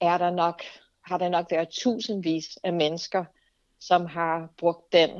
er 0.00 0.18
der 0.18 0.30
nok, 0.30 0.62
har 1.04 1.18
der 1.18 1.28
nok 1.28 1.46
været 1.50 1.68
tusindvis 1.68 2.58
af 2.64 2.72
mennesker, 2.72 3.24
som 3.80 4.06
har 4.06 4.48
brugt 4.58 4.92
den, 4.92 5.10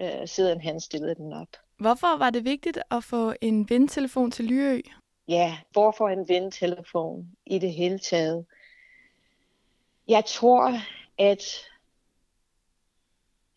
øh, 0.00 0.28
siden 0.28 0.60
han 0.60 0.80
stillede 0.80 1.14
den 1.14 1.32
op. 1.32 1.56
Hvorfor 1.78 2.18
var 2.18 2.30
det 2.30 2.44
vigtigt 2.44 2.78
at 2.90 3.04
få 3.04 3.34
en 3.40 3.70
vindtelefon 3.70 4.30
til 4.30 4.44
Lyø? 4.44 4.80
Ja, 5.28 5.58
hvorfor 5.70 6.08
en 6.08 6.28
vindtelefon 6.28 7.30
i 7.46 7.58
det 7.58 7.72
hele 7.72 7.98
taget? 7.98 8.46
Jeg 10.08 10.24
tror, 10.24 10.72
at 11.18 11.42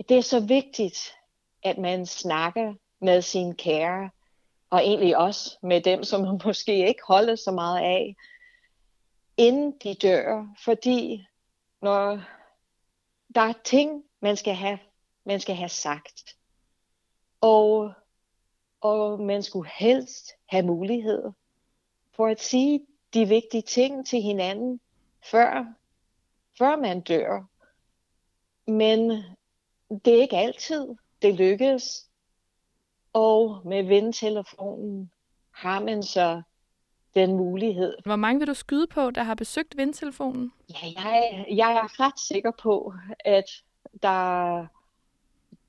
det 0.09 0.17
er 0.17 0.21
så 0.21 0.39
vigtigt, 0.39 1.13
at 1.63 1.77
man 1.77 2.05
snakker 2.05 2.73
med 2.99 3.21
sine 3.21 3.55
kære, 3.55 4.09
og 4.69 4.79
egentlig 4.79 5.17
også 5.17 5.57
med 5.63 5.81
dem, 5.81 6.03
som 6.03 6.21
man 6.21 6.39
måske 6.45 6.87
ikke 6.87 7.01
holder 7.07 7.35
så 7.35 7.51
meget 7.51 7.79
af, 7.79 8.15
inden 9.37 9.73
de 9.83 9.93
dør. 9.93 10.47
Fordi 10.63 11.25
når 11.81 12.21
der 13.35 13.41
er 13.41 13.53
ting, 13.63 14.03
man 14.21 14.37
skal 14.37 14.53
have, 14.53 14.79
man 15.25 15.39
skal 15.39 15.55
have 15.55 15.69
sagt, 15.69 16.35
og, 17.41 17.93
og 18.81 19.19
man 19.19 19.43
skulle 19.43 19.69
helst 19.69 20.31
have 20.45 20.65
mulighed 20.65 21.31
for 22.15 22.27
at 22.27 22.41
sige 22.41 22.85
de 23.13 23.27
vigtige 23.27 23.61
ting 23.61 24.07
til 24.07 24.21
hinanden, 24.21 24.79
før, 25.23 25.65
før 26.57 26.75
man 26.75 27.01
dør. 27.01 27.43
Men 28.71 29.23
det 30.05 30.17
er 30.17 30.21
ikke 30.21 30.37
altid, 30.37 30.87
det 31.21 31.35
lykkes. 31.35 32.07
Og 33.13 33.61
med 33.65 33.83
vindtelefonen 33.83 35.11
har 35.51 35.79
man 35.79 36.03
så 36.03 36.41
den 37.15 37.37
mulighed. 37.37 37.97
Hvor 38.05 38.15
mange 38.15 38.39
vil 38.39 38.47
du 38.47 38.53
skyde 38.53 38.87
på, 38.87 39.11
der 39.11 39.23
har 39.23 39.35
besøgt 39.35 39.77
vindtelefonen? 39.77 40.51
Ja, 40.69 41.01
jeg, 41.01 41.45
jeg 41.49 41.71
er 41.71 41.99
ret 41.99 42.19
sikker 42.19 42.51
på, 42.61 42.93
at 43.19 43.45
der, 44.03 44.59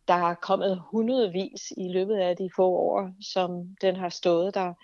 der 0.09 0.15
er 0.15 0.35
kommet 0.35 0.83
hundredvis 0.91 1.73
i 1.77 1.89
løbet 1.89 2.17
af 2.17 2.37
de 2.37 2.51
få 2.57 2.67
år, 2.67 3.11
som 3.21 3.77
den 3.81 3.97
har 3.97 4.09
stået 4.09 4.55
der. 4.55 4.75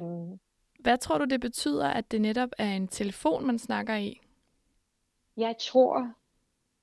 Um, 0.00 0.40
Hvad 0.78 0.98
tror 0.98 1.18
du, 1.18 1.24
det 1.24 1.40
betyder, 1.40 1.88
at 1.88 2.10
det 2.10 2.20
netop 2.20 2.50
er 2.58 2.72
en 2.72 2.88
telefon, 2.88 3.46
man 3.46 3.58
snakker 3.58 3.96
i? 3.96 4.20
jeg 5.38 5.56
tror, 5.60 6.12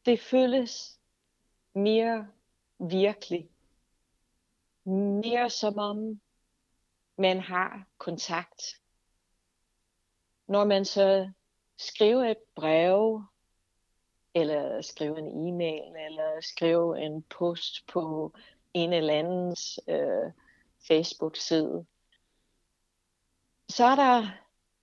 det 0.05 0.19
føles 0.19 0.94
mere 1.75 2.27
virkelig. 2.79 3.49
Mere 4.83 5.49
som 5.49 5.79
om 5.79 6.21
man 7.17 7.39
har 7.39 7.87
kontakt. 7.97 8.81
Når 10.47 10.65
man 10.65 10.85
så 10.85 11.31
skriver 11.77 12.23
et 12.23 12.43
brev, 12.55 13.23
eller 14.33 14.81
skriver 14.81 15.17
en 15.17 15.47
e-mail, 15.47 15.95
eller 15.95 16.41
skriver 16.41 16.95
en 16.95 17.23
post 17.23 17.87
på 17.87 18.33
en 18.73 18.93
eller 18.93 19.13
andens 19.13 19.79
øh, 19.87 20.31
Facebook-side, 20.87 21.85
så 23.69 23.85
er 23.85 23.95
der 23.95 24.27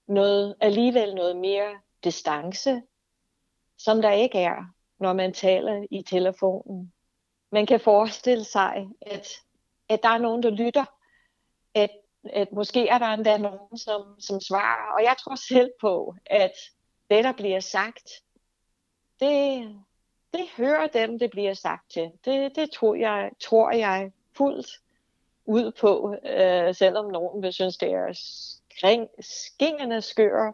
noget, 0.07 0.57
alligevel 0.61 1.15
noget 1.15 1.37
mere 1.37 1.81
distance, 2.05 2.83
som 3.79 4.03
der 4.03 4.11
ikke 4.11 4.39
er, 4.39 4.75
når 5.03 5.13
man 5.13 5.33
taler 5.33 5.87
i 5.91 6.03
telefonen. 6.03 6.93
Man 7.53 7.67
kan 7.67 7.81
forestille 7.81 8.45
sig, 8.45 8.87
at, 9.01 9.29
at 9.89 10.03
der 10.03 10.09
er 10.09 10.19
nogen, 10.19 10.43
der 10.43 10.51
lytter, 10.51 10.85
at, 11.75 11.91
at 12.25 12.53
måske 12.53 12.89
er 12.89 12.99
der 12.99 13.07
endda 13.07 13.39
nogen, 13.39 13.79
som, 13.79 14.21
som 14.21 14.41
svarer. 14.41 14.95
Og 14.95 15.03
jeg 15.03 15.17
tror 15.19 15.35
selv 15.35 15.71
på, 15.81 16.15
at 16.27 16.53
det, 17.11 17.25
der 17.25 17.33
bliver 17.33 17.61
sagt, 17.61 18.11
det, 19.21 19.69
det 20.33 20.49
hører 20.57 20.87
dem, 20.87 21.19
det 21.19 21.31
bliver 21.31 21.55
sagt 21.55 21.91
til. 21.91 22.11
Det, 22.25 22.57
det 22.57 22.71
tror, 22.71 22.95
jeg, 22.95 23.31
tror 23.41 23.71
jeg 23.71 24.13
fuldt 24.37 24.67
ud 25.45 25.73
på, 25.81 26.17
øh, 26.25 26.75
selvom 26.75 27.11
nogen 27.11 27.43
vil 27.43 27.53
synes, 27.53 27.77
det 27.77 27.93
er 27.93 28.13
skring, 28.13 29.09
skingende 29.21 30.01
skør. 30.01 30.53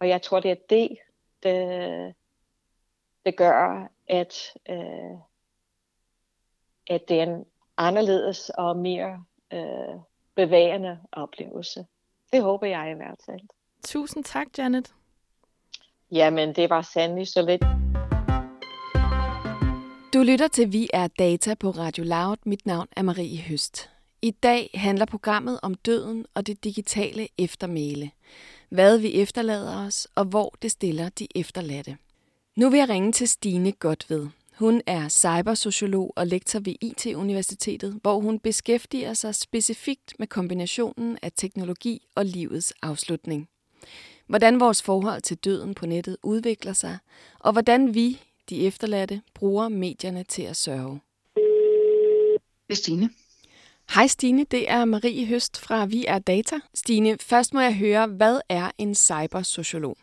Og 0.00 0.08
jeg 0.08 0.22
tror, 0.22 0.40
det 0.40 0.50
er 0.50 0.56
det, 0.70 0.98
det, 1.42 2.14
det 3.28 3.36
gør, 3.36 3.88
at, 4.08 4.34
øh, 4.68 5.18
at 6.86 7.08
det 7.08 7.20
er 7.20 7.22
en 7.22 7.44
anderledes 7.76 8.50
og 8.50 8.76
mere 8.76 9.24
øh, 9.52 10.00
bevægende 10.36 10.98
oplevelse. 11.12 11.86
Det 12.32 12.42
håber 12.42 12.66
jeg 12.66 12.90
i 12.90 12.94
hvert 12.94 13.20
fald. 13.26 13.40
Tusind 13.84 14.24
tak, 14.24 14.46
Janet. 14.58 14.92
Jamen, 16.10 16.54
det 16.54 16.70
var 16.70 16.82
sandelig 16.82 17.28
så 17.28 17.42
lidt. 17.42 17.62
Du 20.14 20.22
lytter 20.22 20.48
til 20.48 20.72
Vi 20.72 20.88
er 20.92 21.06
Data 21.06 21.54
på 21.54 21.70
Radio 21.70 22.04
Loud. 22.04 22.36
Mit 22.44 22.66
navn 22.66 22.88
er 22.96 23.02
Marie 23.02 23.42
Høst. 23.42 23.90
I 24.22 24.30
dag 24.30 24.70
handler 24.74 25.06
programmet 25.06 25.60
om 25.62 25.74
døden 25.74 26.26
og 26.34 26.46
det 26.46 26.64
digitale 26.64 27.28
eftermæle. 27.38 28.10
Hvad 28.68 28.98
vi 28.98 29.14
efterlader 29.14 29.86
os, 29.86 30.08
og 30.14 30.24
hvor 30.24 30.54
det 30.62 30.70
stiller 30.70 31.08
de 31.08 31.26
efterladte. 31.34 31.96
Nu 32.58 32.70
vil 32.70 32.78
jeg 32.78 32.88
ringe 32.88 33.12
til 33.12 33.28
Stine 33.28 33.72
Godved. 33.72 34.26
Hun 34.54 34.82
er 34.86 35.08
cybersociolog 35.08 36.12
og 36.16 36.26
lektor 36.26 36.58
ved 36.58 36.74
IT-universitetet, 36.80 37.98
hvor 38.02 38.20
hun 38.20 38.38
beskæftiger 38.38 39.14
sig 39.14 39.34
specifikt 39.34 40.14
med 40.18 40.26
kombinationen 40.26 41.18
af 41.22 41.32
teknologi 41.36 42.06
og 42.14 42.24
livets 42.24 42.72
afslutning. 42.82 43.48
Hvordan 44.26 44.60
vores 44.60 44.82
forhold 44.82 45.22
til 45.22 45.36
døden 45.36 45.74
på 45.74 45.86
nettet 45.86 46.16
udvikler 46.22 46.72
sig, 46.72 46.98
og 47.38 47.52
hvordan 47.52 47.94
vi, 47.94 48.20
de 48.48 48.66
efterladte, 48.66 49.22
bruger 49.34 49.68
medierne 49.68 50.24
til 50.24 50.42
at 50.42 50.56
sørge. 50.56 51.00
Det 52.66 52.70
er 52.70 52.74
Stine. 52.74 53.10
Hej 53.94 54.06
Stine, 54.06 54.44
det 54.44 54.70
er 54.70 54.84
Marie 54.84 55.26
Høst 55.26 55.60
fra 55.60 55.84
Vi 55.84 56.04
er 56.08 56.18
Data. 56.18 56.60
Stine, 56.74 57.16
først 57.20 57.54
må 57.54 57.60
jeg 57.60 57.76
høre, 57.76 58.06
hvad 58.06 58.40
er 58.48 58.70
en 58.78 58.94
cybersociolog? 58.94 59.96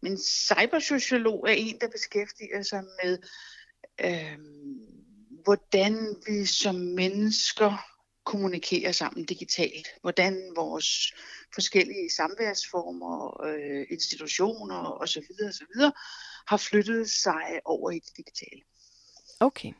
Men 0.00 0.18
cybersociolog 0.18 1.44
er 1.48 1.52
en, 1.52 1.78
der 1.80 1.88
beskæftiger 1.88 2.62
sig 2.62 2.82
med, 3.04 3.18
øh, 4.00 4.38
hvordan 5.44 6.16
vi 6.26 6.46
som 6.46 6.74
mennesker 6.74 7.92
kommunikerer 8.24 8.92
sammen 8.92 9.24
digitalt. 9.24 9.88
Hvordan 10.00 10.52
vores 10.56 11.12
forskellige 11.54 12.10
samværsformer, 12.10 13.44
øh, 13.46 13.86
institutioner 13.90 15.02
osv. 15.02 15.22
osv. 15.48 15.90
har 16.46 16.56
flyttet 16.56 17.10
sig 17.10 17.60
over 17.64 17.90
i 17.90 17.98
det 17.98 18.16
digitale. 18.16 18.62
Okay. 19.40 19.72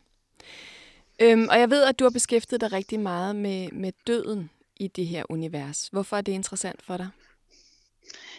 Øhm, 1.21 1.49
og 1.49 1.59
jeg 1.59 1.71
ved, 1.71 1.85
at 1.85 1.99
du 1.99 2.05
har 2.05 2.11
beskæftiget 2.11 2.61
dig 2.61 2.73
rigtig 2.73 3.01
meget 3.01 3.37
med, 3.37 3.71
med 3.71 3.93
døden 4.07 4.51
i 4.77 4.89
det 4.89 5.07
her 5.07 5.25
univers. 5.29 5.89
Hvorfor 5.93 6.17
er 6.17 6.21
det 6.21 6.33
interessant 6.33 6.83
for 6.83 6.97
dig? 6.97 7.09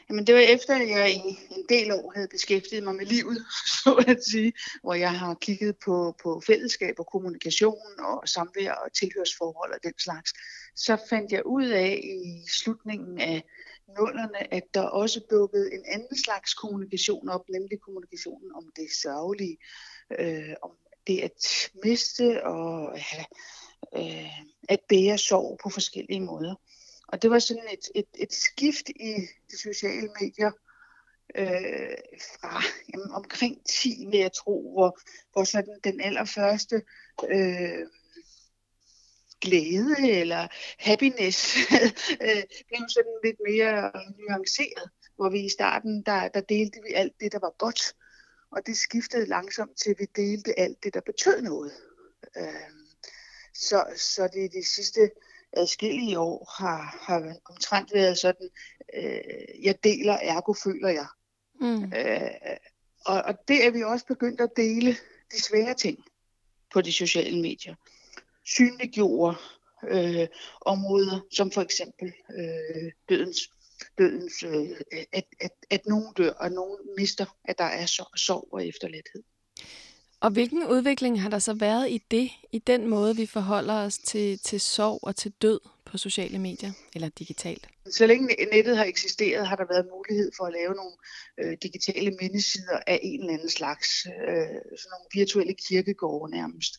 Jamen 0.09 0.27
det 0.27 0.35
var 0.35 0.41
efter, 0.41 0.75
at 0.75 0.89
jeg 0.89 1.11
i 1.11 1.55
en 1.55 1.65
del 1.69 1.91
år 1.91 2.11
havde 2.15 2.27
beskæftiget 2.27 2.83
mig 2.83 2.95
med 2.95 3.05
livet, 3.05 3.45
så 3.83 4.03
at 4.07 4.23
sige, 4.23 4.53
hvor 4.81 4.93
jeg 4.93 5.19
har 5.19 5.33
kigget 5.33 5.75
på, 5.85 6.15
på 6.23 6.41
fællesskab 6.47 6.95
og 6.99 7.07
kommunikation 7.11 7.99
og 7.99 8.29
samvær 8.29 8.71
og 8.71 8.93
tilhørsforhold 8.93 9.73
og 9.73 9.79
den 9.83 9.93
slags. 9.99 10.33
Så 10.75 10.97
fandt 11.09 11.31
jeg 11.31 11.45
ud 11.45 11.67
af 11.67 12.01
i 12.03 12.49
slutningen 12.49 13.19
af 13.19 13.43
nullerne, 13.99 14.53
at 14.53 14.63
der 14.73 14.81
også 14.81 15.21
dukkede 15.31 15.73
en 15.73 15.85
anden 15.87 16.17
slags 16.23 16.53
kommunikation 16.53 17.29
op, 17.29 17.49
nemlig 17.49 17.79
kommunikationen 17.79 18.51
om 18.55 18.71
det 18.75 18.87
sørgelige, 19.01 19.57
øh, 20.19 20.53
om 20.61 20.71
det 21.07 21.19
at 21.19 21.71
miste 21.83 22.43
og 22.45 22.99
have, 22.99 23.25
øh, 23.97 24.39
at 24.69 24.79
bære 24.89 25.17
sorg 25.17 25.59
på 25.63 25.69
forskellige 25.69 26.21
måder. 26.21 26.55
Og 27.07 27.21
det 27.21 27.29
var 27.29 27.39
sådan 27.39 27.67
et, 27.73 27.89
et, 27.95 28.07
et 28.15 28.33
skift 28.33 28.89
i 28.89 29.13
de 29.51 29.57
sociale 29.57 30.09
medier 30.21 30.51
øh, 31.35 31.97
fra 32.31 32.63
jamen, 32.93 33.11
omkring 33.11 33.65
10, 33.65 34.05
vil 34.11 34.19
jeg 34.19 34.33
tro, 34.33 34.71
hvor, 34.71 34.99
hvor 35.33 35.43
sådan 35.43 35.79
den 35.83 36.01
allerførste 36.01 36.81
øh, 37.29 37.87
glæde 39.41 40.19
eller 40.19 40.47
happiness 40.79 41.57
øh, 42.25 42.43
blev 42.67 42.81
sådan 42.89 43.17
lidt 43.23 43.37
mere 43.47 43.91
nuanceret, 44.19 44.89
hvor 45.15 45.29
vi 45.29 45.39
i 45.39 45.49
starten, 45.49 46.03
der, 46.05 46.27
der 46.27 46.41
delte 46.41 46.79
vi 46.87 46.93
alt 46.93 47.13
det, 47.19 47.31
der 47.31 47.39
var 47.39 47.55
godt, 47.57 47.95
og 48.51 48.65
det 48.65 48.77
skiftede 48.77 49.25
langsomt 49.25 49.77
til, 49.77 49.89
at 49.89 49.99
vi 49.99 50.05
delte 50.15 50.59
alt 50.59 50.83
det, 50.83 50.93
der 50.93 51.01
betød 51.01 51.41
noget. 51.41 51.71
Øh, 52.37 52.69
så, 53.53 53.85
så 53.95 54.29
det 54.33 54.45
er 54.45 54.49
de 54.49 54.65
sidste 54.67 55.11
adskillige 55.57 56.19
år 56.19 56.55
har, 56.57 56.97
har 57.01 57.35
omtrent 57.49 57.93
været 57.93 58.17
sådan, 58.17 58.49
øh, 58.93 59.65
jeg 59.65 59.75
deler, 59.83 60.13
ergo 60.13 60.53
føler 60.53 60.89
jeg. 60.89 61.07
Mm. 61.61 61.83
Øh, 61.83 62.57
og, 63.05 63.21
og 63.21 63.47
det 63.47 63.65
er 63.65 63.71
vi 63.71 63.83
også 63.83 64.05
begyndt 64.05 64.41
at 64.41 64.49
dele 64.55 64.95
de 65.31 65.41
svære 65.41 65.73
ting 65.73 66.03
på 66.73 66.81
de 66.81 66.93
sociale 66.93 67.41
medier. 67.41 67.75
Synliggjorde 68.45 69.37
øh, 69.87 70.27
områder, 70.61 71.19
som 71.31 71.51
for 71.51 71.61
eksempel 71.61 72.13
øh, 72.37 72.91
dødens, 73.09 73.37
dødens 73.97 74.43
øh, 74.43 74.69
at, 75.13 75.25
at, 75.41 75.51
at 75.69 75.85
nogen 75.85 76.13
dør, 76.17 76.31
og 76.31 76.51
nogen 76.51 76.77
mister, 76.97 77.25
at 77.45 77.57
der 77.57 77.63
er 77.63 77.85
sorg, 77.85 78.19
sorg 78.19 78.47
og 78.51 78.67
efterladthed. 78.67 79.23
Og 80.23 80.31
hvilken 80.31 80.67
udvikling 80.67 81.21
har 81.21 81.29
der 81.29 81.39
så 81.39 81.53
været 81.53 81.89
i 81.89 81.97
det, 82.11 82.31
i 82.51 82.59
den 82.59 82.87
måde, 82.87 83.15
vi 83.15 83.25
forholder 83.25 83.73
os 83.73 83.97
til, 83.97 84.39
til 84.39 84.61
sorg 84.61 84.99
og 85.03 85.15
til 85.15 85.31
død 85.41 85.59
på 85.85 85.97
sociale 85.97 86.39
medier 86.39 86.71
eller 86.95 87.09
digitalt? 87.09 87.67
Så 87.91 88.07
længe 88.07 88.35
nettet 88.51 88.77
har 88.77 88.85
eksisteret, 88.85 89.47
har 89.47 89.55
der 89.55 89.65
været 89.69 89.87
mulighed 89.91 90.31
for 90.37 90.45
at 90.45 90.53
lave 90.53 90.73
nogle 90.73 90.91
øh, 91.37 91.57
digitale 91.63 92.17
mindesider 92.21 92.79
af 92.87 92.99
en 93.03 93.19
eller 93.19 93.33
anden 93.33 93.49
slags, 93.49 94.05
øh, 94.05 94.59
sådan 94.81 94.91
nogle 94.91 95.07
virtuelle 95.13 95.53
kirkegårde 95.53 96.31
nærmest. 96.31 96.73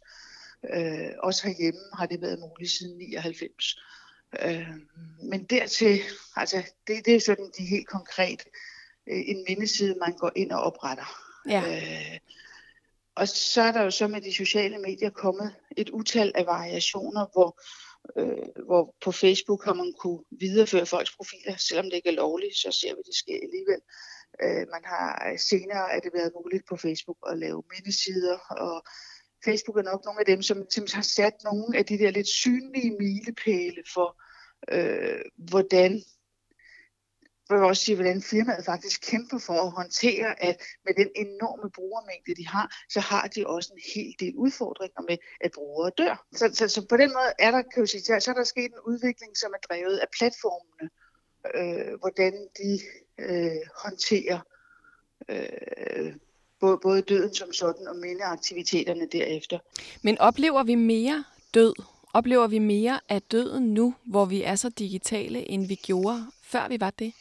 Øh, 0.75 1.11
også 1.23 1.47
herhjemme 1.47 1.81
har 1.95 2.07
det 2.07 2.21
været 2.21 2.39
muligt 2.39 2.71
siden 2.71 2.99
99. 2.99 3.77
Øh, 4.43 4.69
men 5.23 5.45
dertil, 5.45 6.01
altså 6.37 6.63
det, 6.87 7.07
det 7.07 7.15
er 7.15 7.21
sådan 7.21 7.51
de 7.59 7.65
helt 7.65 7.89
konkret 7.89 8.45
øh, 9.09 9.23
en 9.27 9.45
mindeside, 9.49 9.97
man 10.01 10.13
går 10.17 10.33
ind 10.37 10.53
og 10.53 10.63
opretter. 10.63 11.09
Ja. 11.49 11.63
Øh, 11.77 12.19
og 13.17 13.29
så 13.29 13.63
er 13.63 13.73
der 13.73 13.83
jo 13.83 13.91
så 13.91 14.09
med 14.09 14.21
de 14.21 14.35
sociale 14.35 14.79
medier 14.79 15.11
kommet 15.11 15.55
et 15.77 15.91
utal 15.91 16.33
af 16.35 16.47
variationer, 16.47 17.27
hvor, 17.33 17.61
øh, 18.21 18.65
hvor 18.67 18.95
på 19.05 19.13
Facebook 19.13 19.65
har 19.65 19.75
man 19.75 19.93
kunne 19.99 20.25
videreføre 20.31 20.87
folks 20.87 21.17
profiler, 21.17 21.57
selvom 21.57 21.85
det 21.85 21.97
ikke 21.97 22.09
er 22.09 22.21
lovligt, 22.25 22.57
så 22.57 22.71
ser 22.81 22.95
vi 22.95 23.03
det 23.07 23.15
sker 23.15 23.39
alligevel. 23.43 23.81
Øh, 24.43 24.67
man 24.75 24.85
har 24.85 25.29
øh, 25.29 25.39
senere 25.39 25.93
er 25.97 26.01
det 26.01 26.11
været 26.15 26.33
muligt 26.35 26.65
på 26.69 26.77
Facebook 26.77 27.19
at 27.31 27.39
lave 27.39 27.63
mindesider, 27.73 28.39
og 28.39 28.85
Facebook 29.45 29.77
er 29.79 29.83
nok 29.83 30.05
nogle 30.05 30.21
af 30.21 30.27
dem, 30.27 30.43
som, 30.43 30.71
som 30.71 30.85
har 30.95 31.03
sat 31.03 31.35
nogle 31.45 31.79
af 31.79 31.85
de 31.87 31.99
der 31.99 32.11
lidt 32.11 32.29
synlige 32.29 32.97
milepæle 33.01 33.83
for, 33.95 34.09
øh, 34.73 35.21
hvordan 35.51 36.03
vil 37.51 37.59
også 37.59 37.85
sige, 37.85 37.95
hvordan 37.95 38.23
firmaet 38.23 38.65
faktisk 38.65 39.01
kæmper 39.11 39.39
for 39.39 39.53
at 39.53 39.71
håndtere, 39.71 40.43
at 40.45 40.57
med 40.85 40.95
den 40.95 41.09
enorme 41.17 41.71
brugermængde, 41.71 42.35
de 42.35 42.47
har, 42.47 42.67
så 42.91 43.01
har 43.01 43.29
de 43.29 43.47
også 43.47 43.71
en 43.73 43.83
hel 43.95 44.15
del 44.21 44.35
udfordringer 44.37 45.03
med, 45.09 45.17
at 45.41 45.51
brugere 45.53 45.91
dør. 45.99 46.27
Så, 46.33 46.51
så, 46.55 46.69
så 46.69 46.87
på 46.89 46.97
den 46.97 47.09
måde 47.09 47.33
er 47.39 47.51
der, 47.51 47.63
kan 47.63 47.87
sige, 47.87 48.03
så 48.21 48.31
er 48.31 48.35
der 48.35 48.45
sket 48.45 48.65
en 48.65 48.85
udvikling, 48.87 49.37
som 49.37 49.53
er 49.55 49.67
drevet 49.69 49.97
af 49.99 50.09
platformene, 50.19 50.91
øh, 51.55 51.99
hvordan 52.01 52.33
de 52.59 52.81
øh, 53.19 53.61
håndterer 53.83 54.41
øh, 55.29 56.13
både, 56.61 56.79
både 56.83 57.03
døden 57.03 57.35
som 57.35 57.53
sådan 57.53 57.89
og 57.89 57.97
mindeaktiviteterne 57.97 59.07
derefter. 59.13 59.59
Men 60.03 60.19
oplever 60.19 60.63
vi 60.63 60.75
mere 60.75 61.25
død? 61.55 61.75
Oplever 62.15 62.47
vi 62.47 62.59
mere 62.59 63.01
af 63.09 63.23
døden 63.23 63.75
nu, 63.75 63.95
hvor 64.07 64.25
vi 64.25 64.43
er 64.43 64.55
så 64.55 64.69
digitale, 64.69 65.51
end 65.51 65.67
vi 65.67 65.75
gjorde, 65.75 66.27
før 66.43 66.69
vi 66.69 66.81
var 66.81 66.91
det? 66.91 67.13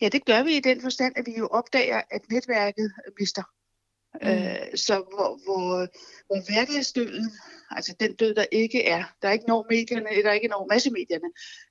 Ja, 0.00 0.08
det 0.08 0.24
gør 0.24 0.42
vi 0.42 0.56
i 0.56 0.60
den 0.60 0.80
forstand, 0.80 1.12
at 1.16 1.26
vi 1.26 1.34
jo 1.38 1.46
opdager, 1.46 2.02
at 2.10 2.30
netværket 2.30 2.92
mister. 3.20 3.42
Mm. 4.14 4.28
Øh, 4.28 4.76
så 4.76 4.94
hvor, 4.94 5.40
hvor, 5.44 5.88
hvor 6.26 6.40
hverdagsdøden, 6.46 7.30
altså 7.70 7.94
den 8.00 8.14
død, 8.14 8.34
der 8.34 8.44
ikke 8.52 8.84
er, 8.84 9.04
der 9.22 9.28
er 9.28 9.32
ikke 9.32 9.48
når 9.48 9.66
medierne, 9.70 10.22
der 10.22 10.28
er 10.28 10.32
ikke 10.32 10.48
når 10.48 10.66
massemedierne, 10.70 11.30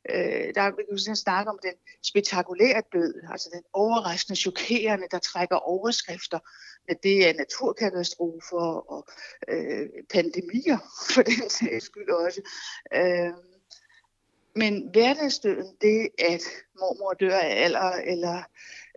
øh, 0.09 0.53
der 0.55 0.75
vi 0.75 1.03
kan 1.05 1.15
snakke 1.15 1.51
om 1.51 1.59
den 1.63 1.73
spektakulære 2.03 2.83
død, 2.93 3.13
altså 3.31 3.49
den 3.53 3.63
overraskende, 3.73 4.39
chokerende, 4.39 5.07
der 5.11 5.19
trækker 5.19 5.55
overskrifter, 5.55 6.39
at 6.87 6.97
det 7.03 7.29
er 7.29 7.33
naturkatastrofer 7.33 8.91
og 8.93 9.07
øh, 9.47 9.89
pandemier, 10.13 10.77
for 11.13 11.21
den 11.21 11.49
sags 11.49 11.85
skyld 11.85 12.09
også. 12.09 12.41
Øh, 12.93 13.50
men 14.55 14.89
hverdagsdøden, 14.91 15.75
det 15.81 16.09
at 16.19 16.41
mormor 16.79 17.13
dør 17.13 17.37
af 17.37 17.63
alder, 17.63 17.91
eller 17.91 18.43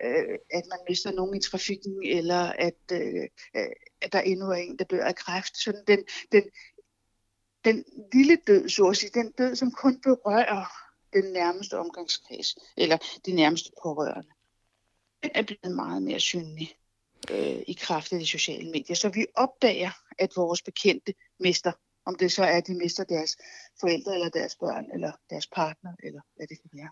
øh, 0.05 0.39
at 0.51 0.63
man 0.71 0.79
mister 0.89 1.13
nogen 1.13 1.37
i 1.37 1.41
trafikken, 1.41 2.03
eller 2.05 2.43
at, 2.43 2.81
øh, 2.93 3.29
at 4.01 4.13
der 4.13 4.21
endnu 4.21 4.51
er 4.51 4.57
en, 4.57 4.79
der 4.79 4.85
dør 4.85 5.05
af 5.05 5.15
kræft. 5.15 5.57
Sådan 5.57 5.85
den, 5.87 6.05
den, 6.33 6.43
den 7.65 7.85
lille 8.13 8.39
død, 8.47 8.69
så 8.69 8.85
at 8.87 8.97
sige, 8.97 9.11
den 9.15 9.33
død, 9.33 9.57
som 9.57 9.71
kun 9.71 10.01
berører 10.01 10.65
den 11.13 11.33
nærmeste 11.33 11.79
omgangskreds, 11.79 12.57
eller 12.77 12.99
de 13.27 13.33
nærmeste 13.33 13.71
pårørende, 13.83 14.31
den 15.23 15.31
er 15.35 15.43
blevet 15.43 15.77
meget 15.77 16.03
mere 16.03 16.21
synlig 16.21 16.77
øh, 17.31 17.63
i 17.67 17.79
kraft 17.81 18.13
af 18.13 18.19
de 18.19 18.27
sociale 18.27 18.71
medier. 18.71 18.97
Så 18.97 19.09
vi 19.09 19.27
opdager, 19.35 19.91
at 20.19 20.33
vores 20.37 20.63
bekendte 20.63 21.15
mister 21.41 21.73
om 22.07 22.15
det 22.15 22.33
så 22.33 22.45
er, 22.45 22.57
at 22.57 22.67
de 22.67 22.75
mister 22.75 23.05
deres 23.05 23.37
forældre, 23.81 24.15
eller 24.15 24.29
deres 24.29 24.55
børn, 24.55 24.85
eller 24.95 25.13
deres 25.31 25.47
partner, 25.47 25.93
eller 26.03 26.21
hvad 26.37 26.47
det 26.47 26.59
kan 26.63 26.71
være. 26.73 26.89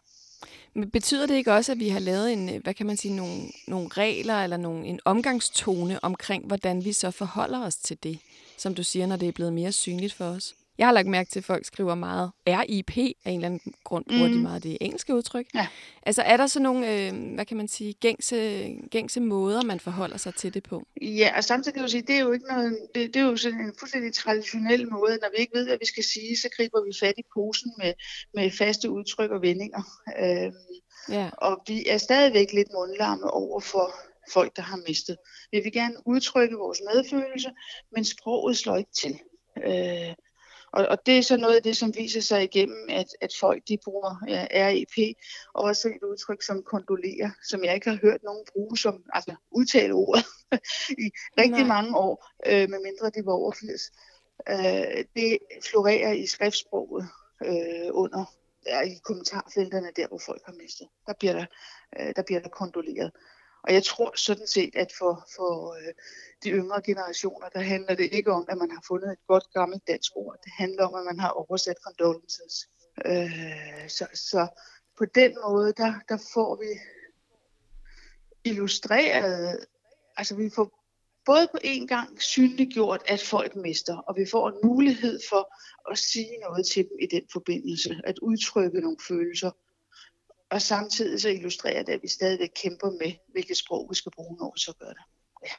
Men 0.74 0.90
betyder 0.90 1.26
det 1.26 1.34
ikke 1.34 1.52
også, 1.52 1.72
at 1.72 1.78
vi 1.78 1.88
har 1.88 1.98
lavet 1.98 2.32
en, 2.32 2.54
øh, 2.54 2.62
hvad 2.62 2.74
kan 2.74 2.86
man 2.86 2.96
sige, 2.96 3.16
nogle, 3.16 3.42
nogle 3.68 3.88
regler 3.88 4.34
eller 4.34 4.56
nogle, 4.56 4.86
en 4.86 5.00
omgangstone 5.04 6.04
omkring, 6.04 6.46
hvordan 6.46 6.84
vi 6.84 6.92
så 6.92 7.10
forholder 7.10 7.64
os 7.66 7.76
til 7.76 8.02
det, 8.02 8.18
som 8.58 8.74
du 8.74 8.82
siger, 8.82 9.06
når 9.06 9.16
det 9.16 9.28
er 9.28 9.32
blevet 9.32 9.52
mere 9.52 9.72
synligt 9.72 10.14
for 10.14 10.24
os? 10.24 10.54
Jeg 10.78 10.86
har 10.86 10.92
lagt 10.92 11.08
mærke 11.08 11.30
til, 11.30 11.40
at 11.40 11.44
folk 11.44 11.64
skriver 11.66 11.94
meget 11.94 12.30
RIP. 12.46 12.96
Af 13.24 13.30
en 13.30 13.34
eller 13.34 13.46
anden 13.46 13.74
grund 13.84 14.04
bruger 14.04 14.28
mm. 14.28 14.32
de 14.32 14.38
meget 14.38 14.62
det 14.62 14.78
engelske 14.80 15.14
udtryk. 15.14 15.46
Ja. 15.54 15.66
Altså 16.02 16.22
er 16.22 16.36
der 16.36 16.46
så 16.46 16.60
nogle, 16.60 17.08
øh, 17.08 17.34
hvad 17.34 17.44
kan 17.44 17.56
man 17.56 17.68
sige, 17.68 17.92
gængse, 17.92 18.68
gængse 18.90 19.20
måder, 19.20 19.64
man 19.64 19.80
forholder 19.80 20.16
sig 20.16 20.34
til 20.34 20.54
det 20.54 20.62
på? 20.62 20.86
Ja, 21.02 21.32
og 21.36 21.44
samtidig 21.44 21.74
kan 21.74 21.82
du 21.82 21.90
sige, 21.90 22.02
det 22.02 22.16
er 22.16 22.20
jo 22.20 22.32
ikke 22.32 22.46
noget, 22.46 22.78
det, 22.94 23.14
det 23.14 23.22
er 23.22 23.26
jo 23.26 23.36
sådan 23.36 23.60
en 23.60 23.72
fuldstændig 23.78 24.14
traditionel 24.14 24.90
måde. 24.90 25.18
Når 25.22 25.28
vi 25.36 25.40
ikke 25.40 25.58
ved, 25.58 25.66
hvad 25.66 25.78
vi 25.80 25.86
skal 25.86 26.04
sige, 26.04 26.36
så 26.36 26.48
griber 26.56 26.84
vi 26.84 26.92
fat 27.00 27.14
i 27.18 27.22
posen 27.34 27.72
med, 27.78 27.92
med 28.34 28.50
faste 28.50 28.90
udtryk 28.90 29.30
og 29.30 29.42
vendinger. 29.42 29.82
Øhm, 30.20 30.54
Ja. 31.08 31.30
og 31.38 31.62
vi 31.68 31.84
er 31.88 31.98
stadigvæk 31.98 32.52
lidt 32.52 32.68
mundlarme 32.74 33.30
over 33.30 33.60
for 33.60 33.94
folk, 34.32 34.56
der 34.56 34.62
har 34.62 34.76
mistet. 34.88 35.16
Vi 35.52 35.60
vil 35.60 35.72
gerne 35.72 35.94
udtrykke 36.06 36.56
vores 36.56 36.80
medfølelse, 36.94 37.50
men 37.94 38.04
sproget 38.04 38.56
slår 38.56 38.76
ikke 38.76 38.92
til. 39.02 39.18
Øh, 39.66 40.14
og, 40.72 40.86
og 40.86 41.06
det 41.06 41.18
er 41.18 41.22
så 41.22 41.36
noget 41.36 41.56
af 41.56 41.62
det, 41.62 41.76
som 41.76 41.94
viser 41.96 42.20
sig 42.20 42.44
igennem, 42.44 42.86
at, 42.88 43.06
at 43.20 43.32
folk 43.40 43.62
de 43.68 43.78
bruger 43.84 44.24
ja, 44.28 44.46
REP, 44.50 45.16
og 45.54 45.64
også 45.64 45.88
et 45.88 46.02
udtryk 46.02 46.42
som 46.42 46.62
kondolerer, 46.62 47.30
som 47.48 47.64
jeg 47.64 47.74
ikke 47.74 47.90
har 47.90 47.98
hørt 48.02 48.22
nogen 48.22 48.44
bruge 48.52 48.76
som 48.76 49.02
altså 49.12 49.34
udtale 49.50 49.94
ordet 49.94 50.24
i 51.04 51.06
rigtig 51.38 51.50
Nej. 51.50 51.66
Mange 51.66 51.96
år, 51.96 52.26
øh, 52.46 52.70
medmindre 52.70 53.10
de 53.10 53.26
var 53.26 53.32
over 53.32 53.52
80. 53.52 53.92
Øh, 54.48 55.04
det 55.16 55.38
florerer 55.70 56.12
i 56.12 56.26
skriftsproget 56.26 57.08
øh, 57.44 57.88
under 57.90 58.24
ja, 58.66 58.80
i 58.80 58.94
kommentarfelterne 59.04 59.90
der, 59.96 60.08
hvor 60.08 60.20
folk 60.26 60.42
har 60.46 60.52
mistet. 60.52 60.88
Der 61.06 61.12
bliver 61.18 61.32
der, 61.32 61.46
øh, 62.00 62.12
der, 62.16 62.22
bliver 62.22 62.40
der 62.40 62.48
kondoleret. 62.48 63.10
Og 63.62 63.74
jeg 63.74 63.84
tror 63.84 64.12
sådan 64.16 64.46
set, 64.46 64.76
at 64.76 64.92
for, 64.98 65.26
for 65.36 65.72
øh, 65.72 65.94
de 66.44 66.50
yngre 66.50 66.82
generationer, 66.82 67.48
der 67.48 67.60
handler 67.60 67.94
det 67.94 68.08
ikke 68.12 68.32
om, 68.32 68.46
at 68.48 68.58
man 68.58 68.70
har 68.70 68.84
fundet 68.88 69.12
et 69.12 69.26
godt 69.26 69.44
gammelt 69.54 69.86
dansk 69.88 70.12
ord. 70.14 70.36
Det 70.44 70.52
handler 70.56 70.86
om, 70.86 70.94
at 70.94 71.04
man 71.04 71.18
har 71.20 71.30
oversat 71.30 71.76
condolences. 71.86 72.68
Øh, 73.06 73.88
så, 73.88 74.06
så 74.14 74.48
på 74.98 75.04
den 75.04 75.36
måde, 75.46 75.72
der, 75.76 75.94
der 76.08 76.18
får 76.34 76.56
vi 76.56 76.70
illustreret, 78.44 79.66
altså 80.16 80.36
vi 80.36 80.50
får 80.54 80.82
både 81.24 81.48
på 81.52 81.58
en 81.64 81.86
gang 81.86 82.22
synliggjort, 82.22 83.02
at 83.06 83.22
folk 83.22 83.56
mister, 83.56 83.96
og 83.96 84.16
vi 84.16 84.26
får 84.30 84.48
en 84.48 84.58
mulighed 84.64 85.20
for 85.30 85.54
at 85.90 85.98
sige 85.98 86.38
noget 86.42 86.66
til 86.66 86.82
dem 86.88 86.98
i 87.00 87.06
den 87.06 87.22
forbindelse, 87.32 88.00
at 88.04 88.18
udtrykke 88.18 88.80
nogle 88.80 88.96
følelser. 89.08 89.50
Og 90.52 90.62
samtidig 90.62 91.20
så 91.20 91.28
illustrerer 91.28 91.82
det, 91.82 91.92
at 91.92 92.02
vi 92.02 92.08
stadigvæk 92.08 92.50
kæmper 92.62 92.90
med, 92.90 93.12
hvilket 93.32 93.56
sprog 93.56 93.86
vi 93.90 93.94
skal 93.94 94.12
bruge, 94.12 94.36
når 94.36 94.52
vi 94.54 94.60
så 94.60 94.72
gør 94.80 94.86
det. 94.86 95.02
Ja. 95.44 95.52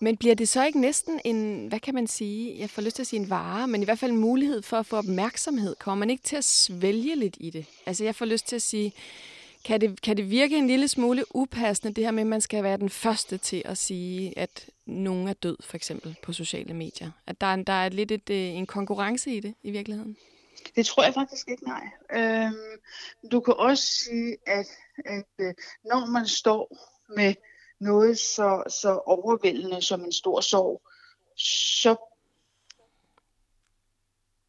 Men 0.00 0.16
bliver 0.16 0.34
det 0.34 0.48
så 0.48 0.66
ikke 0.66 0.80
næsten 0.80 1.20
en, 1.24 1.66
hvad 1.66 1.80
kan 1.80 1.94
man 1.94 2.06
sige, 2.06 2.58
jeg 2.58 2.70
får 2.70 2.82
lyst 2.82 2.96
til 2.96 3.02
at 3.02 3.06
sige 3.06 3.20
en 3.20 3.30
vare, 3.30 3.68
men 3.68 3.82
i 3.82 3.84
hvert 3.84 3.98
fald 3.98 4.10
en 4.10 4.16
mulighed 4.16 4.62
for 4.62 4.76
at 4.76 4.86
få 4.86 4.96
opmærksomhed? 4.96 5.76
Kommer 5.78 6.00
man 6.00 6.10
ikke 6.10 6.22
til 6.22 6.36
at 6.36 6.44
svælge 6.44 7.16
lidt 7.16 7.36
i 7.40 7.50
det? 7.50 7.66
Altså 7.86 8.04
jeg 8.04 8.14
får 8.14 8.24
lyst 8.24 8.48
til 8.48 8.56
at 8.56 8.62
sige, 8.62 8.92
kan 9.64 9.80
det, 9.80 10.02
kan 10.02 10.16
det 10.16 10.30
virke 10.30 10.58
en 10.58 10.66
lille 10.66 10.88
smule 10.88 11.24
upassende, 11.34 11.94
det 11.94 12.04
her 12.04 12.10
med, 12.10 12.22
at 12.22 12.26
man 12.26 12.40
skal 12.40 12.62
være 12.62 12.76
den 12.76 12.90
første 12.90 13.38
til 13.38 13.62
at 13.64 13.78
sige, 13.78 14.38
at 14.38 14.70
nogen 14.86 15.28
er 15.28 15.32
død, 15.32 15.56
for 15.60 15.76
eksempel 15.76 16.16
på 16.22 16.32
sociale 16.32 16.74
medier? 16.74 17.10
At 17.26 17.40
der 17.40 17.46
er, 17.46 17.56
der 17.56 17.72
er 17.72 17.88
lidt 17.88 18.12
et, 18.12 18.30
øh, 18.30 18.36
en 18.36 18.66
konkurrence 18.66 19.30
i 19.30 19.40
det, 19.40 19.54
i 19.62 19.70
virkeligheden? 19.70 20.16
Det 20.76 20.86
tror 20.86 21.04
jeg 21.04 21.14
faktisk 21.14 21.48
ikke, 21.48 21.64
nej. 21.64 21.88
Øhm, 22.12 22.80
du 23.32 23.40
kan 23.40 23.54
også 23.54 23.84
sige, 23.84 24.36
at, 24.46 24.66
at 25.04 25.24
øh, 25.38 25.54
når 25.84 26.06
man 26.06 26.26
står 26.26 26.76
med 27.16 27.34
noget 27.80 28.18
så, 28.18 28.62
så 28.68 29.02
overvældende 29.06 29.82
som 29.82 30.04
en 30.04 30.12
stor 30.12 30.40
sorg, 30.40 30.82
så 31.36 31.96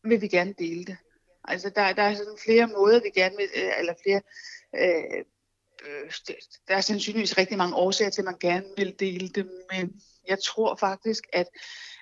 vil 0.04 0.22
vi 0.22 0.28
gerne 0.28 0.54
dele 0.54 0.86
det. 0.86 0.98
Altså 1.44 1.70
der, 1.70 1.94
der 1.94 2.04
er 2.04 2.16
sådan 2.16 2.38
flere 2.44 2.68
måder, 2.68 3.02
vi 3.02 3.10
gerne 3.10 3.36
vil, 3.38 3.50
øh, 3.56 3.80
eller 3.80 3.94
flere, 4.04 4.22
øh, 4.76 5.24
øh 5.86 6.12
der 6.68 6.76
er 6.76 6.82
sandsynligvis 6.82 7.38
rigtig 7.38 7.58
mange 7.58 7.76
årsager 7.76 8.10
til, 8.10 8.22
at 8.22 8.26
man 8.26 8.38
gerne 8.40 8.68
vil 8.78 9.00
dele 9.00 9.30
det, 9.30 9.52
men 9.72 10.02
jeg 10.28 10.38
tror 10.44 10.76
faktisk, 10.76 11.28
at, 11.34 11.48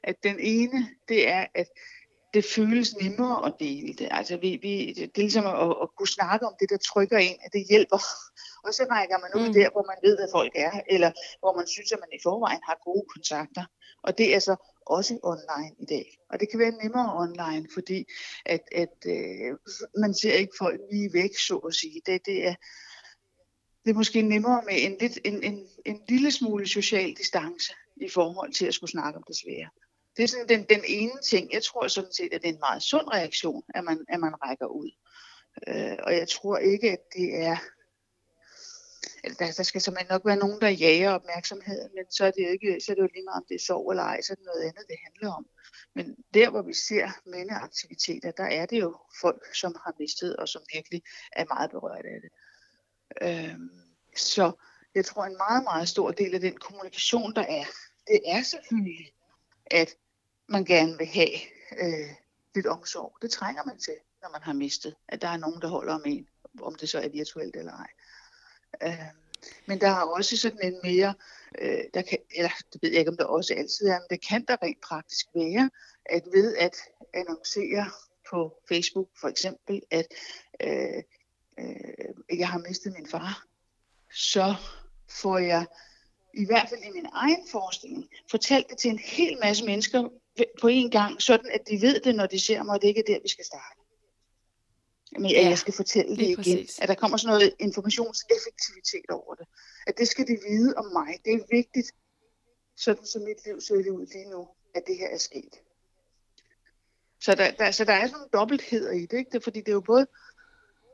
at 0.04 0.24
den 0.24 0.40
ene, 0.40 0.90
det 1.10 1.30
er, 1.30 1.46
at 1.54 1.68
det 2.36 2.46
føles 2.56 2.96
nemmere 3.02 3.46
at 3.48 3.54
dele 3.60 3.94
det. 3.94 4.08
Altså 4.12 4.38
vi, 4.38 4.50
vi, 4.66 4.94
det 4.94 5.18
er 5.18 5.28
ligesom 5.28 5.46
at, 5.46 5.76
at 5.84 5.88
kunne 5.98 6.16
snakke 6.20 6.44
om 6.50 6.56
det, 6.60 6.70
der 6.70 6.78
trykker 6.78 7.18
ind, 7.18 7.38
at 7.46 7.54
det 7.54 7.64
hjælper. 7.70 8.02
Og 8.66 8.72
så 8.78 8.84
rækker 8.92 9.18
man 9.24 9.32
ud 9.42 9.48
Mm. 9.48 9.54
der, 9.54 9.70
hvor 9.74 9.86
man 9.92 10.00
ved, 10.08 10.18
at 10.18 10.30
folk 10.38 10.54
er, 10.56 10.74
eller 10.90 11.12
hvor 11.42 11.54
man 11.58 11.68
synes, 11.68 11.92
at 11.92 12.00
man 12.04 12.10
i 12.18 12.20
forvejen 12.24 12.64
har 12.70 12.78
gode 12.84 13.06
kontakter. 13.14 13.66
Og 14.04 14.18
det 14.18 14.36
er 14.36 14.40
så 14.40 14.56
også 14.86 15.20
online 15.24 15.72
i 15.80 15.86
dag. 15.86 16.08
Og 16.30 16.40
det 16.40 16.50
kan 16.50 16.60
være 16.60 16.80
nemmere 16.84 17.10
online, 17.24 17.68
fordi 17.74 18.00
at, 18.46 18.64
at 18.72 18.98
øh, 19.06 19.52
man 20.04 20.14
ser 20.14 20.34
ikke 20.34 20.54
folk 20.60 20.80
lige 20.92 21.14
væk, 21.14 21.34
så 21.48 21.58
at 21.58 21.74
sige. 21.74 22.02
Det, 22.06 22.26
det, 22.26 22.48
er, 22.48 22.56
det 23.84 23.90
er 23.92 24.00
måske 24.02 24.22
nemmere 24.22 24.62
med 24.70 24.76
en, 24.86 24.98
lidt, 25.02 25.20
en, 25.26 25.44
en, 25.44 25.68
en 25.86 26.02
lille 26.10 26.32
smule 26.32 26.68
social 26.68 27.14
distance 27.14 27.74
i 28.02 28.10
forhold 28.10 28.52
til 28.54 28.66
at 28.66 28.74
skulle 28.74 28.92
snakke 28.92 29.18
om 29.18 29.24
det 29.28 29.36
svære. 29.44 29.70
Det 30.18 30.24
er 30.24 30.28
sådan 30.28 30.50
den, 30.50 30.64
den 30.70 30.84
ene 30.88 31.22
ting. 31.24 31.54
Jeg 31.54 31.64
tror 31.64 31.88
sådan 31.88 32.14
set, 32.14 32.34
at 32.34 32.42
det 32.42 32.50
er 32.50 32.54
en 32.54 32.60
meget 32.60 32.84
sund 32.84 33.08
reaktion, 33.14 33.64
at 33.76 33.84
man, 33.84 34.06
at 34.10 34.20
man 34.20 34.34
rækker 34.44 34.66
ud. 34.66 34.92
Øh, 35.68 35.98
og 36.04 36.16
jeg 36.16 36.30
tror 36.30 36.58
ikke, 36.58 36.92
at 36.92 37.04
det 37.14 37.36
er... 37.44 37.58
Eller 39.24 39.38
der, 39.38 39.52
der 39.52 39.64
skal 39.64 39.82
simpelthen 39.82 40.14
nok 40.14 40.26
være 40.26 40.36
nogen, 40.36 40.62
der 40.62 40.70
jager 40.70 41.12
opmærksomheden, 41.12 41.90
men 41.96 42.06
så 42.12 42.26
er 42.26 42.32
det 42.32 42.44
jo 42.44 42.50
ikke, 42.50 42.82
så 42.82 42.92
er 42.92 42.96
det 42.96 43.02
jo 43.02 43.10
lige 43.14 43.24
meget, 43.24 43.42
om 43.42 43.46
det 43.50 43.56
er 43.56 43.66
sov 43.68 43.90
eller 43.90 44.04
ej, 44.04 44.22
så 44.22 44.34
er 44.34 44.36
det 44.36 44.46
noget 44.46 44.62
andet, 44.62 44.86
det 44.88 44.98
handler 45.06 45.34
om. 45.34 45.46
Men 45.96 46.16
der, 46.34 46.50
hvor 46.50 46.62
vi 46.62 46.74
ser 46.74 47.10
mindeaktiviteter, 47.26 48.32
der 48.32 48.44
er 48.44 48.66
det 48.66 48.80
jo 48.80 48.98
folk, 49.22 49.56
som 49.56 49.76
har 49.84 49.94
mistet, 50.00 50.36
og 50.36 50.50
som 50.50 50.62
virkelig 50.74 51.02
er 51.32 51.46
meget 51.46 51.72
berørt 51.72 52.06
af 52.06 52.20
det. 52.24 52.32
Øh, 53.22 53.60
så 54.16 54.52
jeg 54.96 55.06
tror, 55.06 55.26
en 55.26 55.38
meget, 55.38 55.64
meget 55.64 55.90
stor 55.90 56.12
del 56.12 56.36
af 56.36 56.42
den 56.42 56.58
kommunikation, 56.58 57.36
der 57.36 57.42
er, 57.42 57.66
det 58.08 58.22
er 58.26 58.44
selvfølgelig, 58.44 59.12
at 59.66 59.96
man 60.48 60.66
gerne 60.66 60.98
vil 60.98 61.08
have 61.08 61.36
øh, 61.78 62.10
lidt 62.56 62.68
omsorg. 62.68 63.18
Det 63.22 63.32
trænger 63.32 63.64
man 63.66 63.78
til, 63.78 63.94
når 64.22 64.30
man 64.30 64.42
har 64.42 64.54
mistet. 64.54 64.96
At 65.08 65.22
der 65.22 65.28
er 65.28 65.38
nogen, 65.38 65.62
der 65.62 65.68
holder 65.68 65.94
om 65.94 66.04
en, 66.06 66.28
om 66.62 66.76
det 66.76 66.90
så 66.90 67.00
er 67.00 67.10
virtuelt 67.10 67.56
eller 67.56 67.72
ej. 67.72 67.90
Øh, 68.84 69.06
men 69.66 69.82
der 69.82 69.88
er 69.88 70.02
også 70.02 70.38
sådan 70.38 70.64
en 70.64 70.80
mere, 70.84 71.14
øh, 71.62 71.84
der 71.94 72.02
kan, 72.02 72.18
eller 72.36 72.50
det 72.74 72.82
ved 72.82 72.90
jeg 72.90 73.00
ikke, 73.00 73.12
om 73.12 73.18
der 73.18 73.26
også 73.26 73.54
altid 73.54 73.88
er, 73.88 74.00
men 74.00 74.08
det 74.10 74.28
kan 74.28 74.46
der 74.48 74.58
rent 74.64 74.82
praktisk 74.82 75.26
være, 75.36 75.70
at 76.06 76.24
ved 76.34 76.56
at 76.56 76.76
annoncere 77.14 77.92
på 78.30 78.62
Facebook 78.70 79.08
for 79.22 79.28
eksempel, 79.28 79.82
at 79.92 80.08
øh, 80.62 81.04
øh, 81.60 82.40
jeg 82.40 82.50
har 82.50 82.60
mistet 82.60 82.94
min 82.94 83.08
far, 83.08 83.46
så 84.14 84.56
får 85.10 85.38
jeg 85.38 85.66
i 86.34 86.46
hvert 86.46 86.70
fald 86.70 86.84
i 86.84 86.90
min 86.90 87.08
egen 87.14 87.48
forestilling 87.52 88.10
fortalt 88.32 88.70
det 88.70 88.78
til 88.78 88.92
en 88.92 89.00
hel 89.00 89.38
masse 89.44 89.66
mennesker 89.66 90.10
på 90.62 90.68
en 90.68 90.92
gang, 90.92 91.22
sådan 91.22 91.50
at 91.52 91.62
de 91.70 91.82
ved 91.82 92.00
det, 92.00 92.16
når 92.16 92.26
de 92.26 92.40
ser 92.40 92.64
mig, 92.64 92.76
og 92.76 92.82
det 92.82 92.88
ikke 92.88 93.00
er 93.00 93.14
der, 93.14 93.20
vi 93.22 93.30
skal 93.30 93.46
starte. 93.46 93.80
Men 95.12 95.32
Ja, 95.32 95.50
jeg 95.50 95.58
skal 95.58 95.74
fortælle 95.74 96.16
det 96.16 96.22
igen. 96.22 96.36
præcis. 96.36 96.80
At 96.80 96.88
der 96.90 96.96
kommer 96.96 97.18
sådan 97.18 97.34
noget 97.34 97.56
informationseffektivitet 97.60 99.10
over 99.10 99.36
det. 99.36 99.48
At 99.88 99.98
det 99.98 100.08
skal 100.08 100.28
de 100.28 100.38
vide 100.50 100.74
om 100.78 100.86
mig. 100.86 101.20
Det 101.26 101.34
er 101.34 101.40
vigtigt, 101.52 101.92
sådan 102.78 103.06
som 103.06 103.22
mit 103.22 103.46
liv 103.46 103.62
ser 103.62 103.76
det 103.76 103.90
ud 103.90 104.06
lige 104.14 104.30
nu, 104.30 104.48
at 104.76 104.84
det 104.88 104.98
her 104.98 105.08
er 105.08 105.18
sket. 105.18 105.54
Så 107.22 107.36
der, 107.36 107.52
der, 107.52 107.72
så 107.72 107.86
der 107.86 107.94
er 107.94 108.08
sådan 108.08 108.12
nogle 108.12 108.30
dobbeltheder 108.34 108.92
i 108.92 109.06
det, 109.06 109.18
ikke? 109.18 109.32
Det, 109.32 109.44
fordi 109.44 109.60
det 109.60 109.68
er 109.68 109.74
jo 109.74 109.82
både, 109.82 110.08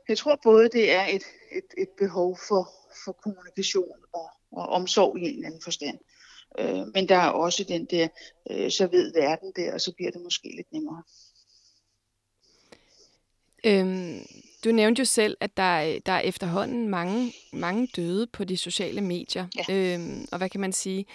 jeg 0.08 0.18
tror 0.18 0.40
både 0.42 0.68
det 0.68 0.90
er 0.92 1.06
et, 1.06 1.22
et, 1.52 1.64
et 1.78 1.88
behov 1.98 2.38
for, 2.48 2.70
for 3.04 3.12
kommunikation 3.12 3.98
og, 4.12 4.30
og 4.52 4.68
omsorg 4.68 5.18
i 5.18 5.22
en 5.22 5.34
eller 5.34 5.46
anden 5.46 5.62
forstand. 5.62 5.98
Øh, 6.58 6.86
men 6.94 7.08
der 7.08 7.16
er 7.16 7.28
også 7.28 7.64
den 7.64 7.84
der, 7.84 8.08
øh, 8.50 8.70
så 8.70 8.86
ved 8.86 9.12
verden 9.12 9.52
der, 9.56 9.74
og 9.74 9.80
så 9.80 9.92
bliver 9.92 10.10
det 10.10 10.20
måske 10.22 10.52
lidt 10.56 10.72
nemmere. 10.72 11.02
Øhm, 13.64 14.18
du 14.64 14.72
nævnte 14.72 15.00
jo 15.00 15.04
selv, 15.04 15.36
at 15.40 15.56
der, 15.56 15.62
er- 15.62 15.98
der 16.06 16.12
er 16.12 16.20
efterhånden 16.20 16.88
mange, 16.88 17.32
mange 17.52 17.86
døde 17.96 18.26
på 18.26 18.44
de 18.44 18.56
sociale 18.56 19.00
medier. 19.00 19.46
Ja. 19.68 19.74
Øhm, 19.94 20.26
og 20.32 20.38
hvad 20.38 20.48
kan 20.50 20.60
man 20.60 20.72
sige? 20.72 21.06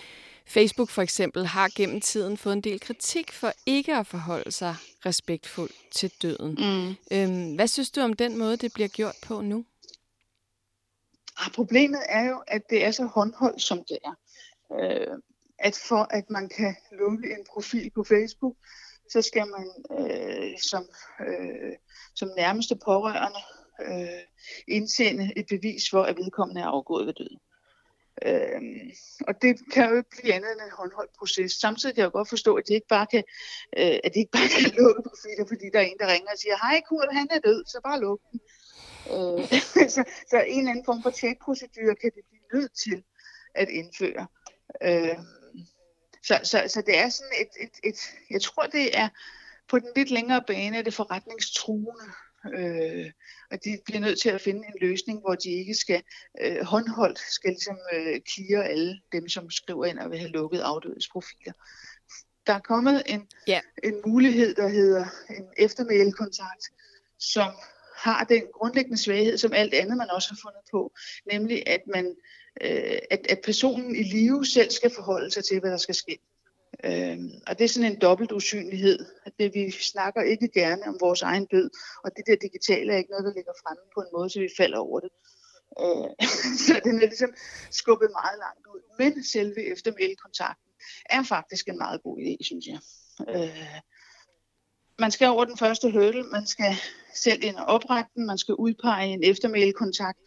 Facebook 0.45 0.89
for 0.89 1.01
eksempel 1.01 1.45
har 1.45 1.69
gennem 1.75 2.01
tiden 2.01 2.37
fået 2.37 2.53
en 2.53 2.61
del 2.61 2.79
kritik 2.79 3.31
for 3.31 3.51
ikke 3.65 3.95
at 3.95 4.07
forholde 4.07 4.51
sig 4.51 4.75
respektfuldt 5.05 5.75
til 5.91 6.11
døden. 6.21 6.51
Mm. 6.59 6.95
Øhm, 7.11 7.55
hvad 7.55 7.67
synes 7.67 7.91
du 7.91 8.01
om 8.01 8.13
den 8.13 8.37
måde, 8.37 8.57
det 8.57 8.73
bliver 8.73 8.87
gjort 8.87 9.15
på 9.23 9.41
nu? 9.41 9.65
Ah, 11.37 11.51
problemet 11.51 11.99
er 12.09 12.29
jo, 12.29 12.43
at 12.47 12.61
det 12.69 12.83
er 12.85 12.91
så 12.91 13.05
håndholdt, 13.05 13.61
som 13.61 13.83
det 13.89 13.97
er. 14.05 14.13
Øh, 14.79 15.17
at 15.59 15.75
for 15.87 16.07
at 16.09 16.29
man 16.29 16.49
kan 16.49 16.75
lukke 16.91 17.31
en 17.31 17.45
profil 17.53 17.91
på 17.95 18.03
Facebook, 18.03 18.55
så 19.09 19.21
skal 19.21 19.47
man 19.47 19.67
øh, 19.99 20.59
som, 20.59 20.85
øh, 21.27 21.73
som 22.15 22.29
nærmeste 22.37 22.75
pårørende 22.85 23.39
øh, 23.81 24.21
indsende 24.67 25.33
et 25.35 25.45
bevis 25.49 25.89
for, 25.89 26.03
at 26.03 26.17
vedkommende 26.17 26.61
er 26.61 26.65
afgået 26.65 27.07
ved 27.07 27.13
døden. 27.13 27.39
Øhm, 28.25 28.91
og 29.27 29.41
det 29.41 29.53
kan 29.73 29.89
jo 29.89 29.97
ikke 29.97 30.09
blive 30.09 30.33
andet 30.33 30.51
end 30.51 30.61
en 30.61 30.77
håndholdt 30.79 31.13
proces. 31.19 31.51
Samtidig 31.51 31.95
kan 31.95 32.01
jeg 32.01 32.11
jo 32.11 32.17
godt 32.17 32.29
forstå, 32.29 32.55
at 32.55 32.67
de 32.67 32.73
ikke 32.73 32.87
bare 32.87 33.07
kan, 33.13 33.23
øh, 33.77 33.97
at 34.03 34.13
de 34.13 34.19
ikke 34.19 34.31
bare 34.31 34.49
kan 34.55 34.71
lukke 34.79 35.01
profiler, 35.09 35.45
fordi 35.47 35.65
der 35.73 35.79
er 35.79 35.87
en, 35.91 35.99
der 35.99 36.13
ringer 36.13 36.31
og 36.31 36.37
siger, 36.37 36.55
hej 36.65 36.81
Kurt, 36.89 37.09
han 37.11 37.27
er 37.31 37.39
død, 37.39 37.65
så 37.65 37.79
bare 37.83 37.99
luk 37.99 38.21
den. 38.31 38.39
Øh, 39.13 39.43
så, 39.95 40.01
så 40.31 40.37
en 40.47 40.59
eller 40.59 40.71
anden 40.71 40.85
form 40.85 41.01
for 41.03 41.09
tjekprocedure 41.09 41.95
kan 42.01 42.11
det 42.15 42.23
blive 42.29 42.45
nødt 42.53 42.73
til 42.85 43.03
at 43.55 43.69
indføre. 43.69 44.27
Øh, 44.87 45.17
så, 46.27 46.39
så, 46.43 46.63
så 46.67 46.81
det 46.81 46.97
er 46.97 47.09
sådan 47.09 47.31
et, 47.41 47.63
et, 47.63 47.89
et, 47.89 47.99
jeg 48.29 48.41
tror 48.41 48.63
det 48.63 48.97
er 48.97 49.09
på 49.69 49.79
den 49.79 49.89
lidt 49.95 50.11
længere 50.11 50.43
bane, 50.47 50.83
det 50.83 50.93
forretningstruende. 50.93 52.11
Øh, 52.53 53.11
og 53.51 53.63
de 53.63 53.79
bliver 53.85 53.99
nødt 53.99 54.21
til 54.21 54.29
at 54.29 54.41
finde 54.41 54.67
en 54.67 54.73
løsning, 54.81 55.19
hvor 55.19 55.35
de 55.35 55.49
ikke 55.49 55.75
skal 55.75 56.03
øh, 56.41 56.65
håndholdt 56.65 57.19
skal 57.19 57.49
ligesom 57.49 57.77
øh, 57.93 58.19
clear 58.33 58.63
alle 58.63 59.01
dem, 59.11 59.29
som 59.29 59.51
skriver 59.51 59.85
ind 59.85 59.99
og 59.99 60.11
vil 60.11 60.19
have 60.19 60.31
lukket 60.31 60.59
afdødes 60.59 61.07
profiler. 61.09 61.53
Der 62.47 62.53
er 62.53 62.59
kommet 62.59 63.03
en, 63.05 63.27
yeah. 63.49 63.61
en 63.83 64.01
mulighed, 64.05 64.55
der 64.55 64.67
hedder 64.67 65.05
en 65.29 65.45
eftermælekontakt, 65.57 66.65
som 67.19 67.51
har 67.95 68.23
den 68.23 68.43
grundlæggende 68.53 68.97
svaghed, 68.97 69.37
som 69.37 69.53
alt 69.53 69.73
andet 69.73 69.97
man 69.97 70.09
også 70.09 70.29
har 70.29 70.39
fundet 70.43 70.61
på, 70.71 70.93
nemlig 71.31 71.67
at 71.67 71.81
man 71.87 72.15
øh, 72.61 72.99
at, 73.11 73.27
at 73.29 73.39
personen 73.43 73.95
i 73.95 74.03
live 74.03 74.45
selv 74.45 74.71
skal 74.71 74.91
forholde 74.95 75.31
sig 75.31 75.45
til, 75.45 75.59
hvad 75.59 75.71
der 75.71 75.77
skal 75.77 75.95
ske. 75.95 76.19
Øh, 76.83 77.17
og 77.47 77.59
det 77.59 77.63
er 77.63 77.69
sådan 77.69 77.91
en 77.91 77.99
dobbelt 78.01 78.31
usynlighed, 78.31 79.05
at 79.25 79.33
det, 79.39 79.53
vi 79.53 79.71
snakker 79.71 80.21
ikke 80.21 80.47
gerne 80.47 80.83
om 80.87 80.97
vores 81.01 81.21
egen 81.21 81.45
død, 81.45 81.69
og 82.03 82.11
det 82.17 82.23
der 82.27 82.35
digitale 82.35 82.93
er 82.93 82.97
ikke 82.97 83.09
noget, 83.09 83.25
der 83.25 83.33
ligger 83.33 83.51
fremme 83.63 83.83
på 83.93 83.99
en 84.01 84.07
måde, 84.13 84.29
så 84.29 84.39
vi 84.39 84.49
falder 84.57 84.77
over 84.77 84.99
det. 84.99 85.09
Øh, 85.81 86.27
så 86.67 86.81
den 86.83 86.95
er 86.95 87.07
ligesom 87.13 87.33
skubbet 87.71 88.09
meget 88.11 88.39
langt 88.39 88.67
ud. 88.73 88.81
Men 88.99 89.23
selve 89.23 89.71
eftermælekontakten 89.71 90.71
er 91.09 91.23
faktisk 91.23 91.67
en 91.67 91.77
meget 91.77 92.03
god 92.03 92.17
idé, 92.17 92.37
synes 92.41 92.65
jeg. 92.67 92.79
Øh, 93.29 93.79
man 94.99 95.11
skal 95.11 95.27
over 95.27 95.45
den 95.45 95.57
første 95.57 95.91
hurdle, 95.91 96.23
man 96.23 96.47
skal 96.47 96.75
selv 97.15 97.43
ind 97.43 97.55
og 97.55 97.65
oprette 97.65 98.11
den, 98.15 98.25
man 98.25 98.37
skal 98.37 98.55
udpege 98.55 99.07
en 99.07 99.23
eftermælekontakt, 99.23 100.19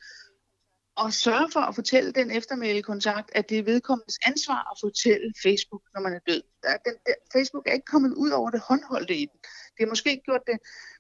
og 1.03 1.13
sørge 1.13 1.49
for 1.53 1.61
at 1.61 1.75
fortælle 1.75 2.13
den 2.13 2.31
eftermælekontakt, 2.31 3.31
at 3.35 3.49
det 3.49 3.59
er 3.59 3.63
vedkommendes 3.63 4.19
ansvar 4.27 4.61
at 4.73 4.77
fortælle 4.81 5.33
Facebook, 5.43 5.83
når 5.95 6.01
man 6.01 6.13
er 6.13 6.19
død. 6.29 6.43
Der, 6.63 6.77
den, 6.87 6.95
der, 7.07 7.15
Facebook 7.33 7.67
er 7.67 7.73
ikke 7.73 7.93
kommet 7.95 8.15
ud 8.15 8.31
over 8.31 8.51
det 8.51 8.61
håndholdte 8.69 9.15
i 9.15 9.25
den. 9.31 9.39
Det 9.75 9.81
har 9.81 9.87
måske 9.87 10.23
gjort 10.25 10.41
det 10.47 10.59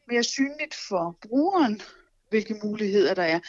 mere 0.08 0.22
synligt 0.22 0.74
for 0.88 1.18
brugeren, 1.22 1.80
hvilke 2.28 2.54
muligheder 2.64 3.14
der 3.14 3.22
er. 3.22 3.40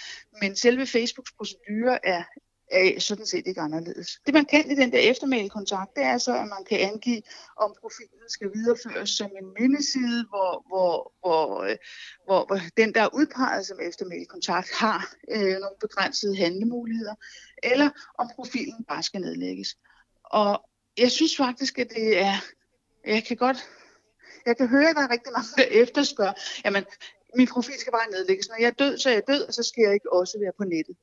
Men 0.41 0.56
selve 0.56 0.86
Facebooks 0.86 1.32
procedure 1.38 2.06
er 2.06 2.24
er 2.72 2.99
sådan 2.99 3.26
set 3.26 3.47
ikke 3.47 3.61
anderledes. 3.61 4.19
Det 4.26 4.34
man 4.34 4.45
kan 4.45 4.72
i 4.72 4.76
den 4.76 4.91
der 4.91 4.99
eftermælekontakt, 4.99 5.95
det 5.95 6.03
er 6.03 6.17
så, 6.17 6.34
at 6.38 6.47
man 6.47 6.65
kan 6.69 6.80
angive, 6.80 7.22
om 7.57 7.76
profilen 7.82 8.30
skal 8.30 8.49
videreføres 8.53 9.09
som 9.09 9.32
en 9.41 9.53
mindeside, 9.59 10.26
hvor, 10.30 10.65
hvor, 10.67 11.13
hvor, 11.19 11.63
øh, 11.63 11.76
hvor, 12.26 12.45
hvor 12.45 12.59
den, 12.78 12.93
der 12.93 13.01
er 13.01 13.15
udpeget 13.15 13.65
som 13.65 13.78
eftermælekontakt, 13.82 14.72
har 14.72 15.13
øh, 15.32 15.53
nogle 15.63 15.78
begrænsede 15.80 16.36
handlemuligheder, 16.36 17.15
eller 17.63 17.89
om 18.17 18.30
profilen 18.36 18.86
bare 18.88 19.03
skal 19.03 19.22
nedlægges. 19.22 19.78
Og 20.24 20.65
jeg 20.97 21.11
synes 21.11 21.38
faktisk, 21.38 21.80
at 21.80 21.89
det 21.89 22.19
er, 22.19 22.36
jeg 23.05 23.24
kan 23.24 23.38
godt, 23.38 23.57
jeg 24.45 24.57
kan 24.57 24.67
høre, 24.67 24.89
at 24.89 24.95
der 24.95 25.01
er 25.01 25.11
rigtig 25.11 25.34
mange, 25.34 25.49
der 25.57 25.82
efterspørger, 25.84 26.34
jamen, 26.65 26.86
min 27.36 27.47
profil 27.47 27.80
skal 27.80 27.91
bare 27.91 28.11
nedlægges. 28.11 28.49
Når 28.49 28.55
jeg 28.59 28.67
er 28.67 28.72
død, 28.84 28.97
så 28.97 29.09
er 29.09 29.13
jeg 29.13 29.28
død, 29.28 29.41
og 29.47 29.53
så 29.53 29.63
skal 29.63 29.82
jeg 29.82 29.93
ikke 29.93 30.13
også 30.13 30.39
være 30.39 30.51
på 30.57 30.63
nettet. 30.63 30.95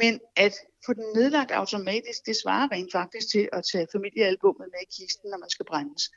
Men 0.00 0.20
at 0.36 0.54
få 0.86 0.92
den 0.92 1.04
nedlagt 1.14 1.50
automatisk, 1.50 2.26
det 2.26 2.36
svarer 2.42 2.72
rent 2.72 2.92
faktisk 2.92 3.28
til 3.28 3.48
at 3.52 3.64
tage 3.72 3.86
familiealbummet 3.92 4.68
med 4.72 4.80
i 4.82 5.02
kisten, 5.02 5.30
når 5.30 5.38
man 5.38 5.50
skal 5.50 5.66
brændes. 5.66 6.10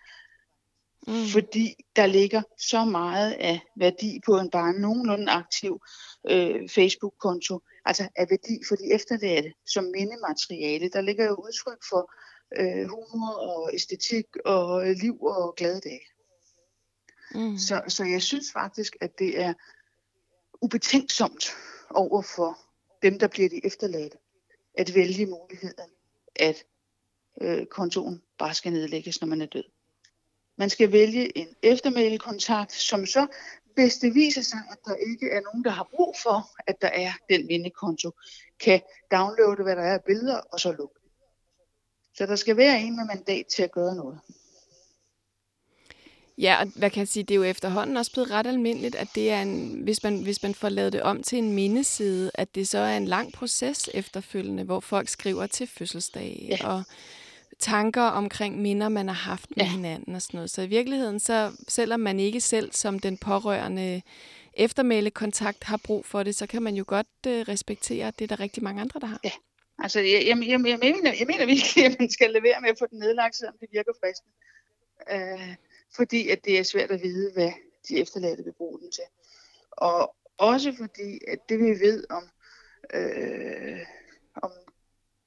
Mm. 1.08 1.28
Fordi 1.34 1.76
der 1.96 2.06
ligger 2.06 2.42
så 2.58 2.86
meget 2.86 3.32
af 3.32 3.60
værdi 3.76 4.20
på 4.26 4.38
en 4.38 4.50
bare 4.50 4.74
nogenlunde 4.74 5.32
aktiv 5.32 5.82
øh, 6.30 6.70
Facebook-konto. 6.70 7.60
Altså 7.86 8.10
af 8.16 8.28
værdi 8.30 8.60
for 8.68 8.76
de 8.76 8.94
efterladte 8.94 9.54
som 9.66 9.84
mindemateriale. 9.84 10.90
Der 10.90 11.02
ligger 11.02 11.26
jo 11.26 11.36
udtryk 11.36 11.84
for 11.90 12.12
øh, 12.60 12.88
humor 12.90 13.32
og 13.32 13.70
æstetik 13.74 14.26
og 14.46 14.86
liv 14.86 15.24
og 15.24 15.56
glade 15.56 15.82
dage. 15.82 16.06
Mm. 17.36 17.58
Så, 17.58 17.82
så 17.88 18.04
jeg 18.04 18.22
synes 18.22 18.52
faktisk, 18.54 18.98
at 19.02 19.20
det 19.20 19.42
er 19.42 19.54
ubetænksomt 20.62 21.46
over 21.90 22.22
for 22.22 22.67
dem, 23.02 23.20
der 23.20 23.28
bliver 23.28 23.50
de 23.50 23.66
efterladte, 23.66 24.18
at 24.74 24.96
vælge 24.96 25.26
muligheden, 25.26 25.90
at 26.36 26.66
øh, 27.42 27.66
kontoen 27.66 28.24
bare 28.38 28.54
skal 28.54 28.74
nedlægges, 28.74 29.22
når 29.22 29.28
man 29.28 29.42
er 29.42 29.46
død. 29.46 29.64
Man 30.58 30.70
skal 30.70 30.92
vælge 30.92 31.38
en 31.38 31.56
eftermælekontakt, 31.64 32.74
som 32.74 33.06
så, 33.06 33.28
hvis 33.74 33.98
det 33.98 34.16
viser 34.16 34.42
sig, 34.42 34.60
at 34.72 34.78
der 34.86 34.96
ikke 34.96 35.30
er 35.32 35.42
nogen, 35.42 35.64
der 35.64 35.72
har 35.72 35.90
brug 35.96 36.16
for, 36.24 36.50
at 36.68 36.82
der 36.82 36.88
er 36.88 37.12
den 37.30 37.48
vindekonto, 37.48 38.12
kan 38.60 38.82
downloade, 39.12 39.64
hvad 39.64 39.76
der 39.76 39.82
er 39.82 39.94
af 39.94 40.04
billeder, 40.04 40.38
og 40.38 40.60
så 40.60 40.72
lukke. 40.72 41.00
Så 42.14 42.26
der 42.26 42.36
skal 42.36 42.58
være 42.58 42.82
en 42.82 42.96
med 42.96 43.06
mandat 43.06 43.46
til 43.46 43.64
at 43.64 43.72
gøre 43.72 43.96
noget. 43.96 44.20
Ja, 46.38 46.58
og 46.62 46.68
hvad 46.76 46.90
kan 46.90 47.00
jeg 47.00 47.08
sige, 47.08 47.24
det 47.24 47.32
er 47.32 47.36
jo 47.36 47.44
efterhånden 47.44 47.98
også 47.98 48.12
blevet 48.12 48.32
ret 48.32 48.48
almindeligt, 48.48 48.96
at 48.96 49.08
det 49.16 49.32
er 49.32 49.42
en, 49.42 49.82
hvis 49.84 50.04
man, 50.04 50.24
hvis 50.24 50.44
man 50.44 50.56
får 50.56 50.70
lavet 50.70 50.94
det 50.94 51.02
om 51.02 51.24
til 51.24 51.38
en 51.38 51.54
mindeside, 51.54 52.32
at 52.34 52.56
det 52.56 52.68
så 52.68 52.78
er 52.78 52.98
en 52.98 53.06
lang 53.06 53.34
proces 53.34 53.90
efterfølgende, 53.94 54.64
hvor 54.64 54.80
folk 54.80 55.10
skriver 55.10 55.48
til 55.48 55.68
fødselsdag 55.68 56.48
ja. 56.50 56.68
og 56.68 56.84
tanker 57.60 58.02
omkring 58.02 58.62
minder, 58.62 58.90
man 58.90 59.08
har 59.08 59.16
haft 59.16 59.50
med 59.58 59.66
ja. 59.66 59.72
hinanden 59.72 60.16
og 60.16 60.22
sådan 60.22 60.38
noget. 60.38 60.50
Så 60.50 60.62
i 60.62 60.68
virkeligheden, 60.68 61.20
så 61.20 61.52
selvom 61.68 62.00
man 62.00 62.20
ikke 62.20 62.42
selv 62.42 62.72
som 62.72 63.00
den 63.00 63.18
pårørende 63.18 64.02
eftermælekontakt 64.54 65.64
har 65.64 65.78
brug 65.78 66.06
for 66.06 66.24
det, 66.24 66.36
så 66.36 66.48
kan 66.48 66.62
man 66.62 66.76
jo 66.76 66.84
godt 66.88 67.08
uh, 67.28 67.34
respektere, 67.34 68.08
at 68.08 68.20
det 68.20 68.32
er 68.32 68.36
der 68.36 68.44
rigtig 68.44 68.64
mange 68.64 68.82
andre, 68.82 69.00
der 69.00 69.08
har. 69.08 69.20
Ja, 69.24 69.32
altså 69.80 70.00
jeg, 70.00 70.24
jeg, 70.28 70.38
jeg, 70.38 70.48
jeg, 70.48 70.60
mener, 70.60 71.14
jeg 71.20 71.28
mener 71.28 71.46
virkelig, 71.46 71.86
at 71.86 71.96
man 72.00 72.10
skal 72.10 72.32
levere 72.32 72.62
med 72.62 72.70
at 72.70 72.76
få 72.80 72.86
den 72.92 73.00
nedlagt, 73.00 73.36
selvom 73.36 73.56
det 73.60 73.70
virker 73.72 73.92
fristende. 74.02 74.34
Uh, 75.14 75.56
fordi 75.98 76.30
at 76.30 76.46
det 76.46 76.60
er 76.60 76.64
svært 76.64 76.92
at 76.92 77.02
vide, 77.02 77.32
hvad 77.34 77.52
de 77.90 78.00
efterladte 78.00 78.44
vil 78.44 78.54
bruge 78.54 78.80
den 78.80 78.92
til. 78.92 79.04
Og 79.72 80.16
også 80.38 80.74
fordi, 80.78 81.20
at 81.28 81.40
det 81.50 81.60
vi 81.60 81.80
ved 81.80 82.04
om, 82.10 82.30
øh, 82.94 83.80
om 84.42 84.52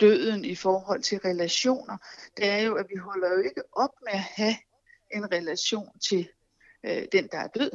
døden 0.00 0.44
i 0.44 0.54
forhold 0.54 1.02
til 1.02 1.18
relationer, 1.18 1.96
det 2.36 2.46
er 2.46 2.58
jo, 2.58 2.74
at 2.74 2.86
vi 2.90 2.96
holder 2.96 3.28
jo 3.28 3.38
ikke 3.38 3.62
op 3.72 3.94
med 4.02 4.12
at 4.12 4.18
have 4.20 4.56
en 5.14 5.32
relation 5.32 5.98
til 5.98 6.28
øh, 6.84 7.06
den, 7.12 7.28
der 7.32 7.38
er 7.38 7.48
død. 7.48 7.70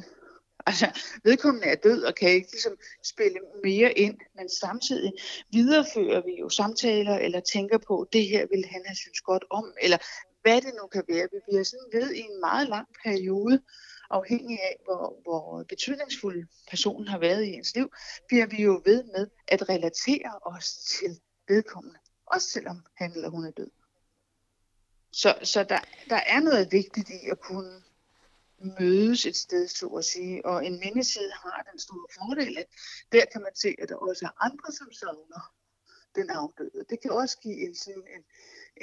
Altså, 0.67 1.01
vedkommende 1.23 1.67
er 1.67 1.75
død 1.75 2.03
og 2.03 2.15
kan 2.15 2.29
ikke 2.29 2.51
ligesom 2.51 2.77
spille 3.03 3.39
mere 3.63 3.91
ind, 3.91 4.17
men 4.35 4.49
samtidig 4.49 5.13
viderefører 5.51 6.21
vi 6.25 6.35
jo 6.39 6.49
samtaler 6.49 7.17
eller 7.17 7.39
tænker 7.39 7.77
på, 7.77 8.07
det 8.13 8.27
her 8.27 8.47
vil 8.47 8.65
han 8.65 8.81
have 8.85 8.95
synes 8.95 9.21
godt 9.21 9.45
om, 9.49 9.73
eller 9.81 9.97
hvad 10.45 10.61
det 10.61 10.73
nu 10.81 10.87
kan 10.87 11.03
være. 11.07 11.27
Vi 11.31 11.39
bliver 11.47 11.63
sådan 11.63 11.89
ved 11.93 12.13
i 12.13 12.19
en 12.19 12.39
meget 12.39 12.69
lang 12.69 12.87
periode, 13.03 13.61
afhængig 14.09 14.59
af, 14.61 14.75
hvor, 14.85 15.19
hvor 15.23 15.63
betydningsfuld 15.63 16.47
personen 16.69 17.07
har 17.07 17.19
været 17.19 17.43
i 17.43 17.53
ens 17.53 17.75
liv, 17.75 17.89
bliver 18.27 18.45
vi 18.45 18.63
jo 18.63 18.81
ved 18.85 19.03
med 19.03 19.27
at 19.47 19.69
relatere 19.69 20.39
os 20.41 20.67
til 20.75 21.19
vedkommende, 21.47 21.99
også 22.25 22.47
selvom 22.49 22.85
han 22.95 23.11
eller 23.11 23.29
hun 23.29 23.45
er 23.45 23.51
død. 23.51 23.71
Så, 25.11 25.39
så 25.43 25.63
der, 25.63 25.79
der 26.09 26.21
er 26.25 26.39
noget 26.39 26.71
vigtigt 26.71 27.09
i 27.09 27.29
at 27.31 27.39
kunne 27.39 27.81
mødes 28.79 29.25
et 29.25 29.35
sted, 29.35 29.67
så 29.67 29.87
at 29.87 30.05
sige. 30.05 30.45
Og 30.45 30.65
en 30.65 30.79
mindeside 30.79 31.31
har 31.43 31.67
den 31.71 31.79
store 31.79 32.07
fordel, 32.17 32.57
at 32.57 32.65
der 33.11 33.25
kan 33.31 33.41
man 33.41 33.55
se, 33.55 33.75
at 33.81 33.89
der 33.89 33.95
også 33.95 34.25
er 34.25 34.43
andre, 34.45 34.71
som 34.71 34.91
savner 34.91 35.53
den 36.15 36.29
afdøde. 36.29 36.85
Det 36.89 37.01
kan 37.01 37.11
også 37.11 37.37
give 37.39 37.67
en, 37.67 37.75
sådan 37.75 38.03
en, 38.15 38.23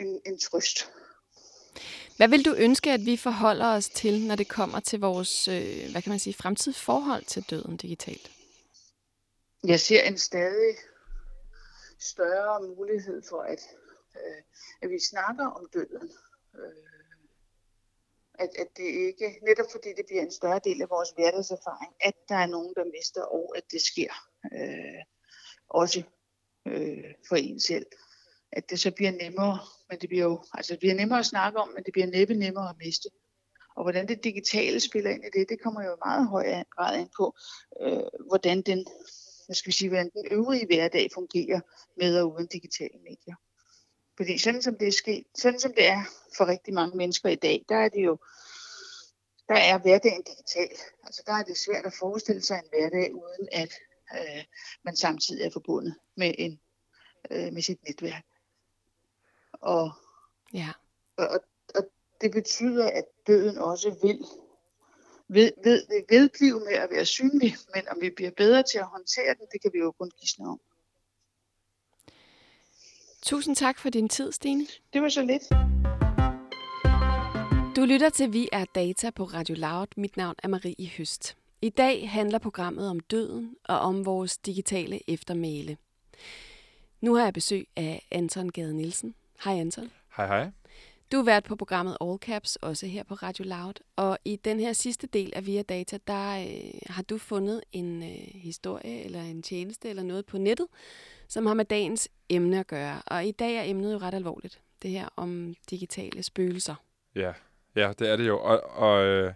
en, 0.07 0.21
en 0.27 0.39
trøst. 0.39 0.93
Hvad 2.17 2.29
vil 2.29 2.45
du 2.45 2.55
ønske, 2.55 2.91
at 2.91 3.07
vi 3.07 3.17
forholder 3.17 3.67
os 3.67 3.89
til, 3.89 4.27
når 4.27 4.35
det 4.37 4.49
kommer 4.49 4.81
til 4.81 5.01
vores, 5.01 5.49
øh, 5.49 5.91
hvad 5.91 6.03
kan 6.03 6.11
man 6.11 6.19
sige, 6.19 6.35
fremtidige 6.35 6.81
forhold 6.81 7.25
til 7.25 7.43
døden 7.51 7.77
digitalt? 7.77 8.31
Jeg 9.65 9.81
ser 9.81 10.03
en 10.03 10.19
stadig 10.19 10.77
større 11.99 12.63
mulighed 12.77 13.23
for, 13.29 13.43
at, 13.43 13.61
øh, 14.17 14.43
at 14.83 14.91
vi 14.91 14.99
snakker 15.11 15.47
om 15.47 15.69
døden. 15.75 16.11
Øh, 16.55 16.93
at, 18.35 18.51
at 18.59 18.69
det 18.77 18.85
ikke, 18.85 19.39
netop 19.43 19.67
fordi 19.73 19.89
det 19.97 20.05
bliver 20.07 20.23
en 20.23 20.33
større 20.33 20.61
del 20.65 20.83
af 20.83 20.91
vores 20.91 21.11
hverdagserfaring, 21.11 21.93
at 22.01 22.15
der 22.29 22.35
er 22.35 22.47
nogen, 22.47 22.75
der 22.77 22.85
mister, 22.85 23.23
og 23.23 23.53
at 23.57 23.65
det 23.71 23.83
sker. 23.83 24.13
Øh, 24.53 25.03
også 25.69 26.03
øh, 26.67 27.15
for 27.29 27.37
en 27.37 27.61
selv 27.61 27.87
at 28.53 28.71
det 28.71 28.81
så 28.81 28.91
bliver 28.91 29.11
nemmere, 29.11 29.59
men 29.91 29.99
det 29.99 30.09
bliver 30.09 30.25
jo 30.25 30.45
altså 30.55 30.73
det 30.73 30.79
bliver 30.79 30.95
nemmere 30.95 31.19
at 31.19 31.27
snakke 31.27 31.59
om, 31.59 31.69
men 31.69 31.85
det 31.85 31.93
bliver 31.93 32.07
næppe 32.07 32.35
nemmere 32.35 32.71
at 32.71 32.77
miste. 32.79 33.09
Og 33.77 33.83
hvordan 33.85 34.09
det 34.09 34.25
digitale 34.25 34.81
spiller 34.81 35.11
ind 35.11 35.25
i 35.25 35.39
det, 35.39 35.49
det 35.49 35.61
kommer 35.63 35.85
jo 35.85 35.97
meget 36.05 36.29
høj 36.29 36.65
grad 36.77 37.01
ind 37.01 37.11
på, 37.17 37.37
øh, 37.81 38.27
hvordan 38.27 38.63
den, 38.63 38.87
hvad 39.47 39.55
skal 39.55 39.67
vi 39.67 39.73
sige, 39.73 39.89
hvordan 39.89 40.11
den 40.11 40.27
øvrige 40.31 40.67
hverdag 40.67 41.09
fungerer 41.15 41.61
med 41.97 42.21
og 42.21 42.35
uden 42.35 42.47
digitale 42.47 42.99
medier. 42.99 43.37
Fordi 44.17 44.39
sådan 44.39 44.63
som 44.63 44.79
det 44.79 44.89
er 44.89 44.93
sket, 44.93 45.25
sådan 45.35 45.61
som 45.61 45.75
det 45.75 45.87
er 45.87 46.03
for 46.37 46.47
rigtig 46.47 46.75
mange 46.75 46.97
mennesker 46.97 47.29
i 47.29 47.35
dag, 47.35 47.65
der 47.69 47.77
er 47.77 47.89
det 47.89 48.05
jo, 48.05 48.19
der 49.49 49.55
er 49.55 49.79
hverdagen 49.79 50.23
digital. 50.23 50.77
Altså 51.05 51.23
der 51.27 51.33
er 51.33 51.43
det 51.43 51.57
svært 51.57 51.87
at 51.87 51.95
forestille 51.99 52.43
sig 52.43 52.59
en 52.59 52.69
hverdag, 52.71 53.15
uden 53.15 53.49
at 53.53 53.73
øh, 54.15 54.45
man 54.85 54.97
samtidig 54.97 55.45
er 55.47 55.51
forbundet 55.51 55.95
med, 56.17 56.35
en, 56.39 56.61
øh, 57.31 57.53
med 57.53 57.63
sit 57.63 57.79
netværk. 57.89 58.25
Og, 59.63 59.93
Ja. 60.55 60.69
og, 61.17 61.29
og 61.75 61.83
det 62.21 62.33
betyder, 62.33 62.91
at 62.91 63.05
døden 63.27 63.59
også 63.59 63.91
vil 64.03 64.19
ved, 65.29 65.53
ved, 65.65 65.87
vil 65.89 66.05
vedblive 66.19 66.61
med 66.61 66.73
at 66.73 66.89
være 66.91 67.05
synlig, 67.05 67.55
men 67.75 67.89
om 67.91 68.01
vi 68.01 68.11
bliver 68.17 68.31
bedre 68.31 68.63
til 68.63 68.79
at 68.79 68.87
håndtere 68.87 69.35
den, 69.35 69.47
det 69.53 69.63
kan 69.63 69.71
vi 69.75 69.79
jo 69.79 69.91
kun 69.93 70.11
gisne 70.21 70.49
om. 70.49 70.61
Tusind 73.23 73.57
tak 73.57 73.79
for 73.79 73.91
din 73.91 74.09
tid, 74.09 74.33
Stine. 74.33 74.67
Det 74.93 75.03
var 75.03 75.09
så 75.09 75.23
lidt. 75.23 75.43
Du 77.77 77.85
lytter 77.85 78.11
til 78.11 78.33
Vi 78.33 78.49
er 78.53 78.65
Data 78.75 79.11
på 79.11 79.25
Radio 79.25 79.55
Loud. 79.59 79.87
Mit 79.97 80.17
navn 80.17 80.35
er 80.43 80.49
Marie 80.49 80.89
Høst. 80.99 81.37
I 81.63 81.69
dag 81.69 82.11
handler 82.11 82.39
programmet 82.39 82.89
om 82.89 83.01
døden 83.01 83.57
og 83.65 83.79
om 83.79 84.07
vores 84.07 84.39
digitale 84.39 85.11
eftermæle. 85.11 85.77
Nu 87.01 87.15
har 87.15 87.25
jeg 87.25 87.33
besøg 87.35 87.69
af 87.77 88.07
Anton 88.11 88.49
Gade 88.49 88.75
Nielsen. 88.75 89.15
Hej 89.45 89.61
Anton. 89.61 89.91
Hej 90.17 90.27
hej. 90.27 90.51
Du 91.13 91.19
er 91.19 91.25
vært 91.25 91.45
på 91.45 91.57
programmet 91.57 91.97
All 92.01 92.19
Caps, 92.19 92.57
også 92.57 92.87
her 92.87 93.03
på 93.03 93.15
Radio 93.15 93.45
Loud. 93.45 93.75
Og 93.97 94.19
i 94.25 94.37
den 94.37 94.61
her 94.61 94.73
sidste 94.73 95.07
del 95.07 95.33
af 95.37 95.47
Via 95.47 95.63
Data, 95.63 95.99
der 96.07 96.39
øh, 96.39 96.81
har 96.87 97.03
du 97.03 97.19
fundet 97.19 97.61
en 97.73 98.03
øh, 98.03 98.09
historie 98.35 99.05
eller 99.05 99.23
en 99.23 99.43
tjeneste 99.43 99.89
eller 99.89 100.03
noget 100.03 100.27
på 100.27 100.39
nettet, 100.39 100.67
som 101.29 101.47
har 101.47 101.55
med 101.55 101.65
dagens 101.65 102.09
emne 102.29 102.61
at 102.61 102.67
gøre. 102.67 103.03
Og 103.07 103.25
i 103.25 103.31
dag 103.31 103.55
er 103.55 103.63
emnet 103.63 103.93
jo 103.93 103.99
ret 103.99 104.15
alvorligt. 104.15 104.61
Det 104.83 104.91
her 104.91 105.09
om 105.17 105.55
digitale 105.71 106.23
spøgelser. 106.23 106.75
Ja, 107.15 107.33
ja 107.77 107.93
det 107.99 108.11
er 108.11 108.17
det 108.17 108.27
jo. 108.27 108.41
Og, 108.41 108.63
og 108.63 109.05
øh, 109.05 109.33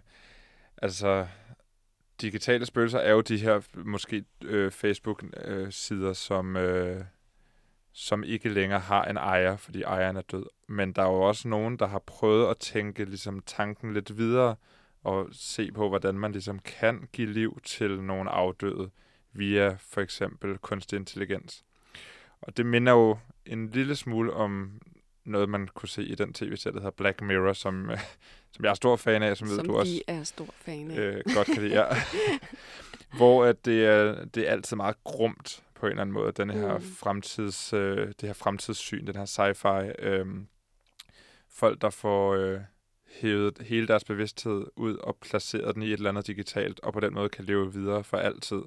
altså, 0.81 1.27
digitale 2.21 2.65
spøgelser 2.65 2.99
er 2.99 3.11
jo 3.11 3.21
de 3.21 3.37
her 3.37 3.61
måske 3.75 4.25
øh, 4.43 4.71
Facebook-sider, 4.71 6.13
som, 6.13 6.57
øh, 6.57 7.03
som 7.99 8.23
ikke 8.23 8.49
længere 8.49 8.79
har 8.79 9.05
en 9.05 9.17
ejer, 9.17 9.57
fordi 9.57 9.81
ejeren 9.81 10.17
er 10.17 10.21
død. 10.21 10.45
Men 10.67 10.91
der 10.93 11.01
er 11.01 11.07
jo 11.07 11.21
også 11.21 11.47
nogen, 11.47 11.77
der 11.79 11.87
har 11.87 11.99
prøvet 11.99 12.49
at 12.49 12.57
tænke 12.57 13.05
ligesom, 13.05 13.41
tanken 13.45 13.93
lidt 13.93 14.17
videre 14.17 14.55
og 15.03 15.27
se 15.31 15.71
på, 15.71 15.89
hvordan 15.89 16.19
man 16.19 16.31
ligesom 16.31 16.59
kan 16.59 17.09
give 17.13 17.33
liv 17.33 17.59
til 17.63 18.01
nogle 18.01 18.29
afdøde 18.29 18.89
via 19.33 19.77
for 19.79 20.01
eksempel 20.01 20.57
kunstig 20.57 20.97
intelligens. 20.97 21.63
Og 22.41 22.57
det 22.57 22.65
minder 22.65 22.91
jo 22.91 23.17
en 23.45 23.69
lille 23.69 23.95
smule 23.95 24.33
om 24.33 24.81
noget, 25.25 25.49
man 25.49 25.67
kunne 25.67 25.89
se 25.89 26.03
i 26.03 26.15
den 26.15 26.33
tv-serie, 26.33 26.73
der 26.73 26.79
hedder 26.79 26.91
Black 26.91 27.21
Mirror, 27.21 27.53
som, 27.53 27.89
øh, 27.89 27.99
som 28.53 28.65
jeg 28.65 28.69
er 28.69 28.75
stor 28.75 28.95
fan 28.95 29.23
af, 29.23 29.37
som, 29.37 29.47
ved 29.47 29.55
som 29.55 29.65
du 29.65 29.71
vi 29.71 29.79
også 29.79 30.01
er 30.07 30.23
stor 30.23 30.53
fan 30.57 30.91
af. 30.91 30.97
øh, 30.99 31.23
godt 31.35 31.47
kan 31.47 31.63
lide. 31.63 31.81
Ja. 31.81 31.95
Hvor 33.17 33.45
at 33.45 33.65
det, 33.65 33.85
er, 33.85 34.25
det 34.25 34.47
er 34.47 34.51
altid 34.51 34.75
meget 34.75 35.03
grumt 35.03 35.63
på 35.77 35.85
en 35.85 35.89
eller 35.91 36.01
anden 36.01 36.13
måde, 36.13 36.31
den 36.31 36.49
her 36.49 36.77
Mm. 36.77 36.83
fremtids, 36.83 37.73
øh, 37.73 38.07
det 38.07 38.21
her 38.21 38.33
fremtidssyn, 38.33 39.07
den 39.07 39.15
her 39.15 39.25
sci-fi. 39.25 40.05
Øh, 40.07 40.25
folk, 41.49 41.81
der 41.81 41.89
får 41.89 42.33
øh, 42.33 42.59
hævet 43.21 43.57
hele 43.61 43.87
deres 43.87 44.03
bevidsthed 44.03 44.65
ud 44.75 44.95
og 44.95 45.17
placeret 45.21 45.75
den 45.75 45.83
i 45.83 45.87
et 45.87 45.93
eller 45.93 46.09
andet 46.09 46.27
digitalt, 46.27 46.79
og 46.79 46.93
på 46.93 46.99
den 46.99 47.13
måde 47.13 47.29
kan 47.29 47.45
leve 47.45 47.73
videre 47.73 48.03
for 48.03 48.17
altid. 48.17 48.61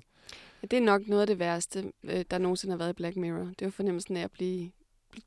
Det 0.62 0.72
er 0.72 0.80
nok 0.80 1.06
noget 1.06 1.20
af 1.20 1.26
det 1.26 1.38
værste, 1.38 1.92
øh, 2.04 2.24
der 2.30 2.38
nogensinde 2.38 2.72
har 2.72 2.78
været 2.78 2.90
i 2.90 2.92
Black 2.92 3.16
Mirror. 3.16 3.44
Det 3.58 3.64
var 3.64 3.70
fornemmelsen 3.70 4.16
af 4.16 4.22
at 4.24 4.30
blive, 4.30 4.70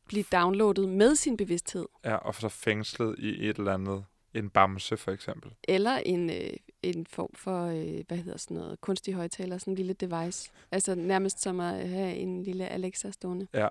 blive 0.08 0.24
downloadet 0.32 0.90
med 0.90 1.16
sin 1.16 1.38
bevidsthed. 1.38 1.86
Ja, 2.06 2.16
og 2.16 2.36
så 2.36 2.50
fængslet 2.50 3.16
i 3.20 3.50
et 3.50 3.58
eller 3.58 3.74
andet. 3.74 4.06
En 4.34 4.50
bamse, 4.50 4.98
for 4.98 5.12
eksempel. 5.12 5.52
Eller 5.68 5.98
en, 5.98 6.30
øh, 6.30 6.54
en 6.84 7.06
form 7.06 7.30
for, 7.36 7.66
øh, 7.66 8.04
hvad 8.08 8.18
hedder 8.18 8.38
sådan 8.38 8.58
noget, 8.58 8.82
kunstig 8.82 9.14
højtaler, 9.14 9.58
sådan 9.58 9.72
en 9.72 9.76
lille 9.78 9.94
device. 9.94 10.52
Altså 10.72 10.96
nærmest 10.96 11.42
som 11.42 11.60
at 11.60 11.90
have 11.90 12.16
en 12.16 12.44
lille 12.44 12.68
Alexa 12.68 13.12
stående. 13.12 13.48
Ja. 13.54 13.68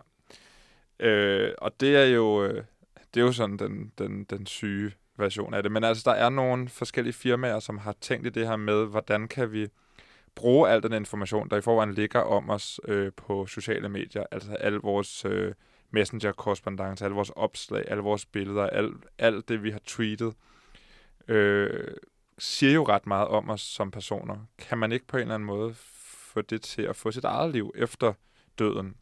Øh, 1.01 1.55
og 1.59 1.81
det 1.81 1.97
er 1.97 2.05
jo 2.05 2.45
øh, 2.45 2.65
det 3.15 3.21
er 3.21 3.25
jo 3.25 3.33
sådan 3.33 3.57
den, 3.57 3.93
den, 3.99 4.25
den 4.25 4.47
syge 4.47 4.93
version 5.19 5.55
af 5.55 5.63
det. 5.63 5.73
Men 5.73 5.85
altså, 5.85 6.03
der 6.11 6.17
er 6.17 6.29
nogle 6.29 6.69
forskellige 6.69 7.13
firmaer, 7.13 7.59
som 7.59 7.79
har 7.79 7.95
tænkt 8.01 8.27
i 8.27 8.31
det 8.31 8.49
her 8.49 8.57
med, 8.57 8.87
hvordan 8.87 9.29
kan 9.29 9.53
vi 9.53 9.69
bruge 10.35 10.71
al 10.71 10.83
den 10.83 10.93
information, 10.93 11.49
der 11.49 11.57
i 11.57 11.61
forvejen 11.61 11.95
ligger 11.95 12.21
om 12.21 12.51
os 12.51 12.81
øh, 12.89 13.13
på 13.17 13.47
sociale 13.47 13.89
medier, 13.89 14.25
altså 14.31 14.55
alle 14.55 14.79
vores 14.79 15.25
øh, 15.25 15.55
messenger-korrespondence, 15.91 17.05
alle 17.05 17.15
vores 17.15 17.31
opslag, 17.31 17.85
alle 17.89 18.03
vores 18.03 18.27
billeder, 18.27 18.67
alt, 18.67 18.97
alt 19.19 19.49
det, 19.49 19.63
vi 19.63 19.71
har 19.71 19.81
tweetet, 19.87 20.35
øh, 21.29 21.95
siger 22.43 22.73
jo 22.73 22.85
ret 22.85 23.07
meget 23.07 23.29
om 23.29 23.51
os 23.51 23.61
som 23.61 23.91
personer. 23.91 24.37
Kan 24.59 24.79
man 24.79 24.93
ikke 24.93 25.07
på 25.07 25.17
en 25.17 25.21
eller 25.21 25.35
anden 25.35 25.47
måde 25.47 25.75
få 25.75 26.43
det 26.43 26.63
til 26.63 26.83
at 26.83 26.97
få 26.97 27.11
sit 27.11 27.25
eget 27.25 27.53
liv 27.53 27.73
efter 27.75 28.13
døden? 28.59 28.97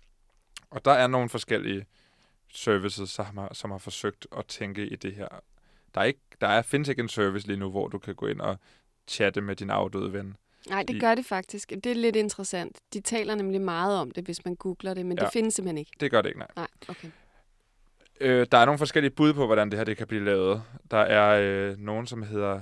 Og 0.70 0.84
der 0.84 0.91
er 0.91 1.07
nogle 1.07 1.28
forskellige 1.28 1.86
services, 2.53 3.11
som 3.11 3.36
har, 3.36 3.55
som 3.55 3.70
har 3.70 3.78
forsøgt 3.78 4.26
at 4.36 4.47
tænke 4.47 4.86
i 4.86 4.97
det 4.97 5.14
her. 5.14 5.28
Der, 5.95 6.01
er 6.01 6.05
ikke, 6.05 6.20
der 6.41 6.47
er, 6.47 6.62
findes 6.62 6.88
ikke 6.88 7.01
en 7.01 7.09
service 7.09 7.47
lige 7.47 7.57
nu, 7.57 7.70
hvor 7.70 7.88
du 7.88 7.99
kan 7.99 8.14
gå 8.14 8.26
ind 8.26 8.41
og 8.41 8.57
chatte 9.07 9.41
med 9.41 9.57
din 9.57 9.70
afdøde 9.70 10.12
ven. 10.12 10.36
Nej, 10.68 10.82
det 10.82 11.01
gør 11.01 11.14
det 11.14 11.26
faktisk. 11.26 11.70
Det 11.70 11.86
er 11.86 11.95
lidt 11.95 12.16
interessant. 12.16 12.78
De 12.93 13.01
taler 13.01 13.34
nemlig 13.34 13.61
meget 13.61 13.99
om 13.99 14.11
det, 14.11 14.24
hvis 14.24 14.45
man 14.45 14.55
googler 14.55 14.95
det, 14.95 15.07
men. 15.07 15.18
Ja. 15.18 15.24
det 15.24 15.32
findes 15.32 15.55
simpelthen 15.55 15.78
ikke. 15.78 15.93
Det 16.01 16.11
gør 16.11 16.22
det 16.22 16.28
ikke, 16.28 16.38
nej. 16.38 16.49
Nej, 16.57 16.68
okay. 16.88 17.09
Øh, 18.20 18.47
der 18.53 18.59
er 18.59 18.64
nogle 18.64 18.78
forskellige 18.78 19.11
bud 19.11 19.32
på, 19.32 19.47
hvordan 19.47 19.70
det 19.70 19.78
her 19.78 19.84
det 19.84 19.97
kan 19.97 20.07
blive 20.07 20.24
lavet. 20.24 20.62
Der 20.91 20.99
er 20.99 21.41
øh, 21.43 21.78
nogen, 21.78 22.07
som 22.07 22.22
hedder 22.22 22.61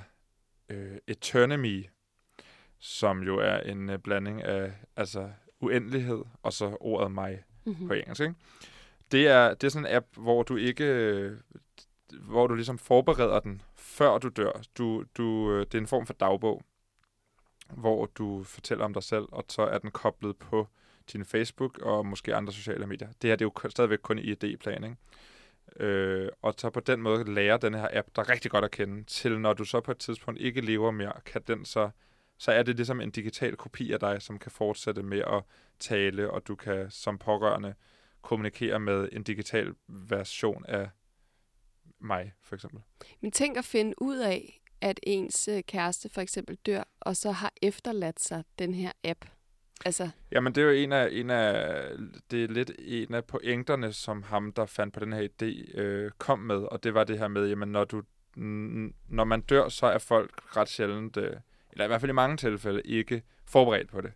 øh, 0.68 0.98
Eternomy, 1.06 1.86
som 2.78 3.22
jo 3.22 3.38
er 3.38 3.58
en 3.60 3.90
øh, 3.90 3.98
blanding 3.98 4.42
af 4.42 4.72
altså 4.96 5.30
uendelighed 5.60 6.24
og 6.42 6.52
så 6.52 6.76
ordet 6.80 7.12
mig 7.12 7.44
Mm-hmm. 7.68 7.88
på 7.88 7.94
engelsk. 7.94 8.20
Ikke? 8.20 8.34
Det, 9.12 9.28
er, 9.28 9.54
det 9.54 9.64
er 9.64 9.70
sådan 9.70 9.86
en 9.86 9.94
app, 9.94 10.06
hvor 10.16 10.42
du 10.42 10.56
ikke 10.56 10.84
øh, 10.84 11.38
hvor 12.12 12.46
du 12.46 12.54
ligesom 12.54 12.78
forbereder 12.78 13.40
den, 13.40 13.62
før 13.74 14.18
du 14.18 14.28
dør. 14.28 14.62
Du, 14.78 15.04
du, 15.16 15.52
øh, 15.52 15.66
det 15.66 15.74
er 15.74 15.78
en 15.78 15.86
form 15.86 16.06
for 16.06 16.14
dagbog, 16.14 16.62
hvor 17.74 18.06
du 18.06 18.42
fortæller 18.44 18.84
om 18.84 18.94
dig 18.94 19.02
selv, 19.02 19.24
og 19.32 19.44
så 19.48 19.62
er 19.62 19.78
den 19.78 19.90
koblet 19.90 20.36
på 20.36 20.68
din 21.12 21.24
Facebook 21.24 21.78
og 21.78 22.06
måske 22.06 22.34
andre 22.34 22.52
sociale 22.52 22.86
medier. 22.86 23.08
Det 23.22 23.30
her 23.30 23.36
det 23.36 23.44
er 23.44 23.50
jo 23.64 23.70
stadigvæk 23.70 23.98
kun 23.98 24.18
i 24.18 24.32
idéplan, 24.32 24.84
ikke? 24.84 24.96
Øh, 25.76 26.28
og 26.42 26.54
så 26.58 26.70
på 26.70 26.80
den 26.80 27.02
måde 27.02 27.34
lære 27.34 27.58
den 27.58 27.74
her 27.74 27.88
app 27.92 28.08
dig 28.16 28.28
rigtig 28.28 28.50
godt 28.50 28.64
at 28.64 28.70
kende, 28.70 29.04
til 29.04 29.40
når 29.40 29.52
du 29.52 29.64
så 29.64 29.80
på 29.80 29.90
et 29.90 29.98
tidspunkt 29.98 30.40
ikke 30.40 30.60
lever 30.60 30.90
mere, 30.90 31.12
kan 31.24 31.42
den 31.46 31.64
så, 31.64 31.90
så 32.38 32.52
er 32.52 32.62
det 32.62 32.76
ligesom 32.76 33.00
en 33.00 33.10
digital 33.10 33.56
kopi 33.56 33.92
af 33.92 34.00
dig, 34.00 34.22
som 34.22 34.38
kan 34.38 34.50
fortsætte 34.50 35.02
med 35.02 35.18
at 35.18 35.42
tale, 35.78 36.30
og 36.30 36.48
du 36.48 36.56
kan 36.56 36.90
som 36.90 37.18
pårørende 37.18 37.74
kommunikere 38.22 38.80
med 38.80 39.08
en 39.12 39.22
digital 39.22 39.74
version 39.88 40.64
af 40.68 40.88
mig, 42.00 42.32
for 42.42 42.54
eksempel. 42.54 42.80
Men 43.20 43.32
tænk 43.32 43.56
at 43.56 43.64
finde 43.64 44.02
ud 44.02 44.16
af, 44.16 44.60
at 44.80 45.00
ens 45.02 45.48
øh, 45.48 45.62
kæreste 45.62 46.08
for 46.08 46.20
eksempel 46.20 46.56
dør, 46.56 46.84
og 47.00 47.16
så 47.16 47.30
har 47.30 47.52
efterladt 47.62 48.20
sig 48.20 48.44
den 48.58 48.74
her 48.74 48.92
app. 49.04 49.24
Altså, 49.84 50.10
Jamen, 50.32 50.54
det 50.54 50.60
er 50.60 50.66
jo 50.66 50.72
en 50.72 50.92
af, 50.92 51.08
en 51.12 51.30
af, 51.30 51.82
det 52.30 52.44
er 52.44 52.48
lidt 52.48 52.72
en 52.78 53.14
af 53.14 53.24
pointerne, 53.24 53.92
som 53.92 54.22
ham, 54.22 54.52
der 54.52 54.66
fandt 54.66 54.94
på 54.94 55.00
den 55.00 55.12
her 55.12 55.28
idé, 55.28 55.78
øh, 55.80 56.10
kom 56.18 56.38
med, 56.38 56.56
og 56.56 56.84
det 56.84 56.94
var 56.94 57.04
det 57.04 57.18
her 57.18 57.28
med, 57.28 57.48
jamen, 57.48 57.68
når 57.68 57.84
du, 57.84 57.98
n- 58.36 58.94
når 59.08 59.24
man 59.24 59.40
dør, 59.40 59.68
så 59.68 59.86
er 59.86 59.98
folk 59.98 60.56
ret 60.56 60.68
sjældent, 60.68 61.16
øh, 61.16 61.36
eller 61.72 61.84
i 61.84 61.86
hvert 61.86 62.00
fald 62.00 62.10
i 62.10 62.14
mange 62.14 62.36
tilfælde, 62.36 62.82
ikke 62.82 63.22
forberedt 63.44 63.88
på 63.90 64.00
det. 64.00 64.12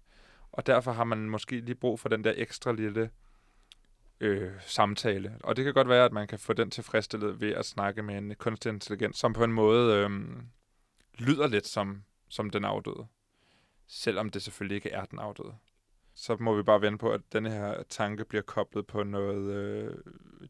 Og 0.52 0.66
derfor 0.66 0.92
har 0.92 1.04
man 1.04 1.18
måske 1.30 1.60
lige 1.60 1.74
brug 1.74 2.00
for 2.00 2.08
den 2.08 2.24
der 2.24 2.32
ekstra 2.36 2.72
lille 2.72 3.10
øh, 4.20 4.50
samtale. 4.60 5.36
Og 5.44 5.56
det 5.56 5.64
kan 5.64 5.74
godt 5.74 5.88
være, 5.88 6.04
at 6.04 6.12
man 6.12 6.26
kan 6.26 6.38
få 6.38 6.52
den 6.52 6.70
tilfredsstillet 6.70 7.40
ved 7.40 7.50
at 7.52 7.66
snakke 7.66 8.02
med 8.02 8.18
en 8.18 8.34
kunstig 8.38 8.70
intelligens, 8.70 9.16
som 9.18 9.32
på 9.32 9.44
en 9.44 9.52
måde 9.52 9.94
øh, 9.96 10.10
lyder 11.18 11.46
lidt 11.46 11.66
som, 11.66 12.02
som 12.28 12.50
den 12.50 12.64
afdøde. 12.64 13.06
Selvom 13.94 14.30
det 14.30 14.42
selvfølgelig 14.42 14.74
ikke 14.74 14.90
er 14.90 15.04
den 15.04 15.18
afdøde. 15.18 15.54
Så 16.14 16.36
må 16.40 16.56
vi 16.56 16.62
bare 16.62 16.80
vente 16.80 16.98
på, 16.98 17.12
at 17.12 17.20
denne 17.32 17.50
her 17.50 17.82
tanke 17.82 18.24
bliver 18.24 18.42
koblet 18.42 18.86
på 18.86 19.02
noget 19.02 19.52
øh, 19.52 19.96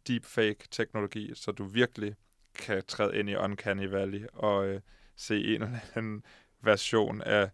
deepfake-teknologi, 0.08 1.34
så 1.34 1.52
du 1.52 1.64
virkelig 1.64 2.14
kan 2.54 2.82
træde 2.88 3.18
ind 3.18 3.30
i 3.30 3.34
Uncanny 3.34 3.86
Valley 3.86 4.26
og 4.32 4.66
øh, 4.66 4.80
se 5.16 5.54
en 5.54 5.62
eller 5.62 5.78
anden 5.94 6.24
version 6.60 7.22
af 7.22 7.50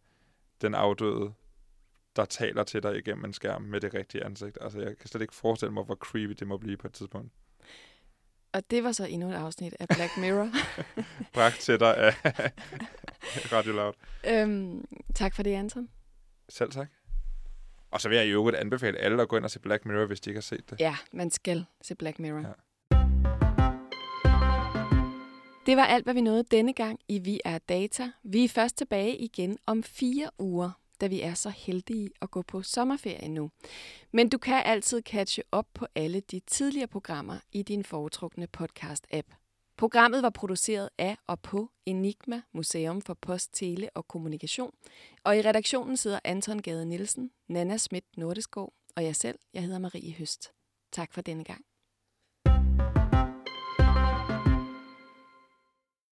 den 0.61 0.75
afdøde, 0.75 1.33
der 2.17 2.25
taler 2.25 2.65
til 2.65 2.83
dig 2.83 2.97
igennem 2.99 3.25
en 3.25 3.33
skærm 3.33 3.63
med 3.63 3.81
det 3.81 3.95
rigtige 3.95 4.25
ansigt. 4.25 4.59
Altså, 4.61 4.81
jeg 4.81 4.99
kan 4.99 5.09
slet 5.09 5.23
ikke 5.23 5.35
forestille 5.35 5.73
mig, 5.73 5.85
hvor 5.85 5.95
creepy 5.95 6.33
det 6.33 6.47
må 6.47 6.59
blive 6.59 6.77
på 6.77 6.87
et 6.87 6.93
tidspunkt. 6.93 7.33
og 8.53 8.71
det 8.71 8.85
var 8.85 8.93
så 8.93 9.05
endnu 9.05 9.29
et 9.29 9.35
afsnit 9.35 9.75
af 9.81 9.89
Black 9.89 10.17
Mirror. 10.19 10.51
Bragt 11.35 11.61
til 11.61 11.81
dig 11.81 11.97
af 11.97 12.15
Radio 13.57 13.73
Loud. 13.73 13.93
øhm, 14.27 14.85
tak 15.15 15.35
for 15.35 15.43
det, 15.43 15.55
Anton. 15.55 15.89
Selv 16.49 16.71
tak. 16.71 16.89
Og 17.91 18.01
så 18.01 18.09
vil 18.09 18.17
jeg 18.19 18.27
i 18.27 18.31
øvrigt 18.31 18.57
anbefale 18.57 18.99
alle 18.99 19.23
at 19.23 19.29
gå 19.29 19.37
ind 19.37 19.45
og 19.45 19.51
se 19.51 19.61
Black 19.61 19.85
Mirror, 19.85 20.07
hvis 20.07 20.21
de 20.21 20.31
ikke 20.31 20.37
har 20.37 20.43
set 20.43 20.71
det. 20.71 20.81
Ja, 20.81 20.97
man 21.13 21.31
skal 21.31 21.65
se 21.83 21.95
Black 21.95 22.19
Mirror. 22.19 22.39
Ja. 22.41 22.53
Det 25.67 25.77
var 25.77 25.85
alt, 25.85 26.05
hvad 26.05 26.15
vi 26.15 26.21
nåede 26.21 26.45
denne 26.51 26.73
gang 26.73 27.01
i 27.09 27.19
Vi 27.19 27.41
er 27.45 27.59
Data. 27.59 28.11
Vi 28.23 28.45
er 28.45 28.49
først 28.49 28.77
tilbage 28.77 29.17
igen 29.17 29.59
om 29.67 29.83
fire 29.83 30.31
uger, 30.39 30.71
da 31.01 31.07
vi 31.07 31.21
er 31.21 31.35
så 31.35 31.51
heldige 31.51 32.11
at 32.23 32.31
gå 32.31 32.43
på 32.43 32.63
sommerferie 32.63 33.29
nu. 33.29 33.51
Men 34.13 34.29
du 34.29 34.39
kan 34.39 34.63
altid 34.65 35.03
catche 35.03 35.43
op 35.53 35.67
på 35.75 35.87
alle 35.95 36.21
de 36.21 36.41
tidligere 36.47 36.87
programmer 36.89 37.37
i 37.53 37.63
din 37.63 37.85
foretrukne 37.85 38.49
podcast-app. 38.57 39.48
Programmet 39.79 40.23
var 40.23 40.31
produceret 40.31 40.89
af 40.99 41.17
og 41.27 41.41
på 41.41 41.71
Enigma 41.87 42.43
Museum 42.53 43.03
for 43.03 43.15
Post, 43.15 43.55
Tele 43.55 43.91
og 43.95 44.09
Kommunikation, 44.09 44.75
og 45.25 45.37
i 45.37 45.43
redaktionen 45.43 45.97
sidder 45.97 46.19
Anton 46.25 46.63
Gade 46.63 46.87
Nielsen, 46.87 47.31
Nana 47.49 47.77
Schmidt 47.77 48.05
Nordeskov 48.17 48.73
og 48.97 49.05
jeg 49.05 49.17
selv, 49.17 49.39
jeg 49.55 49.63
hedder 49.63 49.79
Marie 49.79 50.13
Høst. 50.13 50.53
Tak 50.93 51.13
for 51.13 51.21
denne 51.21 51.45
gang. 51.45 51.68